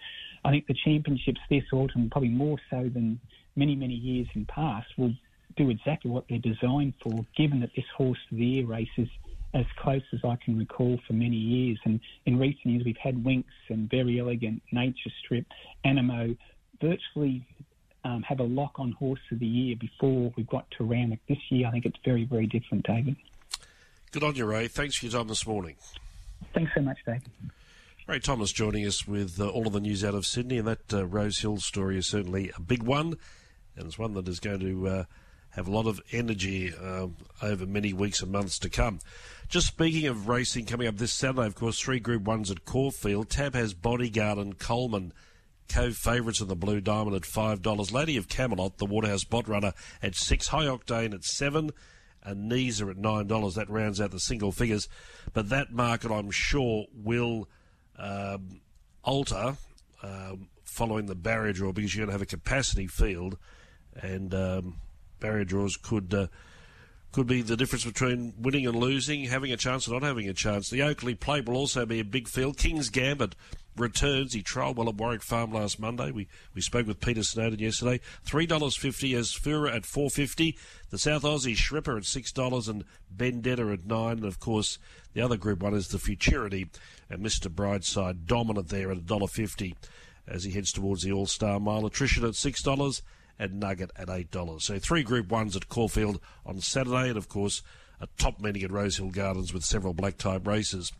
I 0.45 0.51
think 0.51 0.67
the 0.67 0.75
championships 0.85 1.39
this 1.49 1.63
autumn, 1.71 2.09
probably 2.09 2.29
more 2.29 2.57
so 2.69 2.89
than 2.93 3.19
many, 3.55 3.75
many 3.75 3.95
years 3.95 4.27
in 4.35 4.45
past, 4.45 4.87
will 4.97 5.13
do 5.55 5.69
exactly 5.69 6.11
what 6.11 6.25
they're 6.29 6.39
designed 6.39 6.93
for, 7.01 7.25
given 7.35 7.59
that 7.61 7.71
this 7.75 7.85
Horse 7.95 8.19
of 8.31 8.37
the 8.37 8.45
Year 8.45 8.65
race 8.65 8.89
is 8.97 9.07
as 9.53 9.65
close 9.77 10.01
as 10.13 10.19
I 10.23 10.35
can 10.43 10.57
recall 10.57 10.99
for 11.07 11.13
many 11.13 11.35
years. 11.35 11.79
And 11.85 11.99
in 12.25 12.37
recent 12.37 12.65
years, 12.65 12.83
we've 12.85 12.97
had 12.97 13.23
Winx 13.23 13.45
and 13.69 13.89
Verry 13.89 14.19
Elleegant, 14.19 14.61
Nature 14.71 15.11
Strip, 15.23 15.45
Anamoe, 15.85 16.37
virtually 16.81 17.45
um, 18.03 18.23
have 18.23 18.39
a 18.39 18.43
lock 18.43 18.79
on 18.79 18.91
horse 18.93 19.19
of 19.31 19.39
the 19.39 19.47
year 19.47 19.75
before 19.75 20.33
we've 20.35 20.47
got 20.47 20.69
to 20.77 20.83
Randwick. 20.83 21.19
This 21.27 21.37
year, 21.49 21.67
I 21.67 21.71
think 21.71 21.85
it's 21.85 21.99
very, 22.03 22.25
very 22.25 22.47
different, 22.47 22.85
David. 22.85 23.15
Good 24.11 24.23
on 24.23 24.35
you, 24.35 24.45
Ray. 24.45 24.67
Thanks 24.67 24.95
for 24.95 25.05
your 25.05 25.13
time 25.13 25.27
this 25.27 25.47
morning. 25.47 25.75
Thanks 26.53 26.71
so 26.75 26.81
much, 26.81 26.97
David. 27.05 27.31
Ray 28.05 28.19
Thomas 28.19 28.51
joining 28.51 28.85
us 28.85 29.07
with 29.07 29.39
uh, 29.39 29.47
all 29.47 29.65
of 29.65 29.73
the 29.73 29.79
news 29.79 30.03
out 30.03 30.13
of 30.13 30.25
Sydney, 30.25 30.57
and 30.57 30.67
that 30.67 30.93
uh, 30.93 31.05
Rose 31.05 31.39
Hill 31.39 31.57
story 31.57 31.97
is 31.97 32.07
certainly 32.07 32.51
a 32.55 32.61
big 32.61 32.83
one, 32.83 33.15
and 33.77 33.87
it's 33.87 33.97
one 33.97 34.13
that 34.15 34.27
is 34.27 34.41
going 34.41 34.59
to 34.59 34.87
uh, 34.87 35.03
have 35.51 35.67
a 35.67 35.71
lot 35.71 35.87
of 35.87 36.01
energy 36.11 36.73
um, 36.75 37.15
over 37.41 37.65
many 37.65 37.93
weeks 37.93 38.21
and 38.21 38.31
months 38.31 38.59
to 38.59 38.69
come. 38.69 38.99
Just 39.47 39.67
speaking 39.67 40.07
of 40.07 40.27
racing 40.27 40.65
coming 40.65 40.87
up 40.87 40.97
this 40.97 41.13
Saturday, 41.13 41.47
of 41.47 41.55
course, 41.55 41.79
three 41.79 41.99
Group 41.99 42.23
Ones 42.23 42.51
at 42.51 42.65
Caulfield. 42.65 43.29
TAB 43.29 43.53
has 43.55 43.73
Bodyguard 43.73 44.37
and 44.37 44.59
Coleman 44.59 45.13
Cove 45.69 45.95
favourites 45.95 46.41
in 46.41 46.47
the 46.47 46.55
Blue 46.55 46.81
Diamond 46.81 47.15
at 47.15 47.23
$5. 47.23 47.91
Lady 47.91 48.17
of 48.17 48.27
Camelot, 48.27 48.77
the 48.77 48.85
Waterhouse 48.85 49.23
Bott 49.23 49.47
Runner 49.47 49.73
at 50.01 50.15
6 50.15 50.47
High 50.47 50.65
Octane 50.65 51.13
at 51.13 51.23
7 51.23 51.71
and 52.23 52.51
Neeser 52.51 52.89
at 52.89 52.97
$9. 52.97 53.55
That 53.55 53.69
rounds 53.69 53.99
out 53.99 54.11
the 54.11 54.19
single 54.19 54.51
figures. 54.51 54.87
But 55.33 55.49
that 55.49 55.71
market, 55.71 56.11
I'm 56.11 56.31
sure, 56.31 56.85
will 56.93 57.49
um, 57.97 58.61
alter 59.03 59.57
um, 60.01 60.49
following 60.63 61.05
the 61.05 61.15
barrier 61.15 61.53
draw 61.53 61.71
because 61.71 61.95
you're 61.95 62.05
going 62.05 62.09
to 62.09 62.13
have 62.13 62.21
a 62.21 62.25
capacity 62.25 62.87
field 62.87 63.37
and 63.95 64.33
um, 64.33 64.75
barrier 65.19 65.45
draws 65.45 65.77
could. 65.77 66.13
Uh, 66.13 66.27
could 67.11 67.27
be 67.27 67.43
the 67.43 67.55
difference 67.55 67.85
between 67.85 68.33
winning 68.39 68.65
and 68.65 68.75
losing, 68.75 69.25
having 69.25 69.51
a 69.51 69.57
chance 69.57 69.85
and 69.85 69.93
not 69.93 70.01
having 70.01 70.27
a 70.27 70.33
chance. 70.33 70.71
The 70.71 70.81
Oakley 70.81 71.13
Plate 71.13 71.47
will 71.47 71.57
also 71.57 71.85
be 71.85 71.99
a 71.99 72.03
big 72.03 72.27
field. 72.27 72.57
King's 72.57 72.89
Gambit 72.89 73.35
returns. 73.77 74.33
He 74.33 74.41
trialled 74.43 74.75
well 74.75 74.89
at 74.89 74.95
Warwick 74.95 75.23
Farm 75.23 75.51
last 75.53 75.79
Monday. 75.79 76.11
We 76.11 76.27
we 76.53 76.61
spoke 76.61 76.87
with 76.87 76.99
Peter 76.99 77.23
Snowden 77.23 77.59
yesterday. 77.59 77.99
Three 78.23 78.45
dollars 78.45 78.75
fifty 78.77 79.13
Asfoora 79.13 79.75
at 79.75 79.85
four 79.85 80.09
fifty. 80.09 80.57
The 80.89 80.97
South 80.97 81.23
Aussie 81.23 81.55
Shripper 81.55 81.97
at 81.97 82.05
six 82.05 82.31
dollars 82.31 82.67
and 82.67 82.83
Bendetta 83.15 83.73
at 83.73 83.85
nine. 83.85 84.17
And 84.17 84.25
of 84.25 84.39
course, 84.39 84.79
the 85.13 85.21
other 85.21 85.37
group 85.37 85.61
one 85.61 85.73
is 85.73 85.87
the 85.89 85.99
Futurity 85.99 86.69
and 87.09 87.23
Mr. 87.25 87.47
Brightside 87.53 88.25
dominant 88.25 88.69
there 88.69 88.91
at 88.91 88.97
a 88.97 89.01
dollar 89.01 89.27
fifty. 89.27 89.75
as 90.27 90.43
he 90.45 90.51
heads 90.51 90.71
towards 90.71 91.03
the 91.03 91.11
All 91.11 91.25
Star 91.25 91.59
Mile. 91.59 91.85
Attrition 91.85 92.23
at 92.23 92.31
$6 92.31 93.01
and 93.39 93.59
Nugget 93.59 93.91
at 93.95 94.07
$8. 94.07 94.61
So 94.61 94.79
three 94.79 95.03
Group 95.03 95.27
1s 95.27 95.55
at 95.55 95.67
Caulfield 95.67 96.21
on 96.45 96.61
Saturday, 96.61 97.09
and 97.09 97.17
of 97.17 97.27
course, 97.27 97.61
a 98.03 98.07
top 98.17 98.39
meeting 98.39 98.63
at 98.63 98.71
Rosehill 98.71 99.11
Gardens 99.11 99.53
with 99.53 99.63
several 99.63 99.93
black 99.93 100.17
type 100.17 100.45
races. 100.45 100.91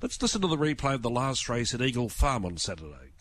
Let's 0.00 0.20
listen 0.20 0.40
to 0.40 0.48
the 0.48 0.56
replay 0.56 0.94
of 0.94 1.02
the 1.02 1.10
last 1.10 1.48
race 1.48 1.74
at 1.74 1.82
Eagle 1.82 2.08
Farm 2.08 2.44
on 2.44 2.56
Saturday. 2.56 3.12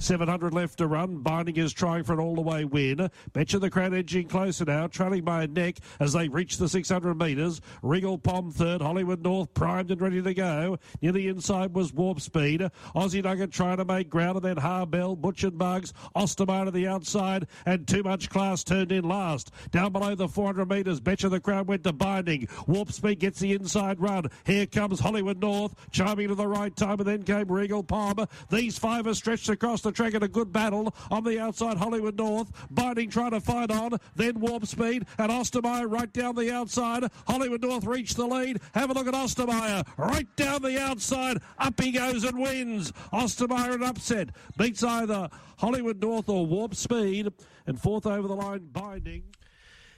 700 0.00 0.54
left 0.54 0.78
to 0.78 0.86
run. 0.86 1.18
Binding 1.18 1.56
is 1.56 1.72
trying 1.72 2.04
for 2.04 2.14
an 2.14 2.20
all 2.20 2.34
the 2.34 2.40
way 2.40 2.64
win. 2.64 3.10
Betcha 3.32 3.58
the 3.58 3.70
crowd 3.70 3.94
edging 3.94 4.28
closer 4.28 4.64
now, 4.64 4.86
trailing 4.86 5.24
by 5.24 5.44
a 5.44 5.46
neck 5.46 5.76
as 6.00 6.14
they 6.14 6.28
reach 6.28 6.56
the 6.56 6.68
600 6.68 7.14
metres. 7.14 7.60
Regal 7.82 8.18
Pom 8.18 8.50
third. 8.50 8.80
Hollywood 8.80 9.22
North 9.22 9.52
primed 9.52 9.90
and 9.90 10.00
ready 10.00 10.22
to 10.22 10.34
go. 10.34 10.78
Near 11.02 11.12
the 11.12 11.28
inside 11.28 11.74
was 11.74 11.92
Warp 11.92 12.20
Speed. 12.20 12.62
Aussie 12.94 13.22
Nugget 13.22 13.52
trying 13.52 13.76
to 13.76 13.84
make 13.84 14.08
ground 14.08 14.36
and 14.36 14.44
then 14.44 14.56
Harbell, 14.56 15.16
Butch 15.16 15.44
and 15.44 15.58
Bugs, 15.58 15.92
Ostermeyer 16.16 16.64
to 16.64 16.70
the 16.70 16.88
outside 16.88 17.46
and 17.66 17.86
Too 17.86 18.02
Much 18.02 18.30
Class 18.30 18.64
turned 18.64 18.92
in 18.92 19.04
last. 19.04 19.52
Down 19.70 19.92
below 19.92 20.14
the 20.14 20.28
400 20.28 20.68
metres, 20.68 21.00
Betcha 21.00 21.28
the 21.28 21.40
crowd 21.40 21.68
went 21.68 21.84
to 21.84 21.92
Binding. 21.92 22.48
Warp 22.66 22.90
Speed 22.90 23.18
gets 23.20 23.38
the 23.38 23.52
inside 23.52 24.00
run. 24.00 24.30
Here 24.46 24.66
comes 24.66 25.00
Hollywood 25.00 25.40
North, 25.40 25.74
chiming 25.90 26.28
to 26.28 26.34
the 26.34 26.48
right 26.48 26.74
time 26.74 27.00
and 27.00 27.06
then 27.06 27.22
came 27.22 27.50
Regal 27.50 27.82
Pom. 27.82 28.26
These 28.50 28.78
five 28.78 29.06
are 29.06 29.14
stretched 29.14 29.48
across 29.50 29.82
the 29.82 29.89
track 29.92 30.14
in 30.14 30.22
a 30.22 30.28
good 30.28 30.52
battle 30.52 30.94
on 31.10 31.24
the 31.24 31.40
outside. 31.40 31.76
Hollywood 31.76 32.16
North, 32.16 32.50
Binding 32.70 33.10
trying 33.10 33.32
to 33.32 33.40
fight 33.40 33.70
on, 33.70 33.98
then 34.16 34.40
Warp 34.40 34.66
Speed 34.66 35.06
and 35.18 35.30
Ostermeyer 35.30 35.90
right 35.90 36.12
down 36.12 36.34
the 36.34 36.52
outside. 36.52 37.04
Hollywood 37.26 37.62
North 37.62 37.84
reached 37.84 38.16
the 38.16 38.26
lead. 38.26 38.60
Have 38.74 38.90
a 38.90 38.92
look 38.92 39.06
at 39.06 39.14
Ostermeyer 39.14 39.86
right 39.96 40.26
down 40.36 40.62
the 40.62 40.80
outside. 40.80 41.38
Up 41.58 41.80
he 41.80 41.92
goes 41.92 42.24
and 42.24 42.38
wins. 42.38 42.92
Ostermeyer 43.12 43.74
an 43.74 43.82
upset 43.82 44.30
beats 44.56 44.82
either 44.82 45.28
Hollywood 45.58 46.00
North 46.00 46.28
or 46.28 46.46
Warp 46.46 46.74
Speed, 46.74 47.32
and 47.66 47.80
fourth 47.80 48.06
over 48.06 48.26
the 48.26 48.34
line, 48.34 48.68
Binding. 48.72 49.24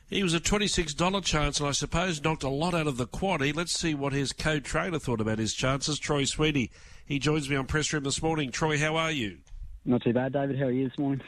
He 0.09 0.22
was 0.22 0.34
a 0.34 0.40
$26 0.40 1.24
chance 1.24 1.59
and 1.59 1.68
I 1.68 1.72
suppose 1.72 2.22
knocked 2.22 2.43
a 2.43 2.49
lot 2.51 2.74
out 2.74 2.86
of 2.86 2.99
the 2.99 3.07
quaddy. 3.07 3.57
Let's 3.57 3.72
see 3.72 3.95
what 3.95 4.12
his 4.12 4.32
co-trainer 4.34 4.99
thought 4.99 5.22
about 5.22 5.38
his 5.38 5.55
chances. 5.55 5.99
Troy 5.99 6.24
Sweeney, 6.24 6.70
he 7.07 7.18
joins 7.18 7.49
me 7.49 7.57
on 7.57 7.66
press 7.66 7.93
room 7.93 8.05
this 8.05 8.22
morning. 8.22 8.51
Troy, 8.51 8.76
how 8.76 8.97
are 8.97 9.11
you? 9.11 9.38
Not 9.85 10.03
too 10.03 10.12
bad, 10.12 10.33
David. 10.33 10.59
How 10.59 10.66
are 10.66 10.70
you 10.70 10.89
this 10.89 10.99
morning? 10.99 11.22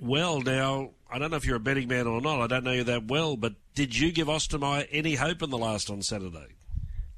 Well, 0.00 0.40
now, 0.40 0.90
I 1.10 1.18
don't 1.18 1.30
know 1.30 1.36
if 1.36 1.44
you're 1.44 1.56
a 1.56 1.60
betting 1.60 1.88
man 1.88 2.06
or 2.06 2.20
not. 2.20 2.40
I 2.40 2.46
don't 2.46 2.64
know 2.64 2.72
you 2.72 2.84
that 2.84 3.06
well, 3.06 3.36
but 3.36 3.54
did 3.74 3.96
you 3.96 4.10
give 4.10 4.28
Ostermeyer 4.28 4.88
any 4.90 5.14
hope 5.14 5.42
in 5.42 5.50
the 5.50 5.58
last 5.58 5.90
on 5.90 6.02
Saturday? 6.02 6.56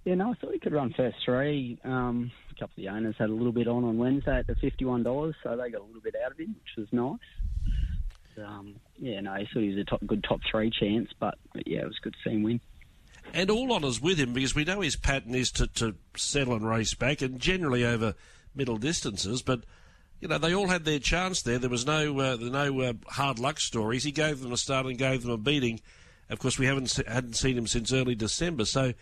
Yeah, 0.04 0.16
no, 0.16 0.32
I 0.32 0.34
thought 0.34 0.52
he 0.52 0.58
could 0.58 0.72
run 0.72 0.92
first 0.94 1.16
three. 1.24 1.78
Um, 1.82 2.30
a 2.50 2.54
couple 2.54 2.72
of 2.72 2.76
the 2.76 2.88
owners 2.88 3.14
had 3.18 3.30
a 3.30 3.32
little 3.32 3.52
bit 3.52 3.68
on 3.68 3.84
on 3.84 3.96
Wednesday 3.96 4.38
at 4.38 4.46
the 4.46 4.54
$51, 4.54 5.34
so 5.42 5.56
they 5.56 5.70
got 5.70 5.80
a 5.80 5.84
little 5.84 6.02
bit 6.02 6.14
out 6.24 6.32
of 6.32 6.38
him, 6.38 6.54
which 6.60 6.76
was 6.76 6.88
nice. 6.92 8.44
Um, 8.44 8.74
yeah, 8.98 9.20
no, 9.20 9.34
he 9.34 9.46
thought 9.46 9.62
he 9.62 9.68
was 9.70 9.78
a 9.78 9.84
top, 9.84 10.00
good 10.06 10.24
top 10.24 10.40
three 10.50 10.70
chance, 10.70 11.08
but, 11.18 11.38
but 11.54 11.66
yeah, 11.66 11.80
it 11.80 11.86
was 11.86 11.98
good 12.02 12.12
to 12.12 12.18
see 12.28 12.34
him 12.34 12.42
win. 12.42 12.60
And 13.32 13.50
all 13.50 13.72
honours 13.72 14.00
with 14.00 14.18
him 14.18 14.34
because 14.34 14.54
we 14.54 14.64
know 14.64 14.80
his 14.80 14.96
pattern 14.96 15.34
is 15.34 15.50
to, 15.52 15.66
to 15.68 15.94
settle 16.16 16.54
and 16.54 16.68
race 16.68 16.92
back 16.94 17.22
and 17.22 17.40
generally 17.40 17.84
over 17.84 18.14
middle 18.54 18.76
distances, 18.76 19.40
but 19.40 19.64
you 20.20 20.28
know, 20.28 20.38
they 20.38 20.54
all 20.54 20.68
had 20.68 20.84
their 20.84 20.98
chance 20.98 21.42
there. 21.42 21.58
There 21.58 21.70
was 21.70 21.86
no 21.86 22.18
uh, 22.18 22.36
no 22.40 22.80
uh, 22.80 22.92
hard 23.08 23.38
luck 23.38 23.60
stories. 23.60 24.04
He 24.04 24.12
gave 24.12 24.40
them 24.40 24.52
a 24.52 24.56
start 24.56 24.86
and 24.86 24.96
gave 24.98 25.22
them 25.22 25.30
a 25.30 25.38
beating. 25.38 25.80
Of 26.30 26.38
course, 26.38 26.58
we 26.58 26.66
haven't 26.66 26.94
hadn't 27.06 27.34
seen 27.34 27.58
him 27.58 27.66
since 27.66 27.92
early 27.92 28.14
December, 28.14 28.64
so 28.64 28.94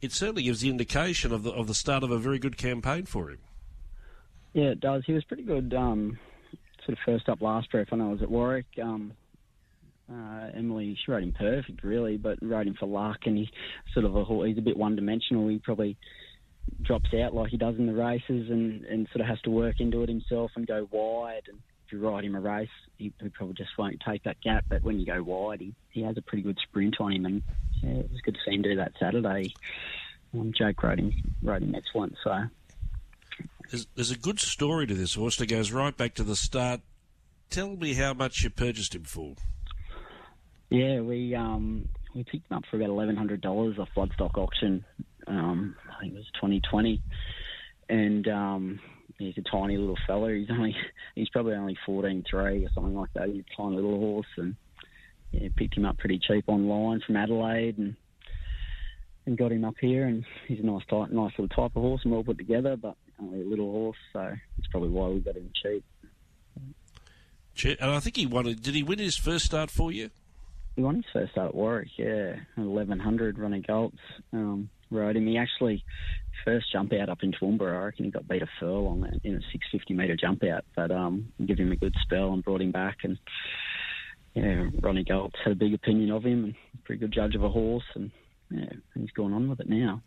it 0.00 0.12
certainly 0.12 0.44
gives 0.44 0.60
the 0.60 0.70
indication 0.70 1.32
of 1.32 1.42
the 1.42 1.50
of 1.50 1.66
the 1.66 1.74
start 1.74 2.02
of 2.02 2.10
a 2.10 2.18
very 2.18 2.38
good 2.38 2.56
campaign 2.56 3.04
for 3.04 3.30
him. 3.30 3.38
Yeah, 4.52 4.70
it 4.70 4.80
does. 4.80 5.04
He 5.06 5.12
was 5.12 5.24
pretty 5.24 5.44
good. 5.44 5.74
Um, 5.74 6.18
sort 6.84 6.96
of 6.96 7.04
first 7.04 7.28
up 7.28 7.40
last 7.40 7.70
prep 7.70 7.90
when 7.90 8.00
I 8.00 8.08
was 8.10 8.22
at 8.22 8.30
Warwick. 8.30 8.66
Um, 8.82 9.12
uh, 10.10 10.48
Emily, 10.54 10.98
she 11.04 11.12
rode 11.12 11.22
him 11.22 11.32
perfect, 11.32 11.84
really, 11.84 12.16
but 12.16 12.38
rode 12.42 12.66
him 12.66 12.74
for 12.74 12.86
luck, 12.86 13.18
and 13.26 13.36
he 13.36 13.50
sort 13.92 14.04
of 14.04 14.16
a, 14.16 14.46
he's 14.46 14.58
a 14.58 14.62
bit 14.62 14.76
one 14.76 14.96
dimensional. 14.96 15.46
He 15.48 15.58
probably 15.58 15.96
drops 16.82 17.12
out 17.14 17.34
like 17.34 17.50
he 17.50 17.56
does 17.56 17.76
in 17.76 17.86
the 17.86 17.94
races 17.94 18.50
and, 18.50 18.84
and 18.84 19.08
sort 19.12 19.20
of 19.20 19.26
has 19.26 19.40
to 19.42 19.50
work 19.50 19.80
into 19.80 20.02
it 20.02 20.08
himself 20.08 20.50
and 20.56 20.66
go 20.66 20.88
wide. 20.90 21.42
And 21.48 21.58
if 21.86 21.92
you 21.92 22.06
ride 22.06 22.24
him 22.24 22.34
a 22.34 22.40
race, 22.40 22.68
he, 22.96 23.12
he 23.20 23.28
probably 23.28 23.54
just 23.54 23.76
won't 23.78 24.02
take 24.06 24.24
that 24.24 24.40
gap. 24.40 24.64
But 24.68 24.82
when 24.82 24.98
you 24.98 25.06
go 25.06 25.22
wide, 25.22 25.60
he, 25.60 25.74
he 25.90 26.02
has 26.02 26.16
a 26.16 26.22
pretty 26.22 26.42
good 26.42 26.58
sprint 26.62 26.96
on 27.00 27.12
him. 27.12 27.26
And 27.26 27.42
yeah, 27.82 28.00
it 28.00 28.10
was 28.10 28.20
good 28.22 28.34
to 28.34 28.40
see 28.44 28.54
him 28.54 28.62
do 28.62 28.76
that 28.76 28.92
Saturday. 28.98 29.52
Um, 30.32 30.52
Jake 30.56 30.82
rode 30.82 31.00
him, 31.00 31.12
rode 31.42 31.62
him 31.62 31.74
excellent. 31.74 32.14
So 32.22 32.44
there's, 33.70 33.86
there's 33.94 34.10
a 34.10 34.18
good 34.18 34.40
story 34.40 34.86
to 34.86 34.94
this 34.94 35.14
horse 35.14 35.36
that 35.36 35.46
goes 35.46 35.72
right 35.72 35.96
back 35.96 36.14
to 36.14 36.22
the 36.22 36.36
start. 36.36 36.80
Tell 37.50 37.76
me 37.76 37.94
how 37.94 38.14
much 38.14 38.42
you 38.42 38.50
purchased 38.50 38.94
him 38.94 39.04
for. 39.04 39.34
Yeah, 40.70 41.00
we 41.00 41.34
um, 41.34 41.88
we 42.14 42.22
picked 42.22 42.48
him 42.48 42.58
up 42.58 42.62
for 42.70 42.76
about 42.76 42.90
eleven 42.90 43.16
hundred 43.16 43.40
dollars 43.40 43.76
off 43.76 43.88
Bloodstock 43.96 44.38
auction 44.38 44.84
um, 45.30 45.76
I 45.88 46.00
think 46.00 46.14
it 46.14 46.16
was 46.16 46.26
2020, 46.34 47.00
and 47.88 48.28
um, 48.28 48.80
he's 49.18 49.38
a 49.38 49.42
tiny 49.42 49.76
little 49.76 49.98
fella. 50.06 50.32
He's 50.32 50.50
only 50.50 50.76
he's 51.14 51.28
probably 51.28 51.54
only 51.54 51.78
14 51.86 52.24
three 52.28 52.64
or 52.64 52.70
something 52.74 52.94
like 52.94 53.12
that. 53.14 53.28
He's 53.28 53.44
a 53.52 53.56
tiny 53.56 53.76
little 53.76 53.98
horse, 53.98 54.26
and 54.36 54.56
yeah, 55.30 55.48
picked 55.56 55.76
him 55.76 55.84
up 55.84 55.98
pretty 55.98 56.18
cheap 56.18 56.44
online 56.48 57.00
from 57.06 57.16
Adelaide, 57.16 57.78
and 57.78 57.96
and 59.26 59.38
got 59.38 59.52
him 59.52 59.64
up 59.64 59.76
here. 59.80 60.06
And 60.06 60.24
he's 60.48 60.60
a 60.60 60.66
nice 60.66 60.84
type, 60.90 61.10
nice 61.10 61.32
little 61.38 61.48
type 61.48 61.76
of 61.76 61.82
horse, 61.82 62.00
and 62.02 62.12
well 62.12 62.24
put 62.24 62.38
together, 62.38 62.76
but 62.76 62.96
only 63.22 63.42
a 63.42 63.44
little 63.44 63.70
horse, 63.70 63.98
so 64.12 64.20
that's 64.20 64.68
probably 64.70 64.88
why 64.88 65.08
we 65.08 65.20
got 65.20 65.36
him 65.36 65.50
cheap. 65.62 65.84
And 67.78 67.90
I 67.90 68.00
think 68.00 68.16
he 68.16 68.26
won. 68.26 68.44
Did 68.46 68.74
he 68.74 68.82
win 68.82 68.98
his 68.98 69.16
first 69.16 69.44
start 69.44 69.70
for 69.70 69.92
you? 69.92 70.10
He 70.76 70.82
won 70.82 70.96
his 70.96 71.04
first 71.12 71.32
start 71.32 71.48
at 71.48 71.54
Warwick, 71.54 71.88
yeah, 71.98 72.36
1100 72.54 73.38
running 73.38 73.62
golds. 73.66 73.98
Um, 74.32 74.70
rode 74.90 75.16
him. 75.16 75.26
He 75.26 75.38
actually 75.38 75.84
first 76.44 76.72
jump 76.72 76.92
out 76.92 77.08
up 77.08 77.22
in 77.22 77.32
Toowoomba, 77.32 77.62
I 77.62 77.84
reckon 77.84 78.04
he 78.04 78.10
got 78.10 78.28
beat 78.28 78.42
a 78.42 78.48
furl 78.58 78.86
on 78.88 79.20
in 79.24 79.34
a 79.34 79.40
650 79.52 79.94
metre 79.94 80.16
jump 80.16 80.42
out, 80.44 80.64
but 80.74 80.90
um, 80.90 81.32
give 81.44 81.58
him 81.58 81.72
a 81.72 81.76
good 81.76 81.94
spell 82.02 82.32
and 82.32 82.44
brought 82.44 82.62
him 82.62 82.72
back. 82.72 82.98
And 83.04 83.18
yeah, 84.34 84.66
Ronnie 84.80 85.04
Goltz 85.04 85.36
had 85.42 85.52
a 85.52 85.56
big 85.56 85.74
opinion 85.74 86.10
of 86.10 86.24
him 86.24 86.44
and 86.44 86.54
pretty 86.84 87.00
good 87.00 87.12
judge 87.12 87.34
of 87.34 87.44
a 87.44 87.48
horse, 87.48 87.84
and 87.94 88.10
yeah, 88.50 88.72
he's 88.94 89.10
gone 89.10 89.32
on 89.32 89.48
with 89.48 89.60
it 89.60 89.68
now. 89.68 90.02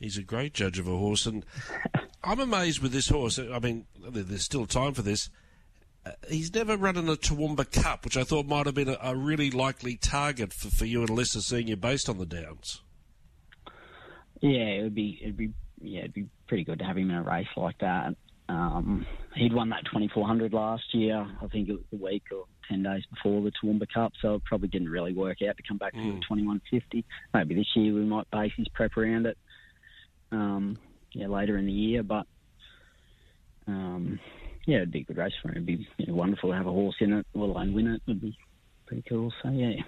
He's 0.00 0.18
a 0.18 0.22
great 0.22 0.54
judge 0.54 0.78
of 0.78 0.88
a 0.88 0.96
horse, 0.96 1.26
and 1.26 1.44
I'm 2.24 2.40
amazed 2.40 2.82
with 2.82 2.92
this 2.92 3.08
horse. 3.08 3.38
I 3.38 3.58
mean, 3.58 3.86
there's 3.98 4.44
still 4.44 4.66
time 4.66 4.94
for 4.94 5.02
this. 5.02 5.30
Uh, 6.04 6.10
he's 6.28 6.52
never 6.52 6.76
run 6.76 6.96
in 6.98 7.08
a 7.08 7.16
Toowoomba 7.16 7.70
Cup, 7.70 8.04
which 8.04 8.16
I 8.16 8.24
thought 8.24 8.46
might 8.46 8.66
have 8.66 8.74
been 8.74 8.90
a, 8.90 8.98
a 9.02 9.16
really 9.16 9.50
likely 9.50 9.96
target 9.96 10.52
for, 10.52 10.68
for 10.68 10.84
you 10.84 11.00
and 11.00 11.08
Alyssa 11.08 11.40
Senior 11.40 11.76
based 11.76 12.08
on 12.08 12.18
the 12.18 12.26
downs. 12.26 12.82
Yeah, 14.44 14.78
it 14.78 14.82
would 14.82 14.94
be 14.94 15.18
it'd 15.22 15.38
be 15.38 15.54
yeah 15.80 16.00
it'd 16.00 16.12
be 16.12 16.28
pretty 16.48 16.64
good 16.64 16.78
to 16.80 16.84
have 16.84 16.98
him 16.98 17.08
in 17.08 17.16
a 17.16 17.22
race 17.22 17.46
like 17.56 17.78
that. 17.78 18.14
Um, 18.46 19.06
he'd 19.34 19.54
won 19.54 19.70
that 19.70 19.86
2400 19.86 20.52
last 20.52 20.82
year. 20.92 21.26
I 21.40 21.46
think 21.46 21.70
it 21.70 21.72
was 21.72 21.84
a 21.94 22.04
week 22.04 22.24
or 22.30 22.44
10 22.68 22.82
days 22.82 23.02
before 23.08 23.40
the 23.40 23.50
Toowoomba 23.52 23.86
Cup, 23.92 24.12
so 24.20 24.34
it 24.34 24.44
probably 24.44 24.68
didn't 24.68 24.90
really 24.90 25.14
work 25.14 25.38
out 25.48 25.56
to 25.56 25.62
come 25.66 25.78
back 25.78 25.94
mm. 25.94 26.02
to 26.02 26.12
the 26.16 26.20
2150. 26.28 27.06
Maybe 27.32 27.54
this 27.54 27.68
year 27.74 27.94
we 27.94 28.04
might 28.04 28.30
base 28.30 28.52
his 28.58 28.68
prep 28.68 28.98
around 28.98 29.24
it. 29.24 29.38
Um, 30.30 30.76
yeah, 31.12 31.28
later 31.28 31.56
in 31.56 31.64
the 31.64 31.72
year, 31.72 32.02
but 32.02 32.26
um, 33.66 34.20
yeah, 34.66 34.76
it'd 34.76 34.92
be 34.92 35.00
a 35.00 35.04
good 35.04 35.16
race 35.16 35.32
for 35.40 35.48
him. 35.48 35.66
It'd 35.66 35.66
be 35.66 35.88
you 35.96 36.06
know, 36.08 36.14
wonderful 36.14 36.50
to 36.50 36.56
have 36.56 36.66
a 36.66 36.70
horse 36.70 36.96
in 37.00 37.14
it, 37.14 37.26
let 37.34 37.48
alone 37.48 37.72
win 37.72 37.86
it. 37.86 38.02
It'd 38.06 38.20
be 38.20 38.36
pretty 38.84 39.04
cool. 39.08 39.32
So 39.42 39.48
yeah. 39.48 39.82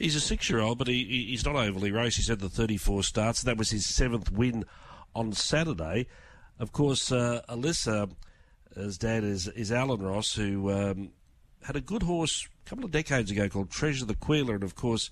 He's 0.00 0.16
a 0.16 0.20
six-year-old, 0.20 0.78
but 0.78 0.88
he, 0.88 1.26
he's 1.28 1.44
not 1.44 1.56
overly 1.56 1.92
raced. 1.92 2.16
He's 2.16 2.28
had 2.28 2.40
the 2.40 2.48
34 2.48 3.02
starts. 3.02 3.42
That 3.42 3.58
was 3.58 3.70
his 3.70 3.84
seventh 3.84 4.32
win 4.32 4.64
on 5.14 5.32
Saturday. 5.32 6.06
Of 6.58 6.72
course, 6.72 7.12
uh, 7.12 7.42
Alyssa, 7.50 8.10
his 8.74 8.96
dad 8.96 9.24
is, 9.24 9.46
is 9.48 9.70
Alan 9.70 10.00
Ross, 10.00 10.34
who 10.34 10.70
um, 10.70 11.10
had 11.64 11.76
a 11.76 11.82
good 11.82 12.02
horse 12.04 12.48
a 12.64 12.68
couple 12.68 12.86
of 12.86 12.90
decades 12.90 13.30
ago 13.30 13.50
called 13.50 13.70
Treasure 13.70 14.06
the 14.06 14.14
Queeler, 14.14 14.54
and 14.54 14.64
of 14.64 14.74
course, 14.74 15.10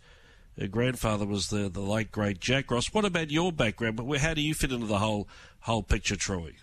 her 0.58 0.68
grandfather 0.68 1.26
was 1.26 1.48
the, 1.48 1.68
the 1.68 1.80
late 1.80 2.10
great 2.10 2.40
Jack 2.40 2.70
Ross. 2.70 2.92
What 2.92 3.04
about 3.04 3.30
your 3.30 3.52
background? 3.52 3.96
But 3.96 4.18
How 4.18 4.32
do 4.32 4.40
you 4.40 4.54
fit 4.54 4.72
into 4.72 4.86
the 4.86 4.98
whole 4.98 5.28
whole 5.60 5.82
picture, 5.82 6.16
Troy? 6.16 6.54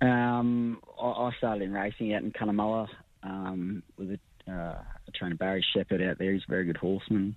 Um, 0.00 0.80
I 1.02 1.30
started 1.36 1.64
in 1.64 1.72
racing 1.72 2.14
out 2.14 2.22
in 2.22 2.30
Cunnamulla 2.30 2.88
um, 3.22 3.82
with 3.98 4.12
a 4.12 4.18
uh, 4.48 4.74
I 4.82 5.10
trained 5.14 5.38
Barry 5.38 5.64
Shepherd 5.74 6.02
out 6.02 6.18
there. 6.18 6.32
He's 6.32 6.42
a 6.46 6.50
very 6.50 6.64
good 6.64 6.76
horseman. 6.76 7.36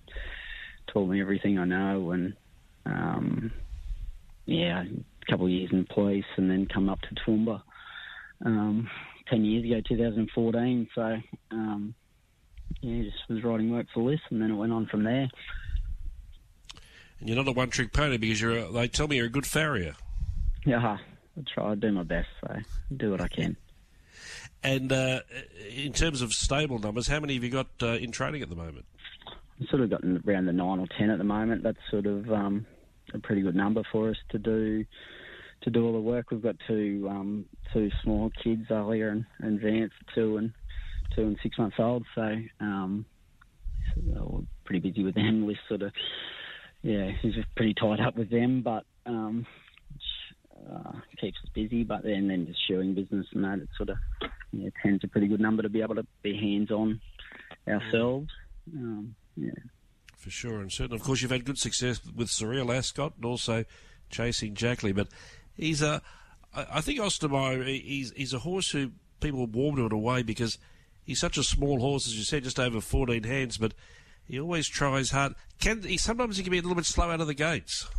Told 0.91 1.09
me 1.09 1.21
everything 1.21 1.57
I 1.57 1.65
know, 1.65 2.11
and 2.11 2.33
um, 2.85 3.51
yeah, 4.45 4.83
a 4.83 5.31
couple 5.31 5.45
of 5.45 5.51
years 5.51 5.71
in 5.71 5.85
police, 5.85 6.25
and 6.35 6.49
then 6.49 6.65
come 6.65 6.89
up 6.89 6.99
to 7.01 7.15
Toowoomba 7.15 7.61
um, 8.45 8.89
ten 9.29 9.45
years 9.45 9.63
ago, 9.63 9.81
2014. 9.87 10.89
So 10.93 11.17
um, 11.51 11.95
yeah, 12.81 13.03
just 13.03 13.29
was 13.29 13.43
writing 13.43 13.71
work 13.71 13.87
for 13.93 14.09
this, 14.11 14.19
and 14.29 14.41
then 14.41 14.51
it 14.51 14.55
went 14.55 14.73
on 14.73 14.87
from 14.87 15.03
there. 15.03 15.29
And 17.19 17.29
you're 17.29 17.37
not 17.37 17.47
a 17.47 17.53
one-trick 17.53 17.93
pony 17.93 18.17
because 18.17 18.41
you're. 18.41 18.57
A, 18.57 18.71
they 18.71 18.87
tell 18.87 19.07
me 19.07 19.15
you're 19.17 19.27
a 19.27 19.29
good 19.29 19.47
farrier. 19.47 19.95
Yeah, 20.65 20.97
I 21.37 21.41
try. 21.53 21.71
I 21.71 21.75
do 21.75 21.91
my 21.91 22.03
best. 22.03 22.27
So 22.41 22.55
do 22.95 23.11
what 23.11 23.21
I 23.21 23.27
can. 23.29 23.55
And 24.63 24.91
uh, 24.91 25.19
in 25.75 25.91
terms 25.93 26.21
of 26.21 26.31
stable 26.31 26.79
numbers, 26.79 27.07
how 27.07 27.19
many 27.19 27.33
have 27.33 27.43
you 27.43 27.49
got 27.49 27.67
uh, 27.81 27.87
in 27.87 28.11
training 28.11 28.41
at 28.41 28.49
the 28.49 28.55
moment? 28.55 28.85
I've 29.61 29.67
sort 29.69 29.81
of 29.81 29.89
got 29.89 30.01
around 30.03 30.45
the 30.45 30.53
nine 30.53 30.79
or 30.79 30.87
ten 30.97 31.09
at 31.09 31.17
the 31.17 31.23
moment. 31.23 31.63
That's 31.63 31.77
sort 31.91 32.05
of 32.05 32.31
um, 32.31 32.65
a 33.13 33.19
pretty 33.19 33.41
good 33.41 33.55
number 33.55 33.83
for 33.91 34.09
us 34.09 34.17
to 34.29 34.39
do 34.39 34.85
to 35.63 35.69
do 35.69 35.85
all 35.85 35.93
the 35.93 35.99
work. 35.99 36.31
We've 36.31 36.41
got 36.41 36.55
two 36.67 37.07
um, 37.09 37.45
two 37.73 37.89
small 38.03 38.31
kids, 38.43 38.63
Alia 38.71 39.09
and, 39.09 39.25
and 39.39 39.59
Vance, 39.59 39.91
two 40.15 40.37
and 40.37 40.53
two 41.15 41.23
and 41.23 41.37
six 41.43 41.57
months 41.57 41.75
old. 41.79 42.05
So, 42.15 42.35
um, 42.59 43.05
so 43.95 44.27
we're 44.29 44.41
pretty 44.65 44.89
busy 44.89 45.03
with 45.03 45.15
them. 45.15 45.45
We're 45.45 45.59
sort 45.67 45.81
of 45.81 45.91
yeah, 46.81 47.11
he's 47.21 47.35
pretty 47.55 47.73
tied 47.73 48.01
up 48.01 48.15
with 48.15 48.29
them, 48.29 48.61
but 48.61 48.85
um, 49.05 49.45
uh, 50.71 50.91
keeps 51.19 51.37
us 51.43 51.49
busy. 51.53 51.83
But 51.83 52.03
then 52.03 52.27
then 52.27 52.45
just 52.45 52.59
shoeing 52.67 52.93
business 52.93 53.27
and 53.33 53.43
that, 53.43 53.59
it 53.59 53.69
sort 53.77 53.89
of 53.89 53.97
yeah, 54.53 54.69
tends 54.81 55.03
a 55.03 55.07
pretty 55.07 55.27
good 55.27 55.39
number 55.39 55.63
to 55.63 55.69
be 55.69 55.81
able 55.81 55.95
to 55.95 56.05
be 56.21 56.37
hands 56.37 56.71
on 56.71 57.01
ourselves. 57.67 58.29
Um, 58.73 59.15
yeah. 59.35 59.51
For 60.17 60.29
sure, 60.29 60.61
and 60.61 60.71
certainly, 60.71 60.95
of 60.95 61.03
course, 61.03 61.21
you've 61.21 61.31
had 61.31 61.43
good 61.43 61.57
success 61.57 61.99
with 62.15 62.29
Surreal 62.29 62.73
Ascot 62.73 63.13
and 63.17 63.25
also 63.25 63.65
chasing 64.09 64.53
Jackley, 64.55 64.93
but 64.93 65.07
he's 65.57 65.81
a, 65.81 66.01
I 66.53 66.79
think 66.79 66.99
Ostermeyer, 66.99 67.65
he's, 67.65 68.13
he's 68.15 68.33
a 68.33 68.39
horse 68.39 68.71
who 68.71 68.91
people 69.19 69.45
warm 69.47 69.75
to 69.75 69.93
a 69.93 69.99
way 69.99 70.23
because 70.23 70.57
he's 71.03 71.19
such 71.19 71.37
a 71.37 71.43
small 71.43 71.79
horse, 71.79 72.07
as 72.07 72.15
you 72.15 72.23
said, 72.23 72.43
just 72.43 72.59
over 72.59 72.79
14 72.79 73.23
hands, 73.23 73.57
but 73.57 73.73
he 74.25 74.39
always 74.39 74.69
tries 74.69 75.11
hard. 75.11 75.33
Can 75.59 75.81
he? 75.81 75.97
Sometimes 75.97 76.37
he 76.37 76.43
can 76.43 76.51
be 76.51 76.59
a 76.59 76.61
little 76.61 76.75
bit 76.75 76.85
slow 76.85 77.09
out 77.09 77.21
of 77.21 77.27
the 77.27 77.33
gates. 77.33 77.89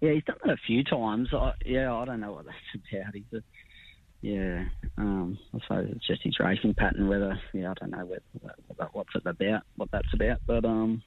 Yeah, 0.00 0.12
he's 0.12 0.24
done 0.24 0.36
that 0.44 0.52
a 0.52 0.56
few 0.66 0.84
times. 0.84 1.28
I, 1.32 1.52
yeah, 1.64 1.94
I 1.94 2.04
don't 2.04 2.20
know 2.20 2.32
what 2.32 2.46
that's 2.46 2.56
about. 2.92 3.14
He's 3.14 3.24
a, 3.32 3.42
yeah, 4.20 4.64
um, 4.96 5.38
I 5.54 5.58
suppose 5.60 5.88
it's 5.90 6.06
just 6.06 6.22
his 6.22 6.38
racing 6.40 6.74
pattern. 6.74 7.08
Whether 7.08 7.38
yeah, 7.52 7.70
I 7.70 7.74
don't 7.74 7.90
know 7.90 8.06
what, 8.06 8.92
what's 8.92 9.14
it 9.14 9.26
about, 9.26 9.62
what 9.76 9.90
that's 9.92 10.12
about. 10.12 10.38
But 10.46 10.64
um, 10.64 11.02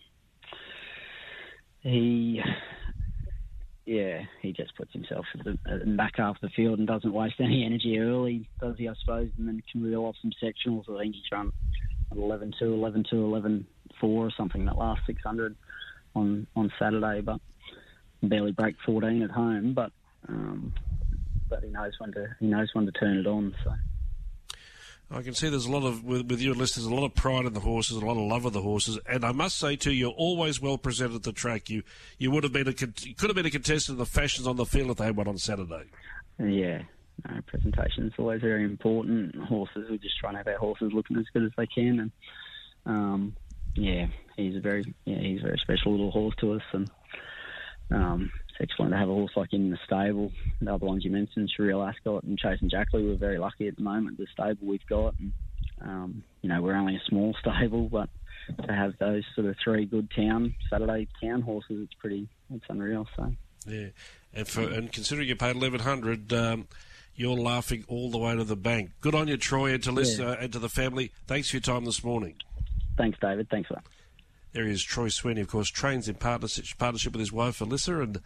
he, 1.81 2.41
yeah, 3.85 4.21
he 4.41 4.53
just 4.53 4.75
puts 4.75 4.93
himself 4.93 5.25
the 5.43 5.57
back 5.97 6.13
half 6.17 6.35
of 6.35 6.41
the 6.41 6.49
field 6.49 6.79
and 6.79 6.87
doesn't 6.87 7.13
waste 7.13 7.35
any 7.39 7.65
energy 7.65 7.99
early, 7.99 8.47
does 8.61 8.75
he? 8.77 8.87
I 8.87 8.93
suppose, 8.99 9.29
and 9.37 9.47
then 9.47 9.63
can 9.71 9.83
reel 9.83 10.05
off 10.05 10.15
some 10.21 10.31
sectionals. 10.41 10.89
I 10.89 11.01
think 11.01 11.15
he's 11.15 11.23
run 11.31 11.51
11 12.15 12.53
2, 12.59 12.73
11 12.73 13.05
2, 13.09 13.25
11 13.25 13.67
4 13.99 14.09
or 14.09 14.31
something 14.37 14.65
that 14.65 14.77
last 14.77 15.01
600 15.07 15.55
on 16.15 16.47
on 16.55 16.71
Saturday, 16.79 17.21
but 17.21 17.39
barely 18.21 18.51
break 18.51 18.75
14 18.85 19.23
at 19.23 19.31
home. 19.31 19.73
But 19.73 19.91
um, 20.27 20.73
but 21.49 21.63
he 21.63 21.69
knows 21.69 21.93
when 21.99 22.11
to 22.13 22.27
he 22.39 22.47
knows 22.47 22.69
when 22.73 22.85
to 22.85 22.91
turn 22.91 23.17
it 23.17 23.27
on. 23.27 23.55
So. 23.63 23.71
I 25.11 25.23
can 25.23 25.33
see 25.33 25.49
there's 25.49 25.65
a 25.65 25.71
lot 25.71 25.85
of 25.85 26.03
with, 26.03 26.29
with 26.29 26.39
your 26.39 26.53
listeners, 26.53 26.85
a 26.85 26.93
lot 26.93 27.05
of 27.05 27.15
pride 27.15 27.45
in 27.45 27.53
the 27.53 27.59
horses, 27.59 27.97
a 27.97 28.05
lot 28.05 28.11
of 28.11 28.29
love 28.29 28.45
of 28.45 28.53
the 28.53 28.61
horses, 28.61 28.99
and 29.07 29.25
I 29.25 29.31
must 29.31 29.57
say 29.57 29.75
too, 29.75 29.91
you're 29.91 30.11
always 30.11 30.61
well 30.61 30.77
presented 30.77 31.15
at 31.15 31.23
the 31.23 31.33
track. 31.33 31.69
You 31.69 31.81
you 32.19 32.29
would 32.31 32.43
have 32.43 32.53
been 32.53 32.67
a 32.67 32.71
you 32.71 33.15
could 33.15 33.29
have 33.29 33.35
been 33.35 33.45
a 33.45 33.51
contestant 33.51 33.95
of 33.95 33.97
the 33.97 34.05
fashions 34.05 34.45
on 34.45 34.55
the 34.55 34.65
field 34.65 34.91
if 34.91 34.97
they 34.97 35.05
had 35.05 35.17
one 35.17 35.27
on 35.27 35.37
Saturday. 35.39 35.85
Yeah, 36.37 36.83
no, 37.27 37.41
presentation 37.47 38.05
is 38.05 38.13
always 38.19 38.41
very 38.41 38.63
important. 38.63 39.35
Horses, 39.35 39.87
we're 39.89 39.97
just 39.97 40.17
trying 40.19 40.33
to 40.33 40.37
have 40.37 40.47
our 40.47 40.57
horses 40.57 40.91
looking 40.93 41.17
as 41.17 41.25
good 41.33 41.43
as 41.43 41.51
they 41.57 41.65
can, 41.65 41.99
and 41.99 42.11
um, 42.85 43.35
yeah, 43.73 44.07
he's 44.37 44.55
a 44.55 44.59
very 44.59 44.93
yeah 45.05 45.19
he's 45.19 45.39
a 45.39 45.45
very 45.45 45.57
special 45.57 45.93
little 45.93 46.11
horse 46.11 46.35
to 46.41 46.53
us, 46.53 46.63
and 46.71 46.91
um, 47.91 48.31
excellent 48.59 48.91
to 48.91 48.97
have 48.97 49.09
a 49.09 49.13
horse 49.13 49.31
like 49.35 49.53
in 49.53 49.69
the 49.69 49.77
stable. 49.85 50.31
The 50.61 50.73
other 50.73 50.85
ones 50.85 51.03
you 51.05 51.11
mentioned, 51.11 51.51
Surreal 51.57 51.87
Ascot 51.87 52.23
and 52.23 52.37
Chase 52.37 52.59
and 52.61 52.69
Jackley, 52.69 53.05
we're 53.05 53.15
very 53.15 53.37
lucky 53.37 53.67
at 53.67 53.75
the 53.75 53.81
moment. 53.81 54.17
The 54.17 54.27
stable 54.33 54.67
we've 54.67 54.85
got, 54.87 55.15
and 55.19 55.31
um, 55.81 56.23
you 56.41 56.49
know 56.49 56.61
we're 56.61 56.75
only 56.75 56.95
a 56.95 57.01
small 57.07 57.35
stable, 57.41 57.89
but 57.89 58.09
to 58.65 58.73
have 58.73 58.97
those 58.99 59.23
sort 59.35 59.47
of 59.47 59.55
three 59.63 59.85
good 59.85 60.09
town 60.15 60.55
Saturday 60.69 61.07
town 61.21 61.41
horses, 61.41 61.83
it's 61.83 61.93
pretty 61.95 62.27
it's 62.53 62.65
unreal. 62.69 63.07
So 63.15 63.33
yeah, 63.67 63.87
and 64.33 64.47
for 64.47 64.61
and 64.61 64.91
considering 64.91 65.27
you 65.27 65.35
paid 65.35 65.55
eleven 65.55 65.79
hundred. 65.79 66.31
Um, 66.33 66.67
you're 67.15 67.35
laughing 67.35 67.83
all 67.89 68.09
the 68.09 68.17
way 68.17 68.33
to 68.33 68.45
the 68.45 68.55
bank. 68.55 68.91
Good 69.01 69.13
on 69.13 69.27
you, 69.27 69.35
Troy, 69.35 69.73
and 69.73 69.83
to 69.83 69.91
listen 69.91 70.23
yeah. 70.23 70.31
uh, 70.31 70.37
and 70.39 70.53
to 70.53 70.59
the 70.59 70.69
family. 70.69 71.11
Thanks 71.27 71.49
for 71.49 71.57
your 71.57 71.61
time 71.61 71.83
this 71.83 72.01
morning. 72.01 72.35
Thanks, 72.97 73.19
David. 73.19 73.49
Thanks 73.49 73.67
for 73.67 73.73
that. 73.73 73.83
There 74.51 74.67
is 74.67 74.83
Troy 74.83 75.09
Sweeney, 75.09 75.41
of 75.41 75.47
course, 75.47 75.69
trains 75.69 76.07
in 76.07 76.15
partnership, 76.15 76.65
partnership 76.77 77.13
with 77.13 77.19
his 77.19 77.31
wife 77.31 77.59
Alyssa 77.59 78.03
and 78.03 78.21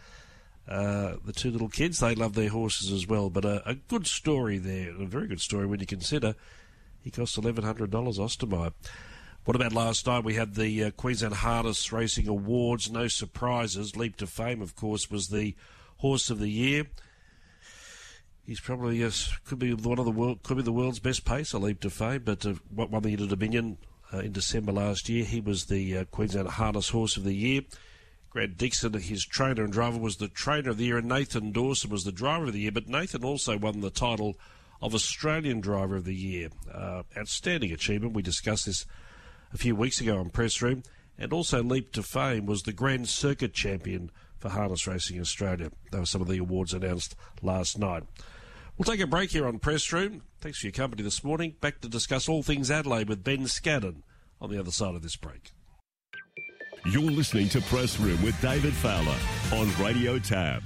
uh, 0.68 1.18
the 1.26 1.34
two 1.34 1.52
little 1.52 1.70
kids. 1.70 2.00
They 2.00 2.16
love 2.16 2.34
their 2.34 2.50
horses 2.50 2.92
as 2.92 3.06
well. 3.06 3.30
But 3.30 3.44
a, 3.44 3.70
a 3.70 3.76
good 3.76 4.08
story 4.08 4.58
there, 4.58 4.92
a 4.92 5.06
very 5.06 5.28
good 5.28 5.42
story 5.42 5.66
when 5.66 5.82
you 5.82 5.86
consider 5.86 6.36
he 7.02 7.12
cost 7.12 7.38
eleven 7.38 7.66
hundred 7.66 7.92
dollars. 7.92 8.20
Ostermeyer. 8.20 8.74
What 9.44 9.58
about 9.58 9.74
last 9.74 10.08
night? 10.08 10.24
We 10.24 10.36
had 10.36 10.56
the 10.56 10.86
uh, 10.86 10.92
Queensland 10.92 11.36
Harness 11.36 11.92
Racing 11.92 12.30
Awards. 12.30 12.90
No 12.90 13.10
surprises. 13.10 13.98
Leap 13.98 14.16
to 14.18 14.28
Fame, 14.28 14.62
of 14.62 14.78
course, 14.78 15.12
was 15.12 15.28
the 15.28 15.54
horse 15.98 16.30
of 16.30 16.40
the 16.40 16.48
year. 16.48 16.86
He's 18.46 18.62
probably 18.62 19.00
yes, 19.00 19.34
could 19.46 19.60
be 19.60 19.74
one 19.74 20.00
of 20.00 20.06
the 20.06 20.12
world, 20.12 20.44
could 20.44 20.58
be 20.58 20.64
the 20.64 20.72
world's 20.72 21.00
best 21.00 21.26
pacer, 21.26 21.58
leap 21.58 21.82
to 21.82 21.90
fame. 21.90 22.22
But 22.24 22.46
uh, 22.46 22.54
won 22.74 23.04
the 23.04 23.18
Dominion 23.18 23.78
uh, 24.14 24.20
in 24.20 24.32
December 24.32 24.72
last 24.72 25.10
year. 25.10 25.26
He 25.26 25.42
was 25.42 25.66
the 25.66 25.98
uh, 25.98 26.06
Queensland 26.06 26.50
Harness 26.50 26.90
Horse 26.90 27.18
of 27.18 27.24
the 27.24 27.34
Year. 27.34 27.62
Grant 28.30 28.58
Dixon, 28.58 28.94
his 28.94 29.26
trainer 29.26 29.64
and 29.64 29.72
driver, 29.72 30.00
was 30.00 30.18
the 30.18 30.28
trainer 30.28 30.72
of 30.72 30.78
the 30.78 30.86
year, 30.86 30.98
and 30.98 31.08
Nathan 31.08 31.52
Dawson 31.52 31.92
was 31.92 32.04
the 32.04 32.12
driver 32.12 32.46
of 32.46 32.54
the 32.54 32.62
year. 32.62 32.72
But 32.72 32.88
Nathan 32.88 33.24
also 33.24 33.58
won 33.58 33.82
the 33.82 33.92
title 33.92 34.36
of 34.82 34.96
Australian 34.96 35.62
Driver 35.62 35.98
of 35.98 36.06
the 36.06 36.16
Year. 36.16 36.50
Uh, 36.72 37.04
outstanding 37.16 37.72
achievement. 37.72 38.16
We 38.16 38.22
discussed 38.22 38.66
this 38.66 38.86
a 39.54 39.58
few 39.58 39.76
weeks 39.76 40.02
ago 40.02 40.18
on 40.18 40.30
Press 40.30 40.62
Room. 40.62 40.84
And 41.18 41.32
also 41.32 41.62
Leap 41.62 41.92
to 41.94 42.04
Fame 42.04 42.48
was 42.48 42.64
the 42.64 42.74
Grand 42.74 43.08
Circuit 43.08 43.54
champion 43.54 44.10
for 44.40 44.50
Harness 44.50 44.88
Racing 44.88 45.22
Australia. 45.22 45.70
Those 45.92 46.00
were 46.00 46.06
some 46.08 46.22
of 46.22 46.28
the 46.28 46.40
awards 46.40 46.74
announced 46.74 47.16
last 47.42 47.78
night. 47.78 48.04
We'll 48.78 48.86
take 48.86 49.02
a 49.02 49.08
break 49.08 49.32
here 49.32 49.46
on 49.46 49.60
Press 49.60 49.92
Room. 49.94 50.24
Thanks 50.42 50.60
for 50.60 50.66
your 50.66 50.72
company 50.72 51.04
this 51.04 51.24
morning. 51.24 51.56
Back 51.62 51.82
to 51.82 51.88
discuss 51.88 52.28
all 52.28 52.42
things 52.42 52.72
Adelaide 52.72 53.08
with 53.08 53.24
Ben 53.24 53.42
Scadden 53.42 53.98
on 54.42 54.50
the 54.50 54.60
other 54.60 54.72
side 54.72 54.96
of 54.96 55.04
this 55.04 55.16
break. 55.16 55.52
You're 56.86 57.04
listening 57.04 57.50
to 57.50 57.62
Press 57.62 58.00
Room 58.00 58.20
with 58.24 58.40
David 58.42 58.74
Fowler 58.74 59.16
on 59.54 59.84
Radio 59.84 60.18
TAB. 60.18 60.64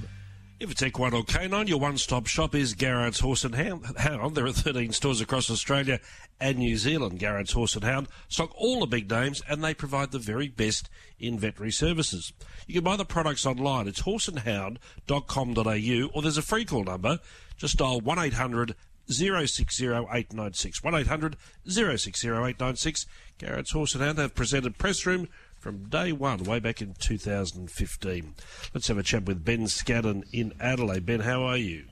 If 0.60 0.72
it's 0.72 0.82
equine 0.82 1.14
or 1.14 1.24
canine, 1.24 1.68
your 1.68 1.80
one-stop 1.80 2.26
shop 2.26 2.56
is 2.56 2.74
Garrard's 2.74 3.20
Horse 3.20 3.44
and 3.44 3.54
Hound. 3.54 4.36
There 4.36 4.48
are 4.48 4.52
13 4.52 4.92
stores 4.94 5.22
across 5.22 5.52
Australia 5.52 6.00
and 6.40 6.58
New 6.58 6.78
Zealand. 6.78 7.20
Garrard's 7.20 7.52
Horse 7.52 7.76
and 7.76 7.84
Hound 7.84 8.08
stock 8.30 8.52
all 8.56 8.80
the 8.80 8.88
big 8.88 9.12
names 9.12 9.44
and 9.48 9.64
they 9.64 9.76
provide 9.76 10.12
the 10.12 10.18
very 10.18 10.48
best 10.48 10.90
in 11.20 11.38
veterinary 11.38 11.72
services. 11.72 12.34
You 12.66 12.74
can 12.76 12.86
buy 12.86 12.96
the 12.96 13.06
products 13.06 13.46
online. 13.46 13.88
It's 13.88 14.02
horseandhound.com.au 14.02 16.10
or 16.16 16.22
there's 16.24 16.38
a 16.38 16.42
free 16.42 16.66
call 16.66 16.86
number. 16.86 17.20
Just 17.58 17.78
dial 17.78 18.02
1-800 18.02 18.74
060896. 19.10 20.84
1800 20.84 21.38
060896. 21.68 23.06
Garrard's 23.38 23.72
Horse 23.72 23.96
and 23.96 24.04
Hound 24.04 24.18
have 24.18 24.36
presented 24.36 24.78
Press 24.78 25.06
Room 25.06 25.28
from 25.60 25.90
day 25.90 26.12
one, 26.12 26.44
way 26.44 26.60
back 26.60 26.82
in 26.82 26.94
2015. 27.00 28.36
Let's 28.74 28.88
have 28.88 28.98
a 28.98 29.04
chat 29.04 29.26
with 29.26 29.44
Ben 29.44 29.66
Scadden 29.66 30.24
in 30.32 30.54
Adelaide. 30.60 31.06
Ben, 31.06 31.22
how 31.22 31.44
are 31.44 31.58
you? 31.58 31.86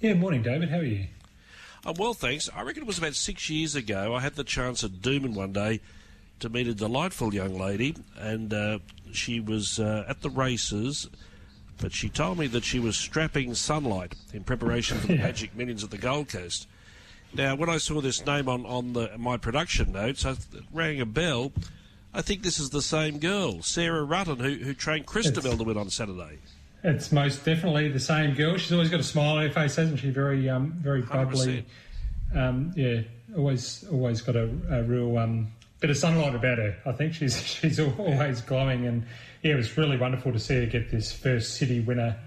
Yeah, 0.00 0.14
morning, 0.14 0.42
David. 0.42 0.70
How 0.70 0.78
are 0.78 0.84
you? 0.84 1.06
I'm 1.84 1.94
well, 1.94 2.14
thanks. 2.14 2.48
I 2.54 2.62
reckon 2.62 2.82
it 2.82 2.86
was 2.86 2.98
about 2.98 3.14
six 3.14 3.48
years 3.48 3.74
ago. 3.74 4.14
I 4.14 4.20
had 4.20 4.34
the 4.34 4.44
chance 4.44 4.84
at 4.84 5.00
Doomben 5.00 5.34
one 5.34 5.52
day 5.52 5.80
to 6.40 6.48
meet 6.48 6.68
a 6.68 6.74
delightful 6.74 7.34
young 7.34 7.58
lady, 7.58 7.94
and 8.18 8.52
uh, 8.52 8.78
she 9.12 9.40
was 9.40 9.78
uh, 9.78 10.04
at 10.08 10.22
the 10.22 10.30
races. 10.30 11.08
But 11.80 11.92
she 11.92 12.08
told 12.08 12.38
me 12.38 12.46
that 12.48 12.64
she 12.64 12.78
was 12.78 12.96
strapping 12.96 13.54
sunlight 13.54 14.14
in 14.32 14.44
preparation 14.44 14.98
for 14.98 15.06
the 15.06 15.14
yeah. 15.16 15.22
Magic 15.22 15.56
Millions 15.56 15.82
at 15.82 15.90
the 15.90 15.98
Gold 15.98 16.28
Coast. 16.28 16.68
Now, 17.32 17.54
when 17.54 17.70
I 17.70 17.78
saw 17.78 18.00
this 18.00 18.24
name 18.26 18.48
on, 18.48 18.66
on 18.66 18.92
the, 18.92 19.12
my 19.16 19.36
production 19.36 19.92
notes, 19.92 20.26
I 20.26 20.34
rang 20.72 21.00
a 21.00 21.06
bell 21.06 21.52
I 22.12 22.22
think 22.22 22.42
this 22.42 22.58
is 22.58 22.70
the 22.70 22.82
same 22.82 23.18
girl, 23.18 23.62
Sarah 23.62 24.04
Rutten, 24.04 24.40
who, 24.40 24.64
who 24.64 24.74
trained 24.74 25.06
Christabel 25.06 25.56
to 25.56 25.64
win 25.64 25.76
on 25.76 25.90
Saturday. 25.90 26.38
It's 26.82 27.12
most 27.12 27.44
definitely 27.44 27.88
the 27.88 28.00
same 28.00 28.34
girl. 28.34 28.56
She's 28.56 28.72
always 28.72 28.88
got 28.88 29.00
a 29.00 29.04
smile 29.04 29.36
on 29.36 29.42
her 29.42 29.50
face, 29.50 29.76
hasn't 29.76 30.00
she? 30.00 30.10
Very, 30.10 30.48
um, 30.48 30.72
very 30.78 31.02
bubbly. 31.02 31.64
Um, 32.34 32.72
yeah, 32.74 33.02
always, 33.36 33.84
always 33.92 34.22
got 34.22 34.34
a, 34.34 34.50
a 34.70 34.82
real 34.82 35.18
um, 35.18 35.52
bit 35.80 35.90
of 35.90 35.96
sunlight 35.96 36.34
about 36.34 36.58
her. 36.58 36.76
I 36.84 36.92
think 36.92 37.14
she's 37.14 37.42
she's 37.44 37.80
always 37.80 38.40
glowing, 38.42 38.86
and 38.86 39.04
yeah, 39.42 39.54
it 39.54 39.56
was 39.56 39.76
really 39.76 39.96
wonderful 39.96 40.32
to 40.32 40.38
see 40.38 40.54
her 40.60 40.66
get 40.66 40.90
this 40.90 41.12
first 41.12 41.56
city 41.56 41.80
winner 41.80 42.18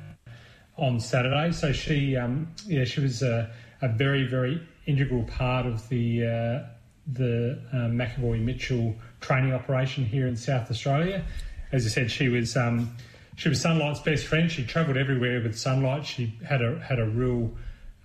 on 0.78 1.00
Saturday. 1.00 1.52
So 1.52 1.72
she, 1.72 2.18
um, 2.18 2.48
yeah, 2.66 2.84
she 2.84 3.00
was 3.00 3.22
a, 3.22 3.52
a, 3.82 3.88
very, 3.88 4.26
very 4.26 4.60
integral 4.88 5.24
part 5.24 5.66
of 5.66 5.88
the 5.90 6.26
uh, 6.26 6.70
the 7.08 7.60
uh, 7.72 7.76
McEvoy 7.76 8.42
Mitchell 8.42 8.96
training 9.22 9.54
operation 9.54 10.06
here 10.06 10.28
in 10.28 10.36
South 10.36 10.72
Australia. 10.72 11.24
As 11.72 11.86
I 11.86 11.90
said, 11.90 12.12
she 12.12 12.30
was 12.30 12.58
um, 12.58 12.96
she 13.36 13.50
was 13.50 13.62
Sunlight's 13.62 14.00
best 14.00 14.26
friend. 14.26 14.52
She 14.52 14.66
travelled 14.66 14.98
everywhere 14.98 15.42
with 15.42 15.58
Sunlight. 15.58 16.06
She 16.06 16.34
had 16.48 16.62
a 16.62 16.80
had 16.80 17.00
a 17.00 17.06
real 17.06 17.52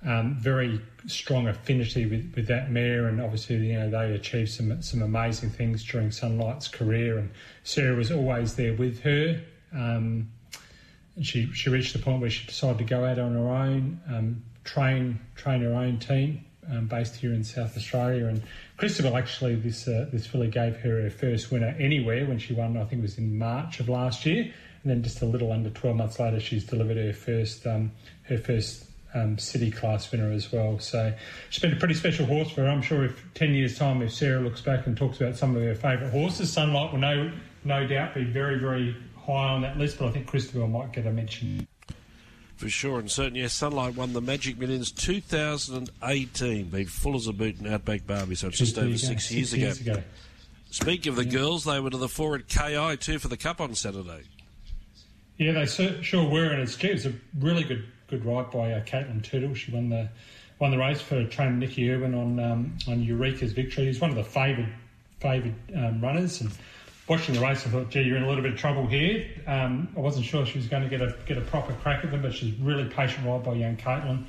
um, 0.07 0.37
very 0.39 0.81
strong 1.07 1.49
affinity 1.49 2.07
with, 2.07 2.33
with 2.37 2.47
that 2.47 2.71
mare, 2.71 3.09
and 3.09 3.21
obviously, 3.21 3.57
you 3.57 3.79
know, 3.79 3.91
they 3.91 4.13
achieved 4.15 4.51
some 4.51 4.81
some 4.81 5.03
amazing 5.03 5.51
things 5.51 5.85
during 5.85 6.11
Sunlight's 6.13 6.69
career, 6.69 7.19
and 7.19 7.31
Sarah 7.65 7.97
was 7.97 8.13
always 8.13 8.55
there 8.55 8.75
with 8.75 9.01
her. 9.03 9.41
Um, 9.73 10.31
and 11.17 11.27
she 11.27 11.53
she 11.53 11.69
reached 11.69 11.95
the 11.95 11.99
point 11.99 12.21
where 12.21 12.31
she 12.31 12.47
decided 12.47 12.79
to 12.79 12.85
go 12.85 13.05
out 13.05 13.19
on 13.19 13.33
her 13.35 13.49
own, 13.49 14.01
um, 14.09 14.45
train 14.63 15.19
train 15.35 15.63
her 15.63 15.75
own 15.75 15.99
team 15.99 16.45
um, 16.71 16.87
based 16.87 17.17
here 17.17 17.33
in 17.33 17.43
South 17.43 17.77
Australia. 17.77 18.27
And 18.27 18.43
Christabel 18.77 19.17
actually 19.17 19.57
this 19.57 19.89
uh, 19.89 20.07
this 20.13 20.27
filly 20.27 20.49
gave 20.49 20.77
her 20.77 21.03
her 21.03 21.11
first 21.11 21.51
winner 21.51 21.75
anywhere 21.79 22.25
when 22.25 22.39
she 22.39 22.55
won. 22.55 22.77
I 22.77 22.85
think 22.85 23.01
it 23.01 23.03
was 23.03 23.19
in 23.19 23.37
March 23.37 23.81
of 23.81 23.89
last 23.89 24.25
year, 24.25 24.45
and 24.45 24.91
then 24.91 25.03
just 25.03 25.23
a 25.23 25.27
little 25.27 25.51
under 25.51 25.71
twelve 25.71 25.97
months 25.97 26.21
later, 26.21 26.39
she's 26.39 26.65
delivered 26.65 26.99
her 26.99 27.13
first 27.13 27.67
um, 27.67 27.91
her 28.29 28.39
first 28.39 28.88
um, 29.15 29.39
city 29.39 29.71
class 29.71 30.11
winner 30.13 30.31
as 30.31 30.53
well. 30.53 30.79
So 30.79 31.13
she's 31.51 31.61
been 31.63 31.73
a 31.73 31.77
pretty 31.77 31.95
special 31.95 32.27
horse 32.27 32.51
for 32.51 32.63
her. 32.63 32.69
I'm 32.69 32.83
sure 32.83 33.05
if 33.05 33.25
10 33.35 33.55
years' 33.55 33.79
time, 33.79 34.03
if 34.03 34.13
Sarah 34.13 34.41
looks 34.41 34.61
back 34.61 34.87
and 34.87 34.97
talks 34.97 35.21
about 35.21 35.37
some 35.37 35.57
of 35.57 35.63
her 35.63 35.75
favourite 35.75 36.11
horses, 36.11 36.53
Sunlight 36.53 36.93
will 36.93 36.99
no, 37.01 37.31
no 37.65 37.87
doubt 37.87 38.15
be 38.15 38.25
very, 38.25 38.59
very 38.59 38.95
high 39.17 39.49
on 39.49 39.63
that 39.63 39.79
list, 39.79 39.99
but 39.99 40.09
I 40.09 40.13
think 40.13 40.27
Christabel 40.27 40.69
might 40.69 40.93
get 40.93 41.07
a 41.07 41.11
mention. 41.13 41.67
For 42.57 42.69
sure, 42.69 42.99
and 42.99 43.09
certainly, 43.11 43.43
yes, 43.43 43.53
Sunlight 43.55 43.95
won 43.95 44.13
the 44.13 44.21
Magic 44.21 44.59
Millions 44.59 44.91
2018, 44.91 46.69
beat 46.71 46.89
full 46.89 47.15
as 47.15 47.29
a 47.29 47.33
boot 47.33 47.61
in 47.61 47.73
Outback 47.73 48.07
Barbie, 48.07 48.35
so 48.35 48.49
it's 48.49 48.59
just 48.59 48.77
over 48.79 48.99
six, 48.99 49.27
six 49.29 49.33
years, 49.33 49.55
years 49.55 49.81
ago. 49.81 49.93
ago. 49.93 50.03
Speaking 50.71 51.11
of 51.11 51.17
the 51.17 51.25
Yeah. 51.25 51.31
girls, 51.31 51.65
they 51.65 51.79
were 51.81 51.91
to 51.91 51.97
the 51.97 52.09
four 52.09 52.35
at 52.35 52.49
KI 52.49 52.97
too 52.97 53.19
for 53.19 53.29
the 53.29 53.37
Cup 53.37 53.61
on 53.61 53.75
Saturday. 53.75 54.23
Yeah, 55.39 55.53
they 55.53 55.67
sure 56.03 56.29
were, 56.29 56.51
and 56.51 56.61
it's 56.61 56.75
gee, 56.77 56.89
it 56.89 56.95
was 56.95 57.07
a 57.07 57.13
really 57.39 57.63
good 57.63 57.87
good 58.09 58.25
ride 58.25 58.51
by 58.51 58.73
uh, 58.73 58.85
Caitlin 58.85 59.23
Tootle. 59.23 59.55
She 59.55 59.71
won 59.71 59.89
the 59.89 60.09
won 60.59 60.71
the 60.71 60.79
race 60.79 61.01
for 61.01 61.25
trainer 61.27 61.53
Nicky 61.53 61.91
Irwin 61.91 62.15
on 62.15 62.41
um, 62.41 62.79
on 62.89 63.03
Eureka's 63.03 63.53
victory. 63.53 63.87
He's 63.87 64.01
one 64.01 64.11
of 64.11 64.17
the 64.17 64.25
favoured 64.25 64.69
favoured 65.21 65.55
um, 65.75 66.01
runners, 66.01 66.41
and 66.41 66.51
watching 67.09 67.35
the 67.35 67.41
race, 67.41 67.67
I 67.67 67.71
thought, 67.71 67.91
gee, 67.91 68.03
you're 68.03 68.17
in 68.17 68.23
a 68.23 68.29
little 68.29 68.43
bit 68.43 68.53
of 68.53 68.59
trouble 68.59 68.87
here. 68.87 69.27
Um, 69.47 69.89
I 69.97 70.01
wasn't 70.01 70.27
sure 70.27 70.45
she 70.47 70.59
was 70.59 70.69
going 70.69 70.83
to 70.83 70.89
get 70.89 71.01
a 71.01 71.15
get 71.27 71.39
a 71.39 71.43
proper 71.43 71.73
crack 71.75 72.05
at 72.05 72.11
them, 72.11 72.23
but 72.23 72.35
she's 72.35 72.55
really 72.59 72.85
patient 72.85 73.27
ride 73.27 73.45
by 73.45 73.55
young 73.55 73.77
Caitlin. 73.77 74.25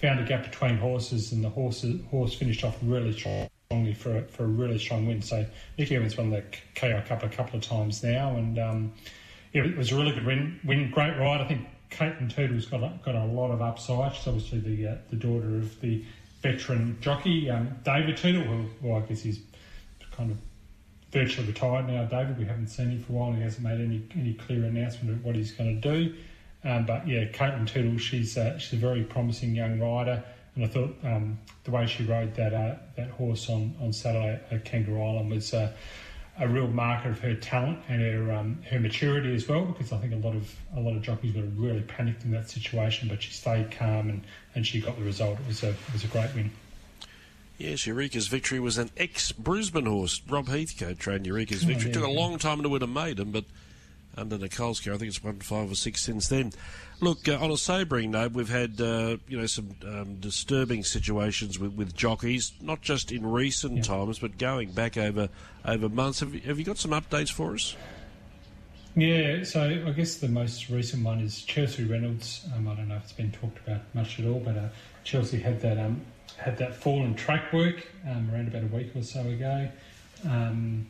Found 0.00 0.20
a 0.20 0.24
gap 0.24 0.44
between 0.44 0.76
horses, 0.76 1.32
and 1.32 1.42
the 1.42 1.50
horse 1.50 1.84
horse 2.10 2.34
finished 2.34 2.64
off 2.64 2.76
really 2.82 3.12
strongly 3.12 3.94
for 3.94 4.18
a, 4.18 4.22
for 4.22 4.44
a 4.44 4.48
really 4.48 4.78
strong 4.78 5.06
win. 5.06 5.22
So 5.22 5.46
Nicky 5.78 5.96
Irwin's 5.96 6.16
won 6.16 6.30
the 6.30 6.44
KO 6.74 7.02
Cup 7.06 7.22
a 7.22 7.28
couple 7.28 7.56
of 7.56 7.62
times 7.62 8.02
now, 8.02 8.36
and 8.36 8.58
um, 8.58 8.92
yeah, 9.52 9.64
it 9.64 9.76
was 9.76 9.92
a 9.92 9.96
really 9.96 10.12
good 10.12 10.26
win. 10.26 10.60
Win, 10.64 10.90
great 10.90 11.16
ride. 11.18 11.40
I 11.40 11.46
think 11.46 11.66
Caitlin 11.94 12.34
Tootle's 12.34 12.66
got 12.66 12.82
a, 12.82 12.92
got 13.04 13.14
a 13.14 13.24
lot 13.24 13.50
of 13.50 13.62
upside. 13.62 14.14
She's 14.14 14.26
obviously 14.26 14.60
the 14.60 14.88
uh, 14.88 14.94
the 15.10 15.16
daughter 15.16 15.56
of 15.56 15.80
the 15.80 16.04
veteran 16.42 16.98
jockey 17.00 17.48
um, 17.50 17.76
David 17.84 18.16
Tootle, 18.16 18.42
who 18.42 18.66
well, 18.82 19.02
I 19.02 19.06
guess 19.06 19.22
he's 19.22 19.40
kind 20.12 20.30
of 20.30 20.38
virtually 21.10 21.46
retired 21.46 21.86
now. 21.86 22.04
David, 22.04 22.38
we 22.38 22.44
haven't 22.44 22.68
seen 22.68 22.90
him 22.90 23.02
for 23.02 23.12
a 23.12 23.16
while. 23.16 23.32
He 23.32 23.42
hasn't 23.42 23.64
made 23.64 23.80
any 23.80 24.02
any 24.16 24.34
clear 24.34 24.64
announcement 24.64 25.16
of 25.16 25.24
what 25.24 25.36
he's 25.36 25.52
going 25.52 25.80
to 25.80 25.96
do. 25.96 26.14
Um, 26.64 26.86
but 26.86 27.06
yeah, 27.06 27.26
Caitlin 27.26 27.66
Tootle, 27.66 27.98
she's 27.98 28.36
uh, 28.36 28.58
she's 28.58 28.72
a 28.74 28.76
very 28.76 29.04
promising 29.04 29.54
young 29.54 29.78
rider, 29.78 30.22
and 30.54 30.64
I 30.64 30.68
thought 30.68 30.96
um, 31.04 31.38
the 31.64 31.70
way 31.70 31.86
she 31.86 32.04
rode 32.04 32.34
that 32.34 32.52
uh, 32.52 32.76
that 32.96 33.10
horse 33.10 33.48
on 33.48 33.74
on 33.80 33.92
Saturday 33.92 34.40
at 34.50 34.64
Kangaroo 34.64 35.02
Island 35.02 35.30
was. 35.30 35.54
Uh, 35.54 35.72
a 36.38 36.48
real 36.48 36.66
marker 36.66 37.10
of 37.10 37.20
her 37.20 37.34
talent 37.34 37.78
and 37.88 38.02
her 38.02 38.32
um, 38.32 38.58
her 38.70 38.80
maturity 38.80 39.34
as 39.34 39.46
well, 39.48 39.64
because 39.64 39.92
I 39.92 39.98
think 39.98 40.12
a 40.12 40.16
lot 40.26 40.34
of 40.34 40.52
a 40.76 40.80
lot 40.80 40.96
of 40.96 41.02
jockeys 41.02 41.34
would 41.34 41.44
have 41.44 41.58
really 41.58 41.82
panicked 41.82 42.24
in 42.24 42.32
that 42.32 42.50
situation, 42.50 43.08
but 43.08 43.22
she 43.22 43.30
stayed 43.32 43.70
calm 43.70 44.08
and, 44.10 44.22
and 44.54 44.66
she 44.66 44.80
got 44.80 44.96
the 44.98 45.04
result. 45.04 45.38
It 45.40 45.46
was 45.46 45.62
a 45.62 45.70
it 45.70 45.92
was 45.92 46.04
a 46.04 46.08
great 46.08 46.34
win. 46.34 46.50
Yes, 47.56 47.86
Eureka's 47.86 48.26
victory 48.26 48.58
was 48.58 48.78
an 48.78 48.90
ex 48.96 49.30
Brisbane 49.30 49.86
horse. 49.86 50.20
Rob 50.28 50.48
Heathcote 50.48 50.98
trained 50.98 51.24
Eureka's 51.26 51.62
Oh, 51.64 51.68
victory. 51.68 51.88
yeah, 51.88 51.94
Took 51.94 52.04
a 52.04 52.10
yeah. 52.10 52.18
long 52.20 52.38
time 52.38 52.62
to 52.62 52.68
win 52.68 52.82
a 52.82 52.88
maiden, 52.88 53.30
but 53.30 53.44
under 54.16 54.36
Nicole's 54.38 54.80
care, 54.80 54.92
I 54.92 54.96
think 54.96 55.08
it's 55.10 55.22
won 55.22 55.38
five 55.40 55.70
or 55.70 55.76
six 55.76 56.00
since 56.02 56.28
then. 56.28 56.52
Look, 57.04 57.28
uh, 57.28 57.36
on 57.38 57.50
a 57.50 57.58
sobering 57.58 58.12
note, 58.12 58.32
we've 58.32 58.48
had 58.48 58.80
uh, 58.80 59.18
you 59.28 59.38
know 59.38 59.44
some 59.44 59.74
um, 59.84 60.14
disturbing 60.20 60.84
situations 60.84 61.58
with, 61.58 61.74
with 61.74 61.94
jockeys, 61.94 62.54
not 62.62 62.80
just 62.80 63.12
in 63.12 63.26
recent 63.26 63.84
times, 63.84 64.20
but 64.20 64.38
going 64.38 64.72
back 64.72 64.96
over 64.96 65.28
over 65.66 65.90
months. 65.90 66.20
Have 66.20 66.34
you, 66.34 66.40
have 66.40 66.58
you 66.58 66.64
got 66.64 66.78
some 66.78 66.92
updates 66.92 67.30
for 67.30 67.52
us? 67.52 67.76
Yeah, 68.96 69.44
so 69.44 69.84
I 69.86 69.90
guess 69.90 70.14
the 70.14 70.28
most 70.28 70.70
recent 70.70 71.04
one 71.04 71.20
is 71.20 71.42
Chelsea 71.42 71.84
Reynolds. 71.84 72.46
Um, 72.56 72.68
I 72.68 72.74
don't 72.74 72.88
know 72.88 72.96
if 72.96 73.02
it's 73.02 73.12
been 73.12 73.32
talked 73.32 73.58
about 73.68 73.82
much 73.92 74.18
at 74.18 74.24
all, 74.24 74.40
but 74.40 74.56
uh, 74.56 74.68
Chelsea 75.02 75.38
had 75.38 75.60
that 75.60 75.76
um, 75.76 76.00
had 76.38 76.56
that 76.56 76.74
fall 76.74 77.04
in 77.04 77.14
track 77.16 77.52
work 77.52 77.86
um, 78.08 78.30
around 78.32 78.48
about 78.48 78.62
a 78.62 78.74
week 78.74 78.96
or 78.96 79.02
so 79.02 79.20
ago. 79.20 79.68
Um, 80.26 80.86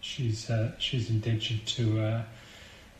she's 0.00 0.48
uh, 0.48 0.72
she's 0.78 1.10
indentured 1.10 1.66
to 1.66 2.00
uh, 2.00 2.22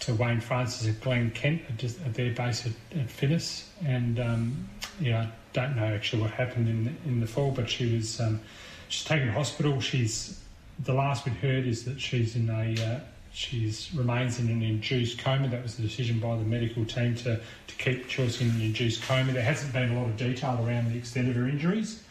to 0.03 0.15
Wayne 0.15 0.41
Francis 0.41 0.89
at 0.89 1.01
Glen 1.01 1.31
Kent 1.31 1.63
at, 1.69 2.15
their 2.15 2.33
base 2.33 2.67
at, 2.67 2.73
at 2.99 3.07
Finnis, 3.07 3.65
and 3.85 4.19
um, 4.19 4.69
yeah, 5.01 5.23
I 5.23 5.29
don't 5.53 5.77
know 5.77 5.85
actually 5.85 6.23
what 6.23 6.33
happened 6.33 6.69
in 6.69 6.85
the, 6.85 6.93
in 7.07 7.21
the 7.21 7.27
fall, 7.27 7.53
but 7.53 7.71
she 7.71 7.95
was 7.95 8.21
um, 8.21 8.41
she's 8.89 9.05
taken 9.05 9.29
to 9.29 9.33
hospital. 9.33 9.81
She's 9.81 10.41
the 10.81 10.93
last 10.93 11.25
we'd 11.25 11.35
heard 11.35 11.67
is 11.67 11.85
that 11.85 12.01
she's 12.01 12.35
in 12.35 12.51
a 12.51 12.75
uh, 12.85 13.01
she's 13.33 13.95
remains 13.95 14.41
in 14.41 14.49
an 14.49 14.63
induced 14.63 15.19
coma. 15.19 15.49
That 15.49 15.63
was 15.63 15.77
the 15.77 15.83
decision 15.83 16.19
by 16.19 16.37
the 16.37 16.45
medical 16.45 16.85
team 16.85 17.15
to 17.17 17.41
to 17.67 17.75
keep 17.77 18.09
Chelsea 18.09 18.45
in 18.45 18.51
an 18.51 18.61
induced 18.61 19.03
coma. 19.03 19.33
There 19.33 19.43
hasn't 19.43 19.73
been 19.73 19.93
a 19.93 20.01
lot 20.01 20.09
of 20.09 20.17
detail 20.17 20.65
around 20.67 20.93
the 20.93 20.99
extent 20.99 21.29
of 21.29 21.37
her 21.37 21.47
injuries. 21.47 22.03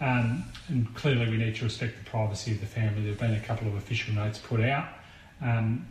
Um, 0.00 0.44
and 0.68 0.92
clearly, 0.94 1.30
we 1.30 1.36
need 1.36 1.56
to 1.56 1.64
respect 1.64 2.02
the 2.02 2.10
privacy 2.10 2.52
of 2.52 2.60
the 2.60 2.66
family. 2.66 3.02
There 3.02 3.10
have 3.10 3.20
been 3.20 3.34
a 3.34 3.40
couple 3.40 3.68
of 3.68 3.74
official 3.74 4.14
notes 4.14 4.38
put 4.38 4.60
out. 4.60 4.88
Um, 5.40 5.86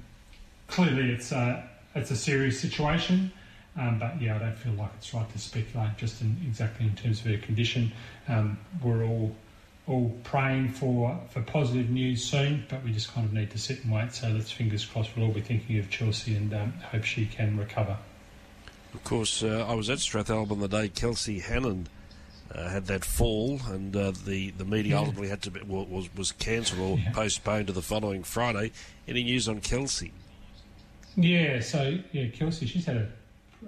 clearly, 0.68 1.12
it's 1.12 1.32
a, 1.32 1.68
it's 1.96 2.12
a 2.12 2.16
serious 2.16 2.60
situation, 2.60 3.32
um, 3.78 4.00
but 4.00 4.22
yeah, 4.22 4.36
I 4.36 4.40
don't 4.40 4.58
feel 4.58 4.74
like 4.74 4.92
it's 4.98 5.14
right 5.14 5.30
to 5.32 5.40
speculate 5.40 5.98
just 5.98 6.22
in, 6.22 6.38
exactly 6.46 6.86
in 6.86 6.96
terms 6.96 7.20
of 7.22 7.28
her 7.28 7.38
condition. 7.38 7.92
Um, 8.28 8.58
we're 8.82 9.04
all 9.06 9.36
all 9.86 10.16
praying 10.24 10.70
for, 10.70 11.20
for 11.30 11.42
positive 11.42 11.90
news 11.90 12.24
soon, 12.24 12.66
but 12.70 12.82
we 12.86 12.94
just 12.94 13.14
kind 13.14 13.28
of 13.28 13.34
need 13.34 13.52
to 13.52 13.58
sit 13.58 13.84
and 13.84 13.92
wait. 13.94 14.14
So 14.14 14.30
let's 14.30 14.50
fingers 14.50 14.86
crossed 14.86 15.10
we'll 15.18 15.26
all 15.26 15.34
be 15.34 15.42
thinking 15.42 15.78
of 15.78 15.90
Chelsea 15.90 16.36
and 16.38 16.54
um, 16.54 16.72
hope 16.90 17.04
she 17.04 17.26
can 17.26 17.58
recover. 17.58 17.98
Of 18.94 19.04
course, 19.04 19.44
uh, 19.44 19.66
I 19.68 19.74
was 19.74 19.90
at 19.90 19.98
Strathalbyn 19.98 20.62
the 20.62 20.70
day 20.70 20.88
Kelsey 20.88 21.40
Hannon 21.40 21.88
uh, 22.56 22.70
had 22.70 22.86
that 22.86 23.04
fall, 23.04 23.60
and 23.68 23.94
uh, 23.94 24.14
the 24.26 24.52
the 24.52 24.64
meeting 24.64 24.92
Yeah. 24.92 25.00
ultimately 25.00 25.28
had 25.28 25.42
to 25.42 25.52
be, 25.52 25.60
was 25.64 26.08
was 26.16 26.32
cancelled 26.32 26.80
or 26.80 26.98
Yeah. 27.00 27.12
postponed 27.12 27.68
to 27.68 27.74
the 27.74 27.82
following 27.82 28.24
Friday. 28.24 28.72
Any 29.06 29.24
news 29.24 29.50
on 29.50 29.60
Kelsey? 29.60 30.14
Yeah, 31.16 31.60
so 31.60 31.98
yeah, 32.12 32.28
Kelsey, 32.28 32.66
she's 32.66 32.86
had 32.86 32.98
a 32.98 33.08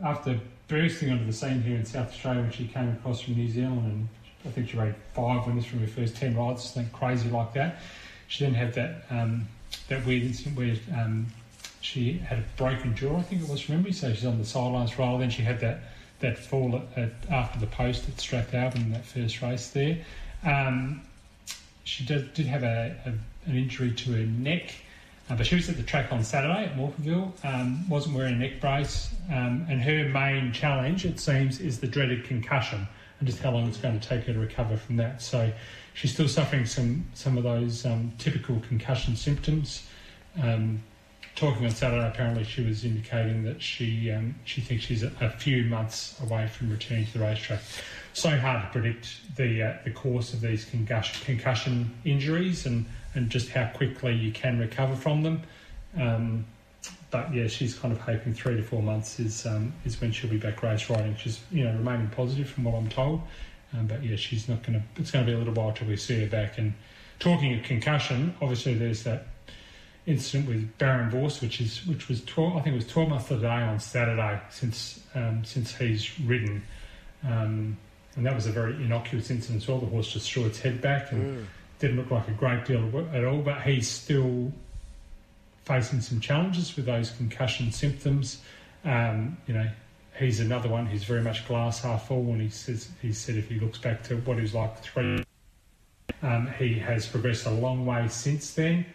after 0.03 0.39
bursting 0.67 1.11
onto 1.11 1.25
the 1.25 1.33
scene 1.33 1.61
here 1.61 1.75
in 1.75 1.85
South 1.85 2.09
Australia 2.09 2.41
when 2.41 2.51
she 2.51 2.67
came 2.67 2.89
across 2.89 3.21
from 3.21 3.35
New 3.35 3.47
Zealand, 3.49 3.85
and 3.85 4.09
I 4.45 4.49
think 4.49 4.69
she 4.69 4.77
rode 4.77 4.95
five 5.13 5.45
winners 5.45 5.65
from 5.65 5.79
her 5.79 5.87
first 5.87 6.15
ten 6.15 6.35
rides, 6.35 6.63
something 6.63 6.91
crazy 6.91 7.29
like 7.29 7.53
that. 7.53 7.79
She 8.27 8.43
then 8.43 8.53
had 8.53 8.73
that 8.73 9.05
um, 9.09 9.47
that 9.89 10.05
weird 10.05 10.23
incident 10.23 10.57
where 10.57 10.75
um, 10.99 11.27
she 11.81 12.13
had 12.13 12.39
a 12.39 12.43
broken 12.57 12.95
jaw, 12.95 13.17
I 13.17 13.21
think 13.21 13.43
it 13.43 13.49
was 13.49 13.69
memory, 13.69 13.91
so 13.91 14.11
she's 14.11 14.25
on 14.25 14.39
the 14.39 14.45
sidelines 14.45 14.91
for 14.91 15.03
a 15.03 15.05
while. 15.05 15.17
Then 15.19 15.29
she 15.29 15.43
had 15.43 15.59
that 15.59 15.83
that 16.19 16.37
fall 16.37 16.75
at, 16.75 17.03
at, 17.03 17.11
after 17.29 17.59
the 17.59 17.67
post 17.67 18.07
at 18.07 18.15
Strathalbyn 18.15 18.77
in 18.77 18.91
that 18.93 19.05
first 19.05 19.41
race 19.41 19.69
there. 19.69 19.97
Um, 20.43 21.01
she 21.83 22.03
did, 22.05 22.33
did 22.33 22.47
have 22.47 22.63
a, 22.63 22.95
a, 23.05 23.09
an 23.49 23.57
injury 23.57 23.91
to 23.91 24.11
her 24.13 24.25
neck, 24.25 24.73
uh, 25.29 25.35
but 25.35 25.45
she 25.45 25.55
was 25.55 25.67
at 25.69 25.77
the 25.77 25.83
track 25.83 26.11
on 26.11 26.23
Saturday 26.23 26.65
at 26.65 26.75
Morphettville, 26.75 27.31
um, 27.45 27.87
wasn't 27.89 28.15
wearing 28.15 28.35
a 28.35 28.37
neck 28.37 28.61
brace, 28.61 29.09
um, 29.31 29.65
and 29.69 29.81
her 29.81 30.07
main 30.09 30.51
challenge, 30.51 31.05
it 31.05 31.19
seems, 31.19 31.59
is 31.59 31.79
the 31.79 31.87
dreaded 31.87 32.25
concussion 32.25 32.87
and 33.19 33.27
just 33.27 33.41
how 33.41 33.51
long 33.51 33.67
it's 33.67 33.77
going 33.77 33.99
to 33.99 34.07
take 34.07 34.25
her 34.25 34.33
to 34.33 34.39
recover 34.39 34.77
from 34.77 34.97
that. 34.97 35.21
So 35.21 35.51
she's 35.93 36.13
still 36.13 36.27
suffering 36.27 36.65
some, 36.65 37.05
some 37.13 37.37
of 37.37 37.43
those 37.43 37.85
um, 37.85 38.11
typical 38.17 38.59
concussion 38.67 39.15
symptoms. 39.15 39.87
Um, 40.41 40.83
talking 41.35 41.65
on 41.65 41.71
Saturday, 41.71 42.07
apparently 42.07 42.43
she 42.43 42.63
was 42.63 42.85
indicating 42.85 43.43
that 43.43 43.61
she 43.61 44.11
um, 44.11 44.35
she 44.45 44.61
thinks 44.61 44.83
she's 44.85 45.03
a, 45.03 45.11
a 45.21 45.29
few 45.29 45.63
months 45.63 46.19
away 46.21 46.47
from 46.47 46.71
returning 46.71 47.05
to 47.05 47.17
the 47.17 47.19
racetrack. 47.19 47.61
So 48.13 48.37
hard 48.37 48.63
to 48.63 48.69
predict 48.69 49.35
the 49.35 49.63
uh, 49.63 49.73
the 49.83 49.91
course 49.91 50.33
of 50.33 50.41
these 50.41 50.65
concussion, 50.65 51.25
concussion 51.25 51.93
injuries 52.05 52.65
and, 52.65 52.85
and 53.15 53.29
just 53.29 53.49
how 53.49 53.67
quickly 53.73 54.13
you 54.13 54.31
can 54.31 54.59
recover 54.59 54.95
from 54.95 55.23
them. 55.23 55.41
Um, 55.97 56.45
but 57.09 57.33
yeah, 57.33 57.47
she's 57.47 57.73
kind 57.75 57.93
of 57.93 57.99
hoping 57.99 58.33
three 58.33 58.57
to 58.57 58.63
four 58.63 58.83
months 58.83 59.19
is 59.19 59.45
um, 59.45 59.73
is 59.85 59.99
when 60.01 60.11
she'll 60.11 60.29
be 60.29 60.37
back 60.37 60.61
race 60.61 60.89
riding. 60.89 61.15
She's 61.15 61.39
you 61.51 61.63
know 61.63 61.71
remaining 61.71 62.09
positive 62.09 62.49
from 62.49 62.65
what 62.65 62.75
I'm 62.75 62.89
told. 62.89 63.21
Um, 63.73 63.87
but 63.87 64.03
yeah, 64.03 64.15
she's 64.15 64.47
not 64.47 64.63
going 64.63 64.79
to. 64.79 65.01
It's 65.01 65.11
going 65.11 65.25
to 65.25 65.31
be 65.31 65.35
a 65.35 65.39
little 65.39 65.53
while 65.53 65.71
till 65.71 65.87
we 65.87 65.97
see 65.97 66.21
her 66.21 66.27
back. 66.27 66.57
And 66.57 66.73
talking 67.19 67.57
of 67.57 67.63
concussion, 67.63 68.35
obviously 68.41 68.73
there's 68.73 69.03
that 69.03 69.27
incident 70.05 70.47
with 70.47 70.77
Barend 70.77 71.11
Vorster, 71.11 71.43
which 71.43 71.61
is 71.61 71.85
which 71.87 72.07
was 72.07 72.23
12, 72.25 72.57
I 72.57 72.61
think 72.61 72.73
it 72.73 72.77
was 72.77 72.87
12 72.87 73.09
months 73.09 73.27
today 73.27 73.47
on 73.47 73.79
Saturday 73.79 74.41
since 74.49 74.99
um, 75.15 75.43
since 75.43 75.75
he's 75.75 76.19
ridden. 76.19 76.63
Um, 77.23 77.77
and 78.15 78.25
that 78.25 78.35
was 78.35 78.45
a 78.45 78.51
very 78.51 78.75
innocuous 78.75 79.29
incident 79.29 79.63
as 79.63 79.67
well. 79.67 79.79
The 79.79 79.87
horse 79.87 80.11
just 80.11 80.31
threw 80.31 80.45
its 80.45 80.59
head 80.59 80.81
back 80.81 81.11
and 81.11 81.39
mm. 81.39 81.45
Didn't 81.79 81.97
look 81.97 82.11
like 82.11 82.27
a 82.27 82.31
great 82.31 82.65
deal 82.65 83.07
at 83.13 83.23
all. 83.23 83.39
But 83.39 83.61
he's 83.61 83.89
still 83.89 84.51
facing 85.65 86.01
some 86.01 86.19
challenges 86.19 86.75
with 86.75 86.85
those 86.85 87.11
concussion 87.11 87.71
symptoms. 87.71 88.41
Um, 88.83 89.37
you 89.47 89.53
know, 89.53 89.67
he's 90.17 90.39
another 90.39 90.69
one 90.69 90.85
who's 90.85 91.03
very 91.03 91.21
much 91.21 91.47
glass 91.47 91.81
half 91.81 92.07
full, 92.07 92.27
and 92.29 92.41
he 92.41 92.49
says 92.49 92.89
he 93.01 93.13
said 93.13 93.35
if 93.35 93.49
he 93.49 93.59
looks 93.59 93.79
back 93.79 94.03
to 94.03 94.17
what 94.17 94.37
he 94.37 94.41
was 94.41 94.53
like 94.53 94.77
three, 94.79 95.23
um, 96.21 96.47
he 96.57 96.79
has 96.79 97.07
progressed 97.07 97.45
a 97.45 97.51
long 97.51 97.85
way 97.85 98.07
since 98.07 98.53
then. 98.53 98.85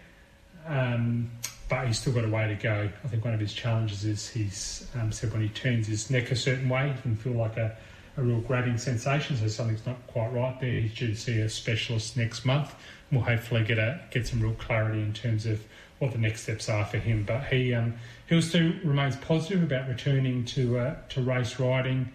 Um, 0.66 1.30
but 1.68 1.86
he's 1.86 2.00
still 2.00 2.12
got 2.12 2.24
a 2.24 2.28
way 2.28 2.48
to 2.48 2.54
go. 2.54 2.88
I 3.04 3.08
think 3.08 3.24
one 3.24 3.32
of 3.32 3.40
his 3.40 3.52
challenges 3.52 4.04
is 4.04 4.28
he's 4.28 4.86
um, 5.00 5.12
said 5.12 5.32
when 5.32 5.40
he 5.40 5.48
turns 5.48 5.86
his 5.86 6.10
neck 6.10 6.30
a 6.30 6.36
certain 6.36 6.68
way, 6.68 6.92
he 6.94 7.02
can 7.02 7.16
feel 7.16 7.32
like 7.32 7.56
a, 7.56 7.76
a 8.16 8.22
real 8.22 8.40
grabbing 8.40 8.78
sensation. 8.78 9.36
So 9.36 9.48
something's 9.48 9.86
not 9.86 10.06
quite 10.06 10.32
right 10.32 10.58
there. 10.60 10.80
He's 10.80 10.92
should 10.92 11.18
see 11.18 11.40
a 11.40 11.48
specialist 11.48 12.16
next 12.16 12.44
month. 12.44 12.74
We'll 13.10 13.22
hopefully 13.22 13.64
get 13.64 13.78
a 13.78 14.00
get 14.10 14.26
some 14.26 14.40
real 14.40 14.54
clarity 14.54 15.00
in 15.00 15.12
terms 15.12 15.46
of 15.46 15.62
what 15.98 16.12
the 16.12 16.18
next 16.18 16.42
steps 16.42 16.68
are 16.68 16.84
for 16.84 16.98
him. 16.98 17.24
But 17.24 17.44
he 17.44 17.74
um, 17.74 17.94
he 18.28 18.40
still 18.40 18.72
remains 18.84 19.16
positive 19.16 19.62
about 19.62 19.88
returning 19.88 20.44
to 20.46 20.78
uh, 20.78 20.96
to 21.10 21.22
race 21.22 21.58
riding. 21.60 22.10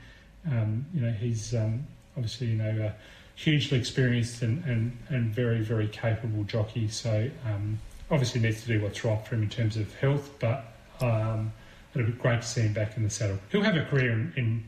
Um, 0.50 0.86
you 0.94 1.02
know, 1.02 1.12
he's 1.12 1.56
um, 1.56 1.86
obviously 2.16 2.48
you 2.48 2.58
know 2.58 2.92
a 2.92 2.96
hugely 3.36 3.78
experienced 3.78 4.42
and, 4.42 4.64
and, 4.64 4.98
and 5.10 5.34
very 5.34 5.62
very 5.62 5.88
capable 5.88 6.44
jockey. 6.44 6.88
So 6.88 7.30
um, 7.46 7.80
obviously 8.12 8.42
needs 8.42 8.62
to 8.64 8.68
do 8.68 8.82
what's 8.82 9.04
right 9.04 9.26
for 9.26 9.36
him 9.36 9.44
in 9.44 9.50
terms 9.50 9.78
of 9.78 9.94
health. 9.96 10.30
But 10.40 10.66
um, 11.02 11.52
it'll 11.94 12.08
be 12.08 12.14
great 12.14 12.42
to 12.42 12.48
see 12.48 12.62
him 12.62 12.74
back 12.74 12.98
in 12.98 13.04
the 13.04 13.10
saddle. 13.10 13.40
He'll 13.52 13.64
have 13.64 13.76
a 13.76 13.86
career 13.86 14.12
in 14.12 14.34
in, 14.36 14.64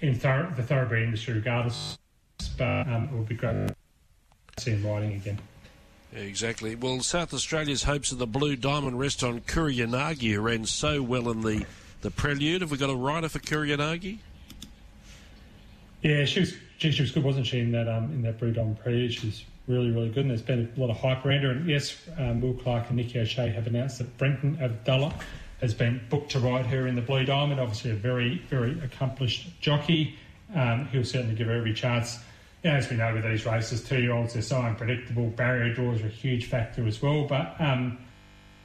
in 0.00 0.14
thorough, 0.14 0.52
the 0.56 0.62
thoroughbred 0.62 1.02
industry 1.02 1.34
regardless. 1.34 1.98
But 2.56 2.86
um, 2.88 3.04
it 3.04 3.12
would 3.12 3.28
be 3.28 3.34
great 3.34 3.68
to 3.68 3.74
see 4.58 4.72
him 4.72 4.86
riding 4.86 5.12
again. 5.14 5.38
Exactly. 6.14 6.74
Well, 6.74 7.00
South 7.00 7.34
Australia's 7.34 7.82
hopes 7.82 8.12
of 8.12 8.18
the 8.18 8.26
Blue 8.26 8.56
Diamond 8.56 8.98
rest 8.98 9.22
on 9.22 9.40
Kuriyanagi, 9.40 10.34
who 10.34 10.40
ran 10.40 10.64
so 10.64 11.02
well 11.02 11.28
in 11.30 11.42
the, 11.42 11.66
the 12.00 12.10
prelude. 12.10 12.62
Have 12.62 12.70
we 12.70 12.78
got 12.78 12.90
a 12.90 12.96
rider 12.96 13.28
for 13.28 13.40
Kuriyanagi? 13.40 14.18
Yeah, 16.02 16.24
she 16.24 16.40
was 16.40 16.54
she 16.78 17.02
was 17.02 17.10
good, 17.10 17.24
wasn't 17.24 17.46
she, 17.46 17.58
in 17.58 17.72
that 17.72 17.88
um, 17.88 18.04
in 18.04 18.22
that 18.22 18.38
Blue 18.38 18.52
Diamond 18.52 18.78
prelude? 18.78 19.12
She's 19.12 19.44
really, 19.66 19.90
really 19.90 20.08
good, 20.08 20.18
and 20.20 20.30
there's 20.30 20.42
been 20.42 20.72
a 20.76 20.80
lot 20.80 20.90
of 20.90 20.96
hype 20.96 21.26
around 21.26 21.42
her. 21.42 21.50
And 21.50 21.68
yes, 21.68 21.96
um, 22.16 22.40
Will 22.40 22.54
Clark 22.54 22.88
and 22.88 22.96
Nicky 22.96 23.18
O'Shea 23.18 23.48
have 23.48 23.66
announced 23.66 23.98
that 23.98 24.16
Brenton 24.16 24.56
Avdulla 24.56 25.12
has 25.60 25.74
been 25.74 26.00
booked 26.08 26.30
to 26.32 26.40
ride 26.40 26.66
her 26.66 26.86
in 26.86 26.94
the 26.94 27.02
Blue 27.02 27.24
Diamond. 27.24 27.60
Obviously, 27.60 27.90
a 27.90 27.94
very, 27.94 28.38
very 28.48 28.78
accomplished 28.80 29.60
jockey. 29.60 30.16
Um, 30.54 30.86
he'll 30.86 31.04
certainly 31.04 31.34
give 31.34 31.48
her 31.48 31.52
every 31.54 31.74
chance 31.74 32.18
you 32.62 32.70
know, 32.70 32.76
as 32.76 32.90
we 32.90 32.96
know 32.96 33.14
with 33.14 33.24
these 33.24 33.46
races, 33.46 33.84
two-year-olds 33.84 34.34
are 34.36 34.42
so 34.42 34.60
unpredictable. 34.60 35.28
Barrier 35.28 35.72
draws 35.72 36.02
are 36.02 36.06
a 36.06 36.10
huge 36.10 36.46
factor 36.46 36.86
as 36.86 37.00
well. 37.00 37.24
But 37.24 37.54
um, 37.60 37.98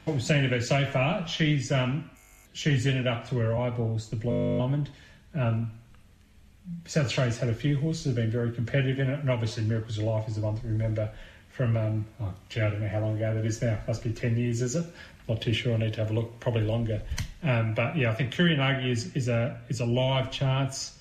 what 0.06 0.14
we've 0.14 0.24
seen 0.24 0.46
of 0.46 0.52
her 0.52 0.62
so 0.62 0.86
far, 0.86 1.28
she's 1.28 1.72
um, 1.72 2.10
she's 2.54 2.86
in 2.86 2.98
it 2.98 3.08
up 3.08 3.30
to 3.30 3.38
her 3.38 3.56
eyeballs. 3.56 4.10
The 4.10 4.16
Blue 4.16 4.58
Diamond. 4.58 4.90
Um, 5.36 5.72
South 6.86 7.08
Australia's 7.08 7.38
had 7.38 7.50
a 7.50 7.54
few 7.54 7.78
horses 7.78 8.04
that 8.06 8.10
have 8.12 8.16
been 8.16 8.32
very 8.32 8.52
competitive 8.52 9.00
in 9.00 9.10
it, 9.10 9.20
and 9.20 9.30
obviously 9.30 9.64
Miracles 9.64 9.98
of 9.98 10.06
Life 10.06 10.28
is 10.28 10.36
the 10.36 10.42
one 10.42 10.58
to 10.58 10.68
remember 10.68 11.12
from. 11.50 11.78
Um, 11.78 12.06
oh, 12.20 12.34
gee, 12.50 12.62
I 12.62 12.70
don't 12.70 12.82
know 12.82 12.88
how 12.88 13.02
long 13.02 13.18
ago 13.18 13.36
that 13.36 13.46
is 13.46 13.62
now. 13.62 13.78
Must 13.88 14.04
be 14.04 14.12
ten 14.12 14.38
years, 14.38 14.62
is 14.62 14.76
it? 14.76 14.86
Not 15.28 15.42
too 15.42 15.54
sure. 15.54 15.74
I 15.74 15.78
need 15.78 15.94
to 15.94 16.02
have 16.02 16.12
a 16.12 16.14
look. 16.14 16.40
Probably 16.40 16.64
longer. 16.64 17.02
Um, 17.44 17.74
but 17.74 17.96
yeah, 17.96 18.12
I 18.12 18.14
think 18.16 18.34
Kuriyanagi 18.34 18.90
is 18.90 19.16
is 19.16 19.28
a 19.28 19.60
is 19.70 19.80
a 19.80 19.86
live 19.86 20.32
chance. 20.32 20.98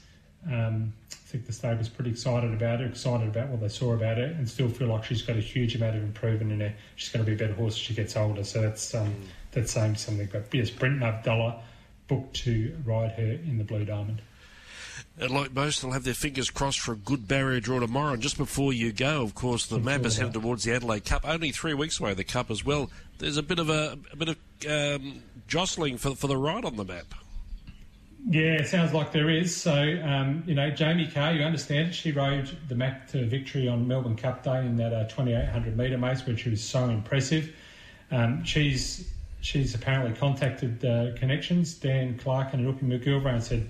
Um, 0.47 0.93
I 1.11 1.15
think 1.33 1.47
the 1.47 1.53
stable's 1.53 1.89
pretty 1.89 2.11
excited 2.11 2.53
about 2.53 2.81
it, 2.81 2.91
excited 2.91 3.29
about 3.29 3.49
what 3.49 3.61
they 3.61 3.69
saw 3.69 3.95
about 3.95 4.19
it, 4.19 4.37
and 4.37 4.49
still 4.49 4.69
feel 4.69 4.89
like 4.89 5.05
she's 5.05 5.23
got 5.23 5.37
a 5.37 5.41
huge 5.41 5.75
amount 5.75 5.97
of 5.97 6.03
improvement 6.03 6.53
in 6.53 6.61
her. 6.61 6.75
She's 6.97 7.11
going 7.11 7.25
to 7.25 7.31
be 7.31 7.35
a 7.35 7.39
better 7.39 7.55
horse 7.55 7.75
as 7.75 7.79
she 7.79 7.95
gets 7.95 8.17
older. 8.17 8.45
So 8.45 8.61
that's 8.61 8.95
um, 8.95 9.09
mm. 9.09 9.15
that's 9.53 9.73
saying 9.73 9.97
something. 9.97 10.29
But 10.31 10.47
yes, 10.53 10.71
Brenton 10.71 11.01
Avdulla 11.01 11.61
booked 12.09 12.35
to 12.37 12.77
ride 12.85 13.13
her 13.13 13.33
in 13.33 13.59
the 13.59 13.65
Blue 13.65 13.85
Diamond. 13.85 14.21
And 15.19 15.31
like 15.31 15.53
most, 15.53 15.83
they'll 15.83 15.93
have 15.93 16.05
their 16.05 16.15
fingers 16.15 16.51
crossed 16.51 16.81
for 16.81 16.93
a 16.93 16.97
good 16.97 17.29
barrier 17.29 17.61
draw 17.61 17.81
tomorrow. 17.81 18.15
And 18.15 18.23
just 18.23 18.39
before 18.39 18.73
you 18.73 18.93
go, 18.93 19.23
of 19.23 19.35
course, 19.35 19.67
the 19.67 19.79
map 19.79 20.05
is 20.07 20.17
headed 20.17 20.33
towards 20.33 20.65
the 20.65 20.73
Adelaide 20.73 21.05
Cup. 21.05 21.23
Only 21.25 21.51
three 21.53 21.75
weeks 21.75 22.01
away, 22.01 22.15
the 22.15 22.25
Cup 22.25 22.51
as 22.51 22.65
well. 22.65 22.91
There's 23.19 23.37
a 23.37 23.43
bit 23.43 23.59
of 23.59 23.69
a, 23.69 23.99
a 24.11 24.17
bit 24.17 24.29
of 24.31 24.37
um, 24.69 25.23
jostling 25.47 25.99
for 25.99 26.15
for 26.15 26.29
the 26.29 26.37
ride 26.37 26.65
on 26.65 26.77
the 26.77 26.85
map. 26.85 27.15
Yeah, 28.29 28.53
it 28.53 28.69
sounds 28.69 28.95
like 28.95 29.11
there 29.11 29.29
is. 29.29 29.55
So, 29.55 30.01
um, 30.05 30.45
you 30.47 30.55
know, 30.55 30.71
Jamie 30.71 31.11
Kah, 31.13 31.31
you 31.31 31.43
understand 31.43 31.89
it. 31.89 31.95
She 31.95 32.13
rode 32.13 32.57
the 32.69 32.75
map 32.75 33.09
to 33.09 33.27
victory 33.27 33.67
on 33.67 33.89
Melbourne 33.89 34.17
Cup 34.17 34.45
Day 34.45 34.61
in 34.61 34.77
that 34.77 34.93
uh, 34.93 35.09
2800 35.09 35.77
metre 35.77 35.99
race, 35.99 36.25
which 36.25 36.45
was 36.47 36.63
so 36.63 36.89
impressive. 36.89 37.55
Um, 38.13 38.45
she's 38.45 39.13
she's 39.41 39.75
apparently 39.75 40.15
contacted 40.15 40.85
uh, 40.85 41.17
connections, 41.17 41.75
Dan 41.75 42.17
Clark 42.17 42.55
and 42.55 42.65
Rupi 42.65 42.85
McGilvray, 42.85 43.35
and 43.35 43.43
said, 43.43 43.69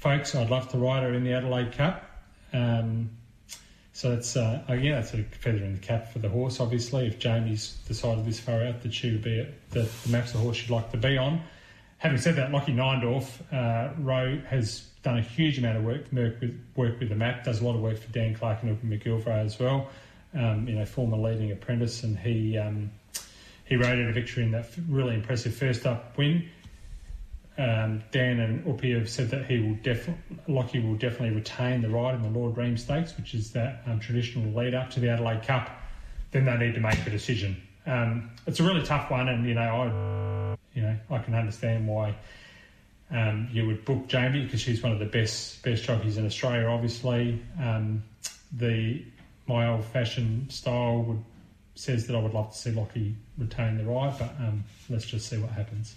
"Folks, 0.00 0.34
I'd 0.34 0.50
love 0.50 0.68
to 0.70 0.78
ride 0.78 1.02
her 1.02 1.14
in 1.14 1.24
the 1.24 1.32
Adelaide 1.32 1.72
Cup." 1.72 2.04
Um, 2.52 3.10
so 3.92 4.10
that's 4.14 4.36
uh, 4.36 4.62
again, 4.68 4.92
that's 4.92 5.14
a 5.14 5.22
feather 5.22 5.58
in 5.58 5.74
the 5.74 5.80
cap 5.80 6.12
for 6.12 6.18
the 6.18 6.28
horse. 6.28 6.58
Obviously, 6.58 7.06
if 7.06 7.18
Jamie's 7.18 7.78
decided 7.86 8.24
this 8.24 8.40
far 8.40 8.64
out 8.64 8.82
that 8.82 8.92
she 8.92 9.12
would 9.12 9.22
be 9.22 9.46
the, 9.70 9.82
the 9.82 10.08
map's 10.08 10.32
the 10.32 10.38
horse 10.38 10.56
she'd 10.56 10.70
like 10.70 10.90
to 10.90 10.96
be 10.96 11.16
on 11.16 11.42
having 12.00 12.18
said 12.18 12.36
that, 12.36 12.50
Lockie 12.50 12.72
Neindorf, 12.72 13.40
uh, 13.52 13.92
Rowe 13.98 14.40
has 14.48 14.80
done 15.02 15.18
a 15.18 15.22
huge 15.22 15.58
amount 15.58 15.78
of 15.78 15.84
work, 15.84 16.10
work 16.12 16.40
with, 16.40 16.60
work 16.74 16.98
with 16.98 17.08
the 17.10 17.14
map, 17.14 17.44
does 17.44 17.60
a 17.60 17.64
lot 17.64 17.74
of 17.74 17.80
work 17.80 17.98
for 17.98 18.10
Dan 18.10 18.34
Clark 18.34 18.62
and 18.62 18.76
Upi 18.76 18.98
McGilvray 18.98 19.44
as 19.44 19.58
well. 19.58 19.88
Um, 20.34 20.66
you 20.66 20.74
know, 20.74 20.84
former 20.84 21.16
leading 21.16 21.50
apprentice, 21.50 22.04
and 22.04 22.16
he 22.16 22.56
um, 22.56 22.90
he 23.64 23.74
rode 23.76 23.98
at 23.98 24.08
a 24.08 24.12
victory 24.12 24.44
in 24.44 24.52
that 24.52 24.68
really 24.88 25.14
impressive 25.14 25.54
first 25.54 25.86
up 25.86 26.16
win. 26.16 26.48
Um, 27.60 28.02
Dan 28.10 28.40
and 28.40 28.64
Upi 28.64 28.96
have 28.98 29.10
said 29.10 29.28
that 29.30 29.44
he 29.44 29.58
will 29.58 29.74
definitely, 29.82 30.38
Lockie 30.48 30.80
will 30.80 30.94
definitely 30.94 31.36
retain 31.36 31.82
the 31.82 31.90
ride 31.90 32.14
in 32.14 32.22
the 32.22 32.30
Lord 32.30 32.56
Reims 32.56 32.84
Stakes, 32.84 33.14
which 33.18 33.34
is 33.34 33.52
that 33.52 33.82
um, 33.86 34.00
traditional 34.00 34.50
lead 34.52 34.72
up 34.72 34.88
to 34.92 35.00
the 35.00 35.10
Adelaide 35.10 35.42
Cup. 35.42 35.68
Then 36.30 36.46
they 36.46 36.56
need 36.56 36.74
to 36.74 36.80
make 36.80 37.06
a 37.06 37.10
decision. 37.10 37.60
Um, 37.84 38.30
it's 38.46 38.60
a 38.60 38.62
really 38.62 38.82
tough 38.82 39.10
one, 39.10 39.28
and 39.28 39.46
you 39.46 39.52
know, 39.52 39.60
I 39.60 40.56
you 40.74 40.82
know, 40.82 40.96
I 41.10 41.18
can 41.18 41.34
understand 41.34 41.86
why 41.86 42.14
um, 43.10 43.48
you 43.52 43.66
would 43.66 43.84
book 43.84 44.06
Jamie 44.06 44.44
because 44.44 44.62
she's 44.62 44.82
one 44.82 44.92
of 44.92 44.98
the 44.98 45.04
best 45.04 45.62
best 45.62 45.84
jockeys 45.84 46.16
in 46.16 46.24
Australia. 46.24 46.66
Obviously, 46.66 47.42
um, 47.60 48.02
the 48.56 49.04
my 49.46 49.68
old 49.68 49.84
fashioned 49.84 50.50
style 50.50 51.02
would 51.02 51.22
says 51.74 52.06
that 52.06 52.16
I 52.16 52.20
would 52.20 52.34
love 52.34 52.52
to 52.52 52.58
see 52.58 52.70
Lockie 52.70 53.16
retain 53.38 53.78
the 53.78 53.84
ride, 53.84 54.18
but 54.18 54.30
um, 54.38 54.64
let's 54.88 55.06
just 55.06 55.28
see 55.28 55.38
what 55.38 55.50
happens. 55.50 55.94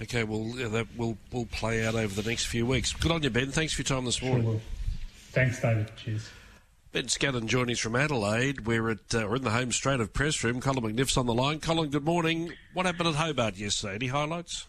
Okay, 0.00 0.24
well 0.24 0.44
that 0.70 0.86
will 0.96 1.18
will 1.32 1.46
play 1.46 1.84
out 1.86 1.94
over 1.94 2.20
the 2.20 2.28
next 2.28 2.46
few 2.46 2.64
weeks. 2.66 2.92
Good 2.92 3.12
on 3.12 3.22
you, 3.22 3.30
Ben. 3.30 3.50
Thanks 3.50 3.74
for 3.74 3.82
your 3.82 3.86
time 3.86 4.04
this 4.04 4.22
morning. 4.22 4.44
Sure 4.44 4.60
Thanks, 5.32 5.60
David. 5.60 5.90
Cheers. 5.96 6.28
Ben 6.92 7.06
Scadden 7.06 7.46
joining 7.46 7.72
us 7.72 7.78
from 7.78 7.96
Adelaide. 7.96 8.66
We're 8.66 8.90
at 8.90 9.14
uh, 9.14 9.26
we're 9.28 9.36
in 9.36 9.44
the 9.44 9.50
home 9.50 9.72
straight 9.72 10.00
of 10.00 10.12
press 10.12 10.44
room. 10.44 10.60
Colin 10.60 10.94
McNiff's 10.94 11.16
on 11.16 11.24
the 11.26 11.32
line. 11.32 11.58
Colin, 11.58 11.88
good 11.88 12.04
morning. 12.04 12.52
What 12.74 12.84
happened 12.84 13.08
at 13.08 13.14
Hobart 13.14 13.56
yesterday? 13.56 13.94
Any 13.94 14.06
highlights? 14.08 14.66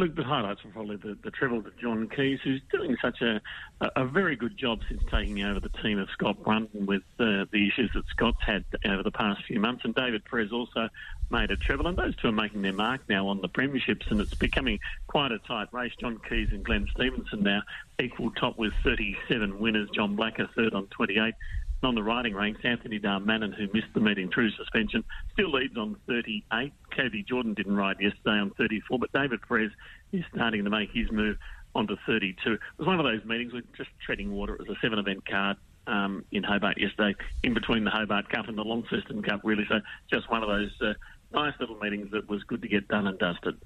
Look, 0.00 0.16
the 0.16 0.24
highlights 0.24 0.64
were 0.64 0.70
probably 0.70 0.96
the, 0.96 1.14
the 1.22 1.30
treble 1.30 1.62
to 1.62 1.70
John 1.78 2.08
Keys, 2.08 2.38
who's 2.42 2.62
doing 2.72 2.96
such 3.02 3.20
a, 3.20 3.38
a 3.82 4.06
very 4.06 4.34
good 4.34 4.56
job 4.56 4.80
since 4.88 5.02
taking 5.10 5.42
over 5.42 5.60
the 5.60 5.68
team 5.68 5.98
of 5.98 6.08
Scott 6.14 6.42
Brunton 6.42 6.86
with 6.86 7.02
uh, 7.18 7.44
the 7.52 7.68
issues 7.68 7.90
that 7.92 8.06
Scott's 8.08 8.40
had 8.40 8.64
over 8.86 9.02
the 9.02 9.10
past 9.10 9.44
few 9.44 9.60
months. 9.60 9.84
And 9.84 9.94
David 9.94 10.24
Pires 10.24 10.52
also 10.52 10.88
made 11.28 11.50
a 11.50 11.56
treble, 11.58 11.86
and 11.86 11.98
those 11.98 12.16
two 12.16 12.28
are 12.28 12.32
making 12.32 12.62
their 12.62 12.72
mark 12.72 13.02
now 13.10 13.28
on 13.28 13.42
the 13.42 13.48
premierships, 13.50 14.10
and 14.10 14.22
it's 14.22 14.32
becoming 14.32 14.78
quite 15.06 15.32
a 15.32 15.38
tight 15.40 15.68
race. 15.70 15.92
John 16.00 16.18
Keys 16.26 16.48
and 16.50 16.64
Glenn 16.64 16.88
Stevenson 16.94 17.42
now 17.42 17.60
equal 18.00 18.30
top 18.30 18.56
with 18.56 18.72
37 18.82 19.58
winners. 19.58 19.90
John 19.90 20.16
Blacker 20.16 20.48
third 20.56 20.72
on 20.72 20.86
28 20.86 21.34
on 21.82 21.94
the 21.94 22.02
riding 22.02 22.34
ranks, 22.34 22.60
Anthony 22.64 22.98
Darmanin, 22.98 23.54
who 23.54 23.66
missed 23.72 23.92
the 23.94 24.00
meeting 24.00 24.30
through 24.30 24.50
suspension, 24.50 25.04
still 25.32 25.50
leads 25.50 25.76
on 25.76 25.96
38. 26.06 26.72
Cody 26.94 27.22
Jordan 27.22 27.54
didn't 27.54 27.76
ride 27.76 27.96
yesterday 28.00 28.38
on 28.38 28.50
34, 28.50 28.98
but 28.98 29.12
David 29.12 29.40
Pires 29.48 29.72
is 30.12 30.24
starting 30.34 30.64
to 30.64 30.70
make 30.70 30.90
his 30.92 31.10
move 31.10 31.36
onto 31.74 31.96
32. 32.06 32.52
It 32.52 32.60
was 32.78 32.86
one 32.86 33.00
of 33.00 33.06
those 33.06 33.24
meetings 33.24 33.52
with 33.52 33.64
just 33.76 33.90
treading 34.04 34.32
water. 34.32 34.54
It 34.54 34.68
was 34.68 34.76
a 34.76 34.80
seven 34.80 34.98
event 34.98 35.26
card. 35.26 35.56
Um, 35.86 36.24
in 36.30 36.44
Hobart 36.44 36.78
yesterday, 36.78 37.16
in 37.42 37.54
between 37.54 37.82
the 37.84 37.90
Hobart 37.90 38.28
Cup 38.28 38.46
and 38.46 38.56
the 38.56 38.62
Launceston 38.62 39.22
Cup, 39.22 39.40
really. 39.42 39.64
So 39.68 39.80
just 40.08 40.30
one 40.30 40.42
of 40.42 40.48
those 40.48 40.70
uh, 40.80 40.92
nice 41.32 41.54
little 41.58 41.78
meetings 41.78 42.10
that 42.12 42.28
was 42.28 42.44
good 42.44 42.62
to 42.62 42.68
get 42.68 42.86
done 42.86 43.08
and 43.08 43.18
dusted. 43.18 43.56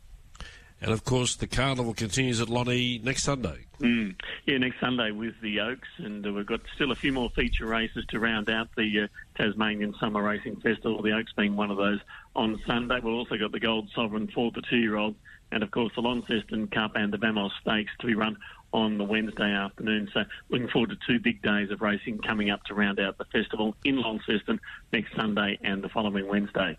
And 0.81 0.93
of 0.93 1.05
course, 1.05 1.37
the 1.37 1.47
carnival 1.47 1.95
continues 1.95 2.41
at 2.41 2.49
Lonnie 2.49 3.01
next 3.03 3.23
Sunday. 3.23 3.67
Mm. 3.81 4.17
Yeah, 4.45 4.59
next 4.59 4.81
Sunday 4.81 5.13
with 5.13 5.35
the 5.41 5.61
Oaks, 5.61 5.89
and 5.99 6.27
uh, 6.27 6.33
we've 6.33 6.47
got 6.47 6.61
still 6.75 6.91
a 6.91 6.95
few 6.95 7.13
more 7.13 7.31
feature 7.31 7.67
races 7.67 8.05
to 8.11 8.19
round 8.19 8.51
out 8.51 8.69
the 8.77 9.05
uh, 9.05 9.07
Tasmanian 9.37 9.95
Summer 9.99 10.23
Racing 10.23 10.57
Festival. 10.57 11.01
The 11.01 11.13
Oaks 11.13 11.33
being 11.37 11.57
one 11.57 11.71
of 11.71 11.79
those 11.79 12.01
on 12.37 12.61
Sunday. 12.67 12.97
We've 12.97 13.15
also 13.15 13.37
got 13.37 13.53
the 13.53 13.61
Gold 13.61 13.91
Sovereign 13.95 14.29
for 14.35 14.51
the 14.51 14.63
two-year-olds, 14.69 15.17
and 15.53 15.63
of 15.63 15.71
course 15.71 15.93
the 15.95 16.03
Launceston 16.03 16.67
Cup 16.69 16.93
and 16.97 17.13
the 17.13 17.19
Vamos 17.19 17.53
Stakes 17.63 17.93
to 18.01 18.07
be 18.07 18.15
run 18.15 18.37
on 18.73 18.99
the 18.99 19.05
Wednesday 19.05 19.53
afternoon. 19.53 20.11
So 20.13 20.25
looking 20.51 20.69
forward 20.69 20.91
to 20.91 20.97
two 21.07 21.21
big 21.21 21.41
days 21.43 21.71
of 21.71 21.81
racing 21.81 22.19
coming 22.19 22.51
up 22.51 22.65
to 22.65 22.75
round 22.75 22.99
out 22.99 23.17
the 23.17 23.25
festival 23.27 23.77
in 23.85 23.97
Launceston 23.97 24.61
next 24.93 25.15
Sunday 25.17 25.59
and 25.63 25.83
the 25.83 25.89
following 25.89 26.27
Wednesday. 26.27 26.77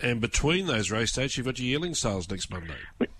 And 0.00 0.20
between 0.20 0.66
those 0.66 0.90
race 0.90 1.12
dates, 1.12 1.36
you've 1.36 1.46
got 1.46 1.58
your 1.58 1.68
yearling 1.68 1.94
sales 1.94 2.28
next 2.28 2.50
Monday. 2.50 2.74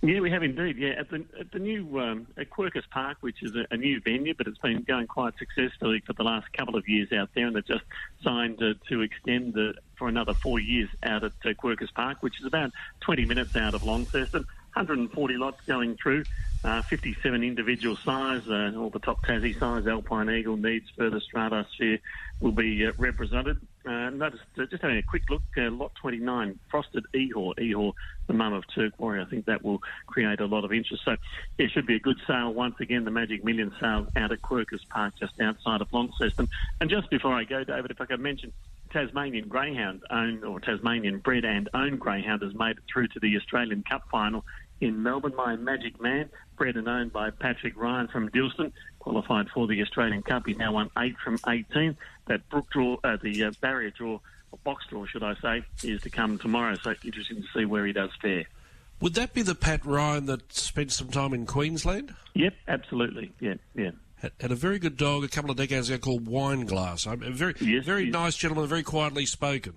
Yeah, 0.04 0.20
we 0.20 0.30
have 0.30 0.42
indeed. 0.42 0.76
Yeah, 0.76 0.90
at 0.98 1.08
the 1.08 1.24
at 1.40 1.50
the 1.50 1.58
new 1.58 1.98
um, 1.98 2.26
at 2.36 2.50
Quercus 2.50 2.82
Park, 2.90 3.16
which 3.22 3.42
is 3.42 3.56
a, 3.56 3.64
a, 3.70 3.78
new 3.78 4.02
venue, 4.02 4.34
but 4.34 4.46
it's 4.46 4.58
been 4.58 4.82
going 4.82 5.06
quite 5.06 5.32
successfully 5.38 6.02
for 6.06 6.12
the 6.12 6.22
last 6.22 6.52
couple 6.52 6.76
of 6.76 6.86
years 6.86 7.10
out 7.10 7.30
there, 7.34 7.46
and 7.46 7.56
they've 7.56 7.66
just 7.66 7.84
signed 8.22 8.62
uh, 8.62 8.74
to 8.90 9.00
extend 9.00 9.54
the, 9.54 9.72
for 9.96 10.06
another 10.08 10.34
four 10.34 10.60
years 10.60 10.90
out 11.02 11.24
at 11.24 11.32
uh, 11.46 11.54
Quercus 11.54 11.88
Park, 11.94 12.18
which 12.20 12.38
is 12.38 12.44
about 12.44 12.70
20 13.00 13.24
minutes 13.24 13.56
out 13.56 13.72
of 13.72 13.82
Launceston. 13.82 14.44
140 14.74 15.36
lots 15.36 15.60
going 15.66 15.96
through, 15.96 16.24
uh, 16.64 16.82
57 16.82 17.44
individual 17.44 17.96
size, 17.96 18.42
uh, 18.48 18.72
all 18.76 18.90
the 18.90 18.98
top 18.98 19.24
Tassie 19.24 19.58
size, 19.58 19.86
Alpine 19.86 20.30
Eagle, 20.30 20.56
Needs, 20.56 20.90
Further 20.96 21.20
Strata 21.20 21.66
Sphere 21.74 21.98
will 22.40 22.52
be 22.52 22.86
uh, 22.86 22.92
represented. 22.98 23.58
Uh, 23.86 24.10
uh, 24.20 24.30
just 24.56 24.82
having 24.82 24.96
a 24.96 25.02
quick 25.02 25.22
look, 25.30 25.42
uh, 25.56 25.70
lot 25.70 25.94
29, 25.96 26.58
Frosted 26.70 27.04
Ehor, 27.14 27.54
Ehor, 27.56 27.92
the 28.26 28.32
mum 28.32 28.52
of 28.52 28.64
Turk 28.74 28.98
Warrior. 28.98 29.22
I 29.22 29.24
think 29.26 29.46
that 29.46 29.62
will 29.62 29.82
create 30.06 30.40
a 30.40 30.46
lot 30.46 30.64
of 30.64 30.72
interest. 30.72 31.04
So 31.04 31.16
it 31.58 31.70
should 31.70 31.86
be 31.86 31.96
a 31.96 32.00
good 32.00 32.18
sale 32.26 32.52
once 32.52 32.76
again, 32.80 33.04
the 33.04 33.10
Magic 33.10 33.44
Million 33.44 33.72
sale 33.80 34.08
out 34.16 34.32
at 34.32 34.42
Quercus 34.42 34.88
Park, 34.88 35.14
just 35.20 35.38
outside 35.40 35.82
of 35.82 35.92
Launceston. 35.92 36.48
And 36.80 36.90
just 36.90 37.10
before 37.10 37.34
I 37.34 37.44
go, 37.44 37.62
David, 37.62 37.90
if 37.90 38.00
I 38.00 38.06
could 38.06 38.20
mention, 38.20 38.52
Tasmanian 38.94 39.48
Greyhound 39.48 40.02
owned 40.08 40.44
or 40.44 40.60
Tasmanian 40.60 41.18
bred 41.18 41.44
and 41.44 41.68
owned 41.74 41.98
Greyhound 41.98 42.42
has 42.42 42.54
made 42.54 42.78
it 42.78 42.84
through 42.90 43.08
to 43.08 43.20
the 43.20 43.36
Australian 43.36 43.82
Cup 43.82 44.04
final 44.10 44.44
in 44.80 45.02
Melbourne. 45.02 45.34
My 45.36 45.56
Magic 45.56 46.00
Man, 46.00 46.28
bred 46.56 46.76
and 46.76 46.88
owned 46.88 47.12
by 47.12 47.30
Patrick 47.30 47.76
Ryan 47.76 48.08
from 48.08 48.28
Dilston, 48.30 48.72
qualified 48.98 49.48
for 49.50 49.66
the 49.66 49.80
Australian 49.82 50.22
Cup. 50.22 50.46
He's 50.46 50.56
now 50.56 50.72
won 50.72 50.90
eight 50.98 51.16
from 51.18 51.38
18. 51.46 51.96
That 52.26 52.48
brook 52.48 52.70
draw, 52.70 52.96
uh, 53.04 53.16
the 53.22 53.44
uh, 53.44 53.52
barrier 53.60 53.90
draw, 53.90 54.20
or 54.50 54.58
box 54.64 54.84
draw, 54.88 55.04
should 55.06 55.22
I 55.22 55.34
say, 55.42 55.64
is 55.82 56.02
to 56.02 56.10
come 56.10 56.38
tomorrow. 56.38 56.76
So 56.82 56.94
interesting 57.04 57.42
to 57.42 57.48
see 57.54 57.64
where 57.64 57.86
he 57.86 57.92
does 57.92 58.10
fare. 58.20 58.46
Would 59.00 59.14
that 59.14 59.34
be 59.34 59.42
the 59.42 59.54
Pat 59.54 59.84
Ryan 59.84 60.26
that 60.26 60.52
spent 60.52 60.92
some 60.92 61.08
time 61.08 61.34
in 61.34 61.46
Queensland? 61.46 62.14
Yep, 62.34 62.54
absolutely. 62.68 63.32
Yeah, 63.40 63.54
yeah. 63.74 63.90
Had, 64.16 64.32
had 64.40 64.52
a 64.52 64.56
very 64.56 64.78
good 64.78 64.96
dog 64.96 65.24
a 65.24 65.28
couple 65.28 65.50
of 65.50 65.56
decades 65.56 65.90
ago 65.90 65.98
called 65.98 66.26
Wine 66.26 66.64
Glass. 66.64 67.04
A 67.04 67.16
very, 67.16 67.54
yes, 67.60 67.84
very 67.84 68.04
yes. 68.04 68.12
nice 68.12 68.36
gentleman, 68.36 68.66
very 68.66 68.82
quietly 68.82 69.26
spoken. 69.26 69.74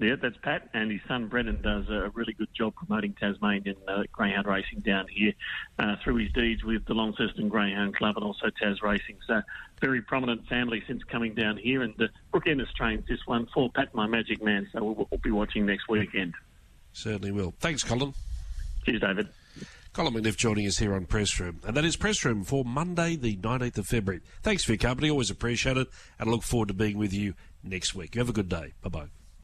Yeah, 0.00 0.16
that's 0.16 0.36
Pat, 0.38 0.70
and 0.72 0.90
his 0.90 1.02
son 1.06 1.28
Brendan 1.28 1.60
does 1.60 1.86
a 1.90 2.10
really 2.14 2.32
good 2.32 2.48
job 2.54 2.74
promoting 2.74 3.12
Tasmanian 3.20 3.76
uh, 3.86 4.04
greyhound 4.10 4.46
racing 4.46 4.80
down 4.80 5.06
here 5.08 5.34
uh, 5.78 5.96
through 6.02 6.16
his 6.16 6.32
deeds 6.32 6.64
with 6.64 6.86
the 6.86 6.94
Launceston 6.94 7.50
Greyhound 7.50 7.94
Club 7.94 8.16
and 8.16 8.24
also 8.24 8.46
Tas 8.48 8.82
Racing. 8.82 9.18
So, 9.26 9.42
very 9.78 10.00
prominent 10.00 10.46
family 10.48 10.82
since 10.86 11.04
coming 11.04 11.34
down 11.34 11.58
here, 11.58 11.82
and 11.82 11.92
uh, 12.00 12.06
Brooke 12.30 12.46
Ennis 12.46 12.72
trains 12.72 13.06
this 13.08 13.20
one 13.26 13.46
for 13.52 13.70
Pat, 13.70 13.94
my 13.94 14.06
magic 14.06 14.42
man. 14.42 14.66
So, 14.72 14.82
we'll, 14.82 15.06
we'll 15.10 15.20
be 15.22 15.30
watching 15.30 15.66
next 15.66 15.86
weekend. 15.86 16.32
Certainly 16.94 17.32
will. 17.32 17.52
Thanks, 17.60 17.84
Colin. 17.84 18.14
Cheers, 18.86 19.02
David. 19.02 19.28
Colin 19.92 20.14
McNiff 20.14 20.36
joining 20.36 20.66
us 20.66 20.78
here 20.78 20.94
on 20.94 21.04
Press 21.04 21.38
Room. 21.38 21.60
And 21.66 21.76
that 21.76 21.84
is 21.84 21.96
Press 21.96 22.24
Room 22.24 22.44
for 22.44 22.64
Monday, 22.64 23.16
the 23.16 23.36
19th 23.36 23.76
of 23.76 23.86
February. 23.86 24.22
Thanks 24.42 24.64
for 24.64 24.72
your 24.72 24.78
company. 24.78 25.10
Always 25.10 25.30
appreciate 25.30 25.76
it. 25.76 25.88
And 26.18 26.28
I 26.28 26.32
look 26.32 26.42
forward 26.42 26.68
to 26.68 26.74
being 26.74 26.96
with 26.96 27.12
you 27.12 27.34
next 27.62 27.94
week. 27.94 28.14
You 28.14 28.20
have 28.20 28.30
a 28.30 28.32
good 28.32 28.48
day. 28.48 28.72
Bye 28.82 28.88
bye. 28.88 29.19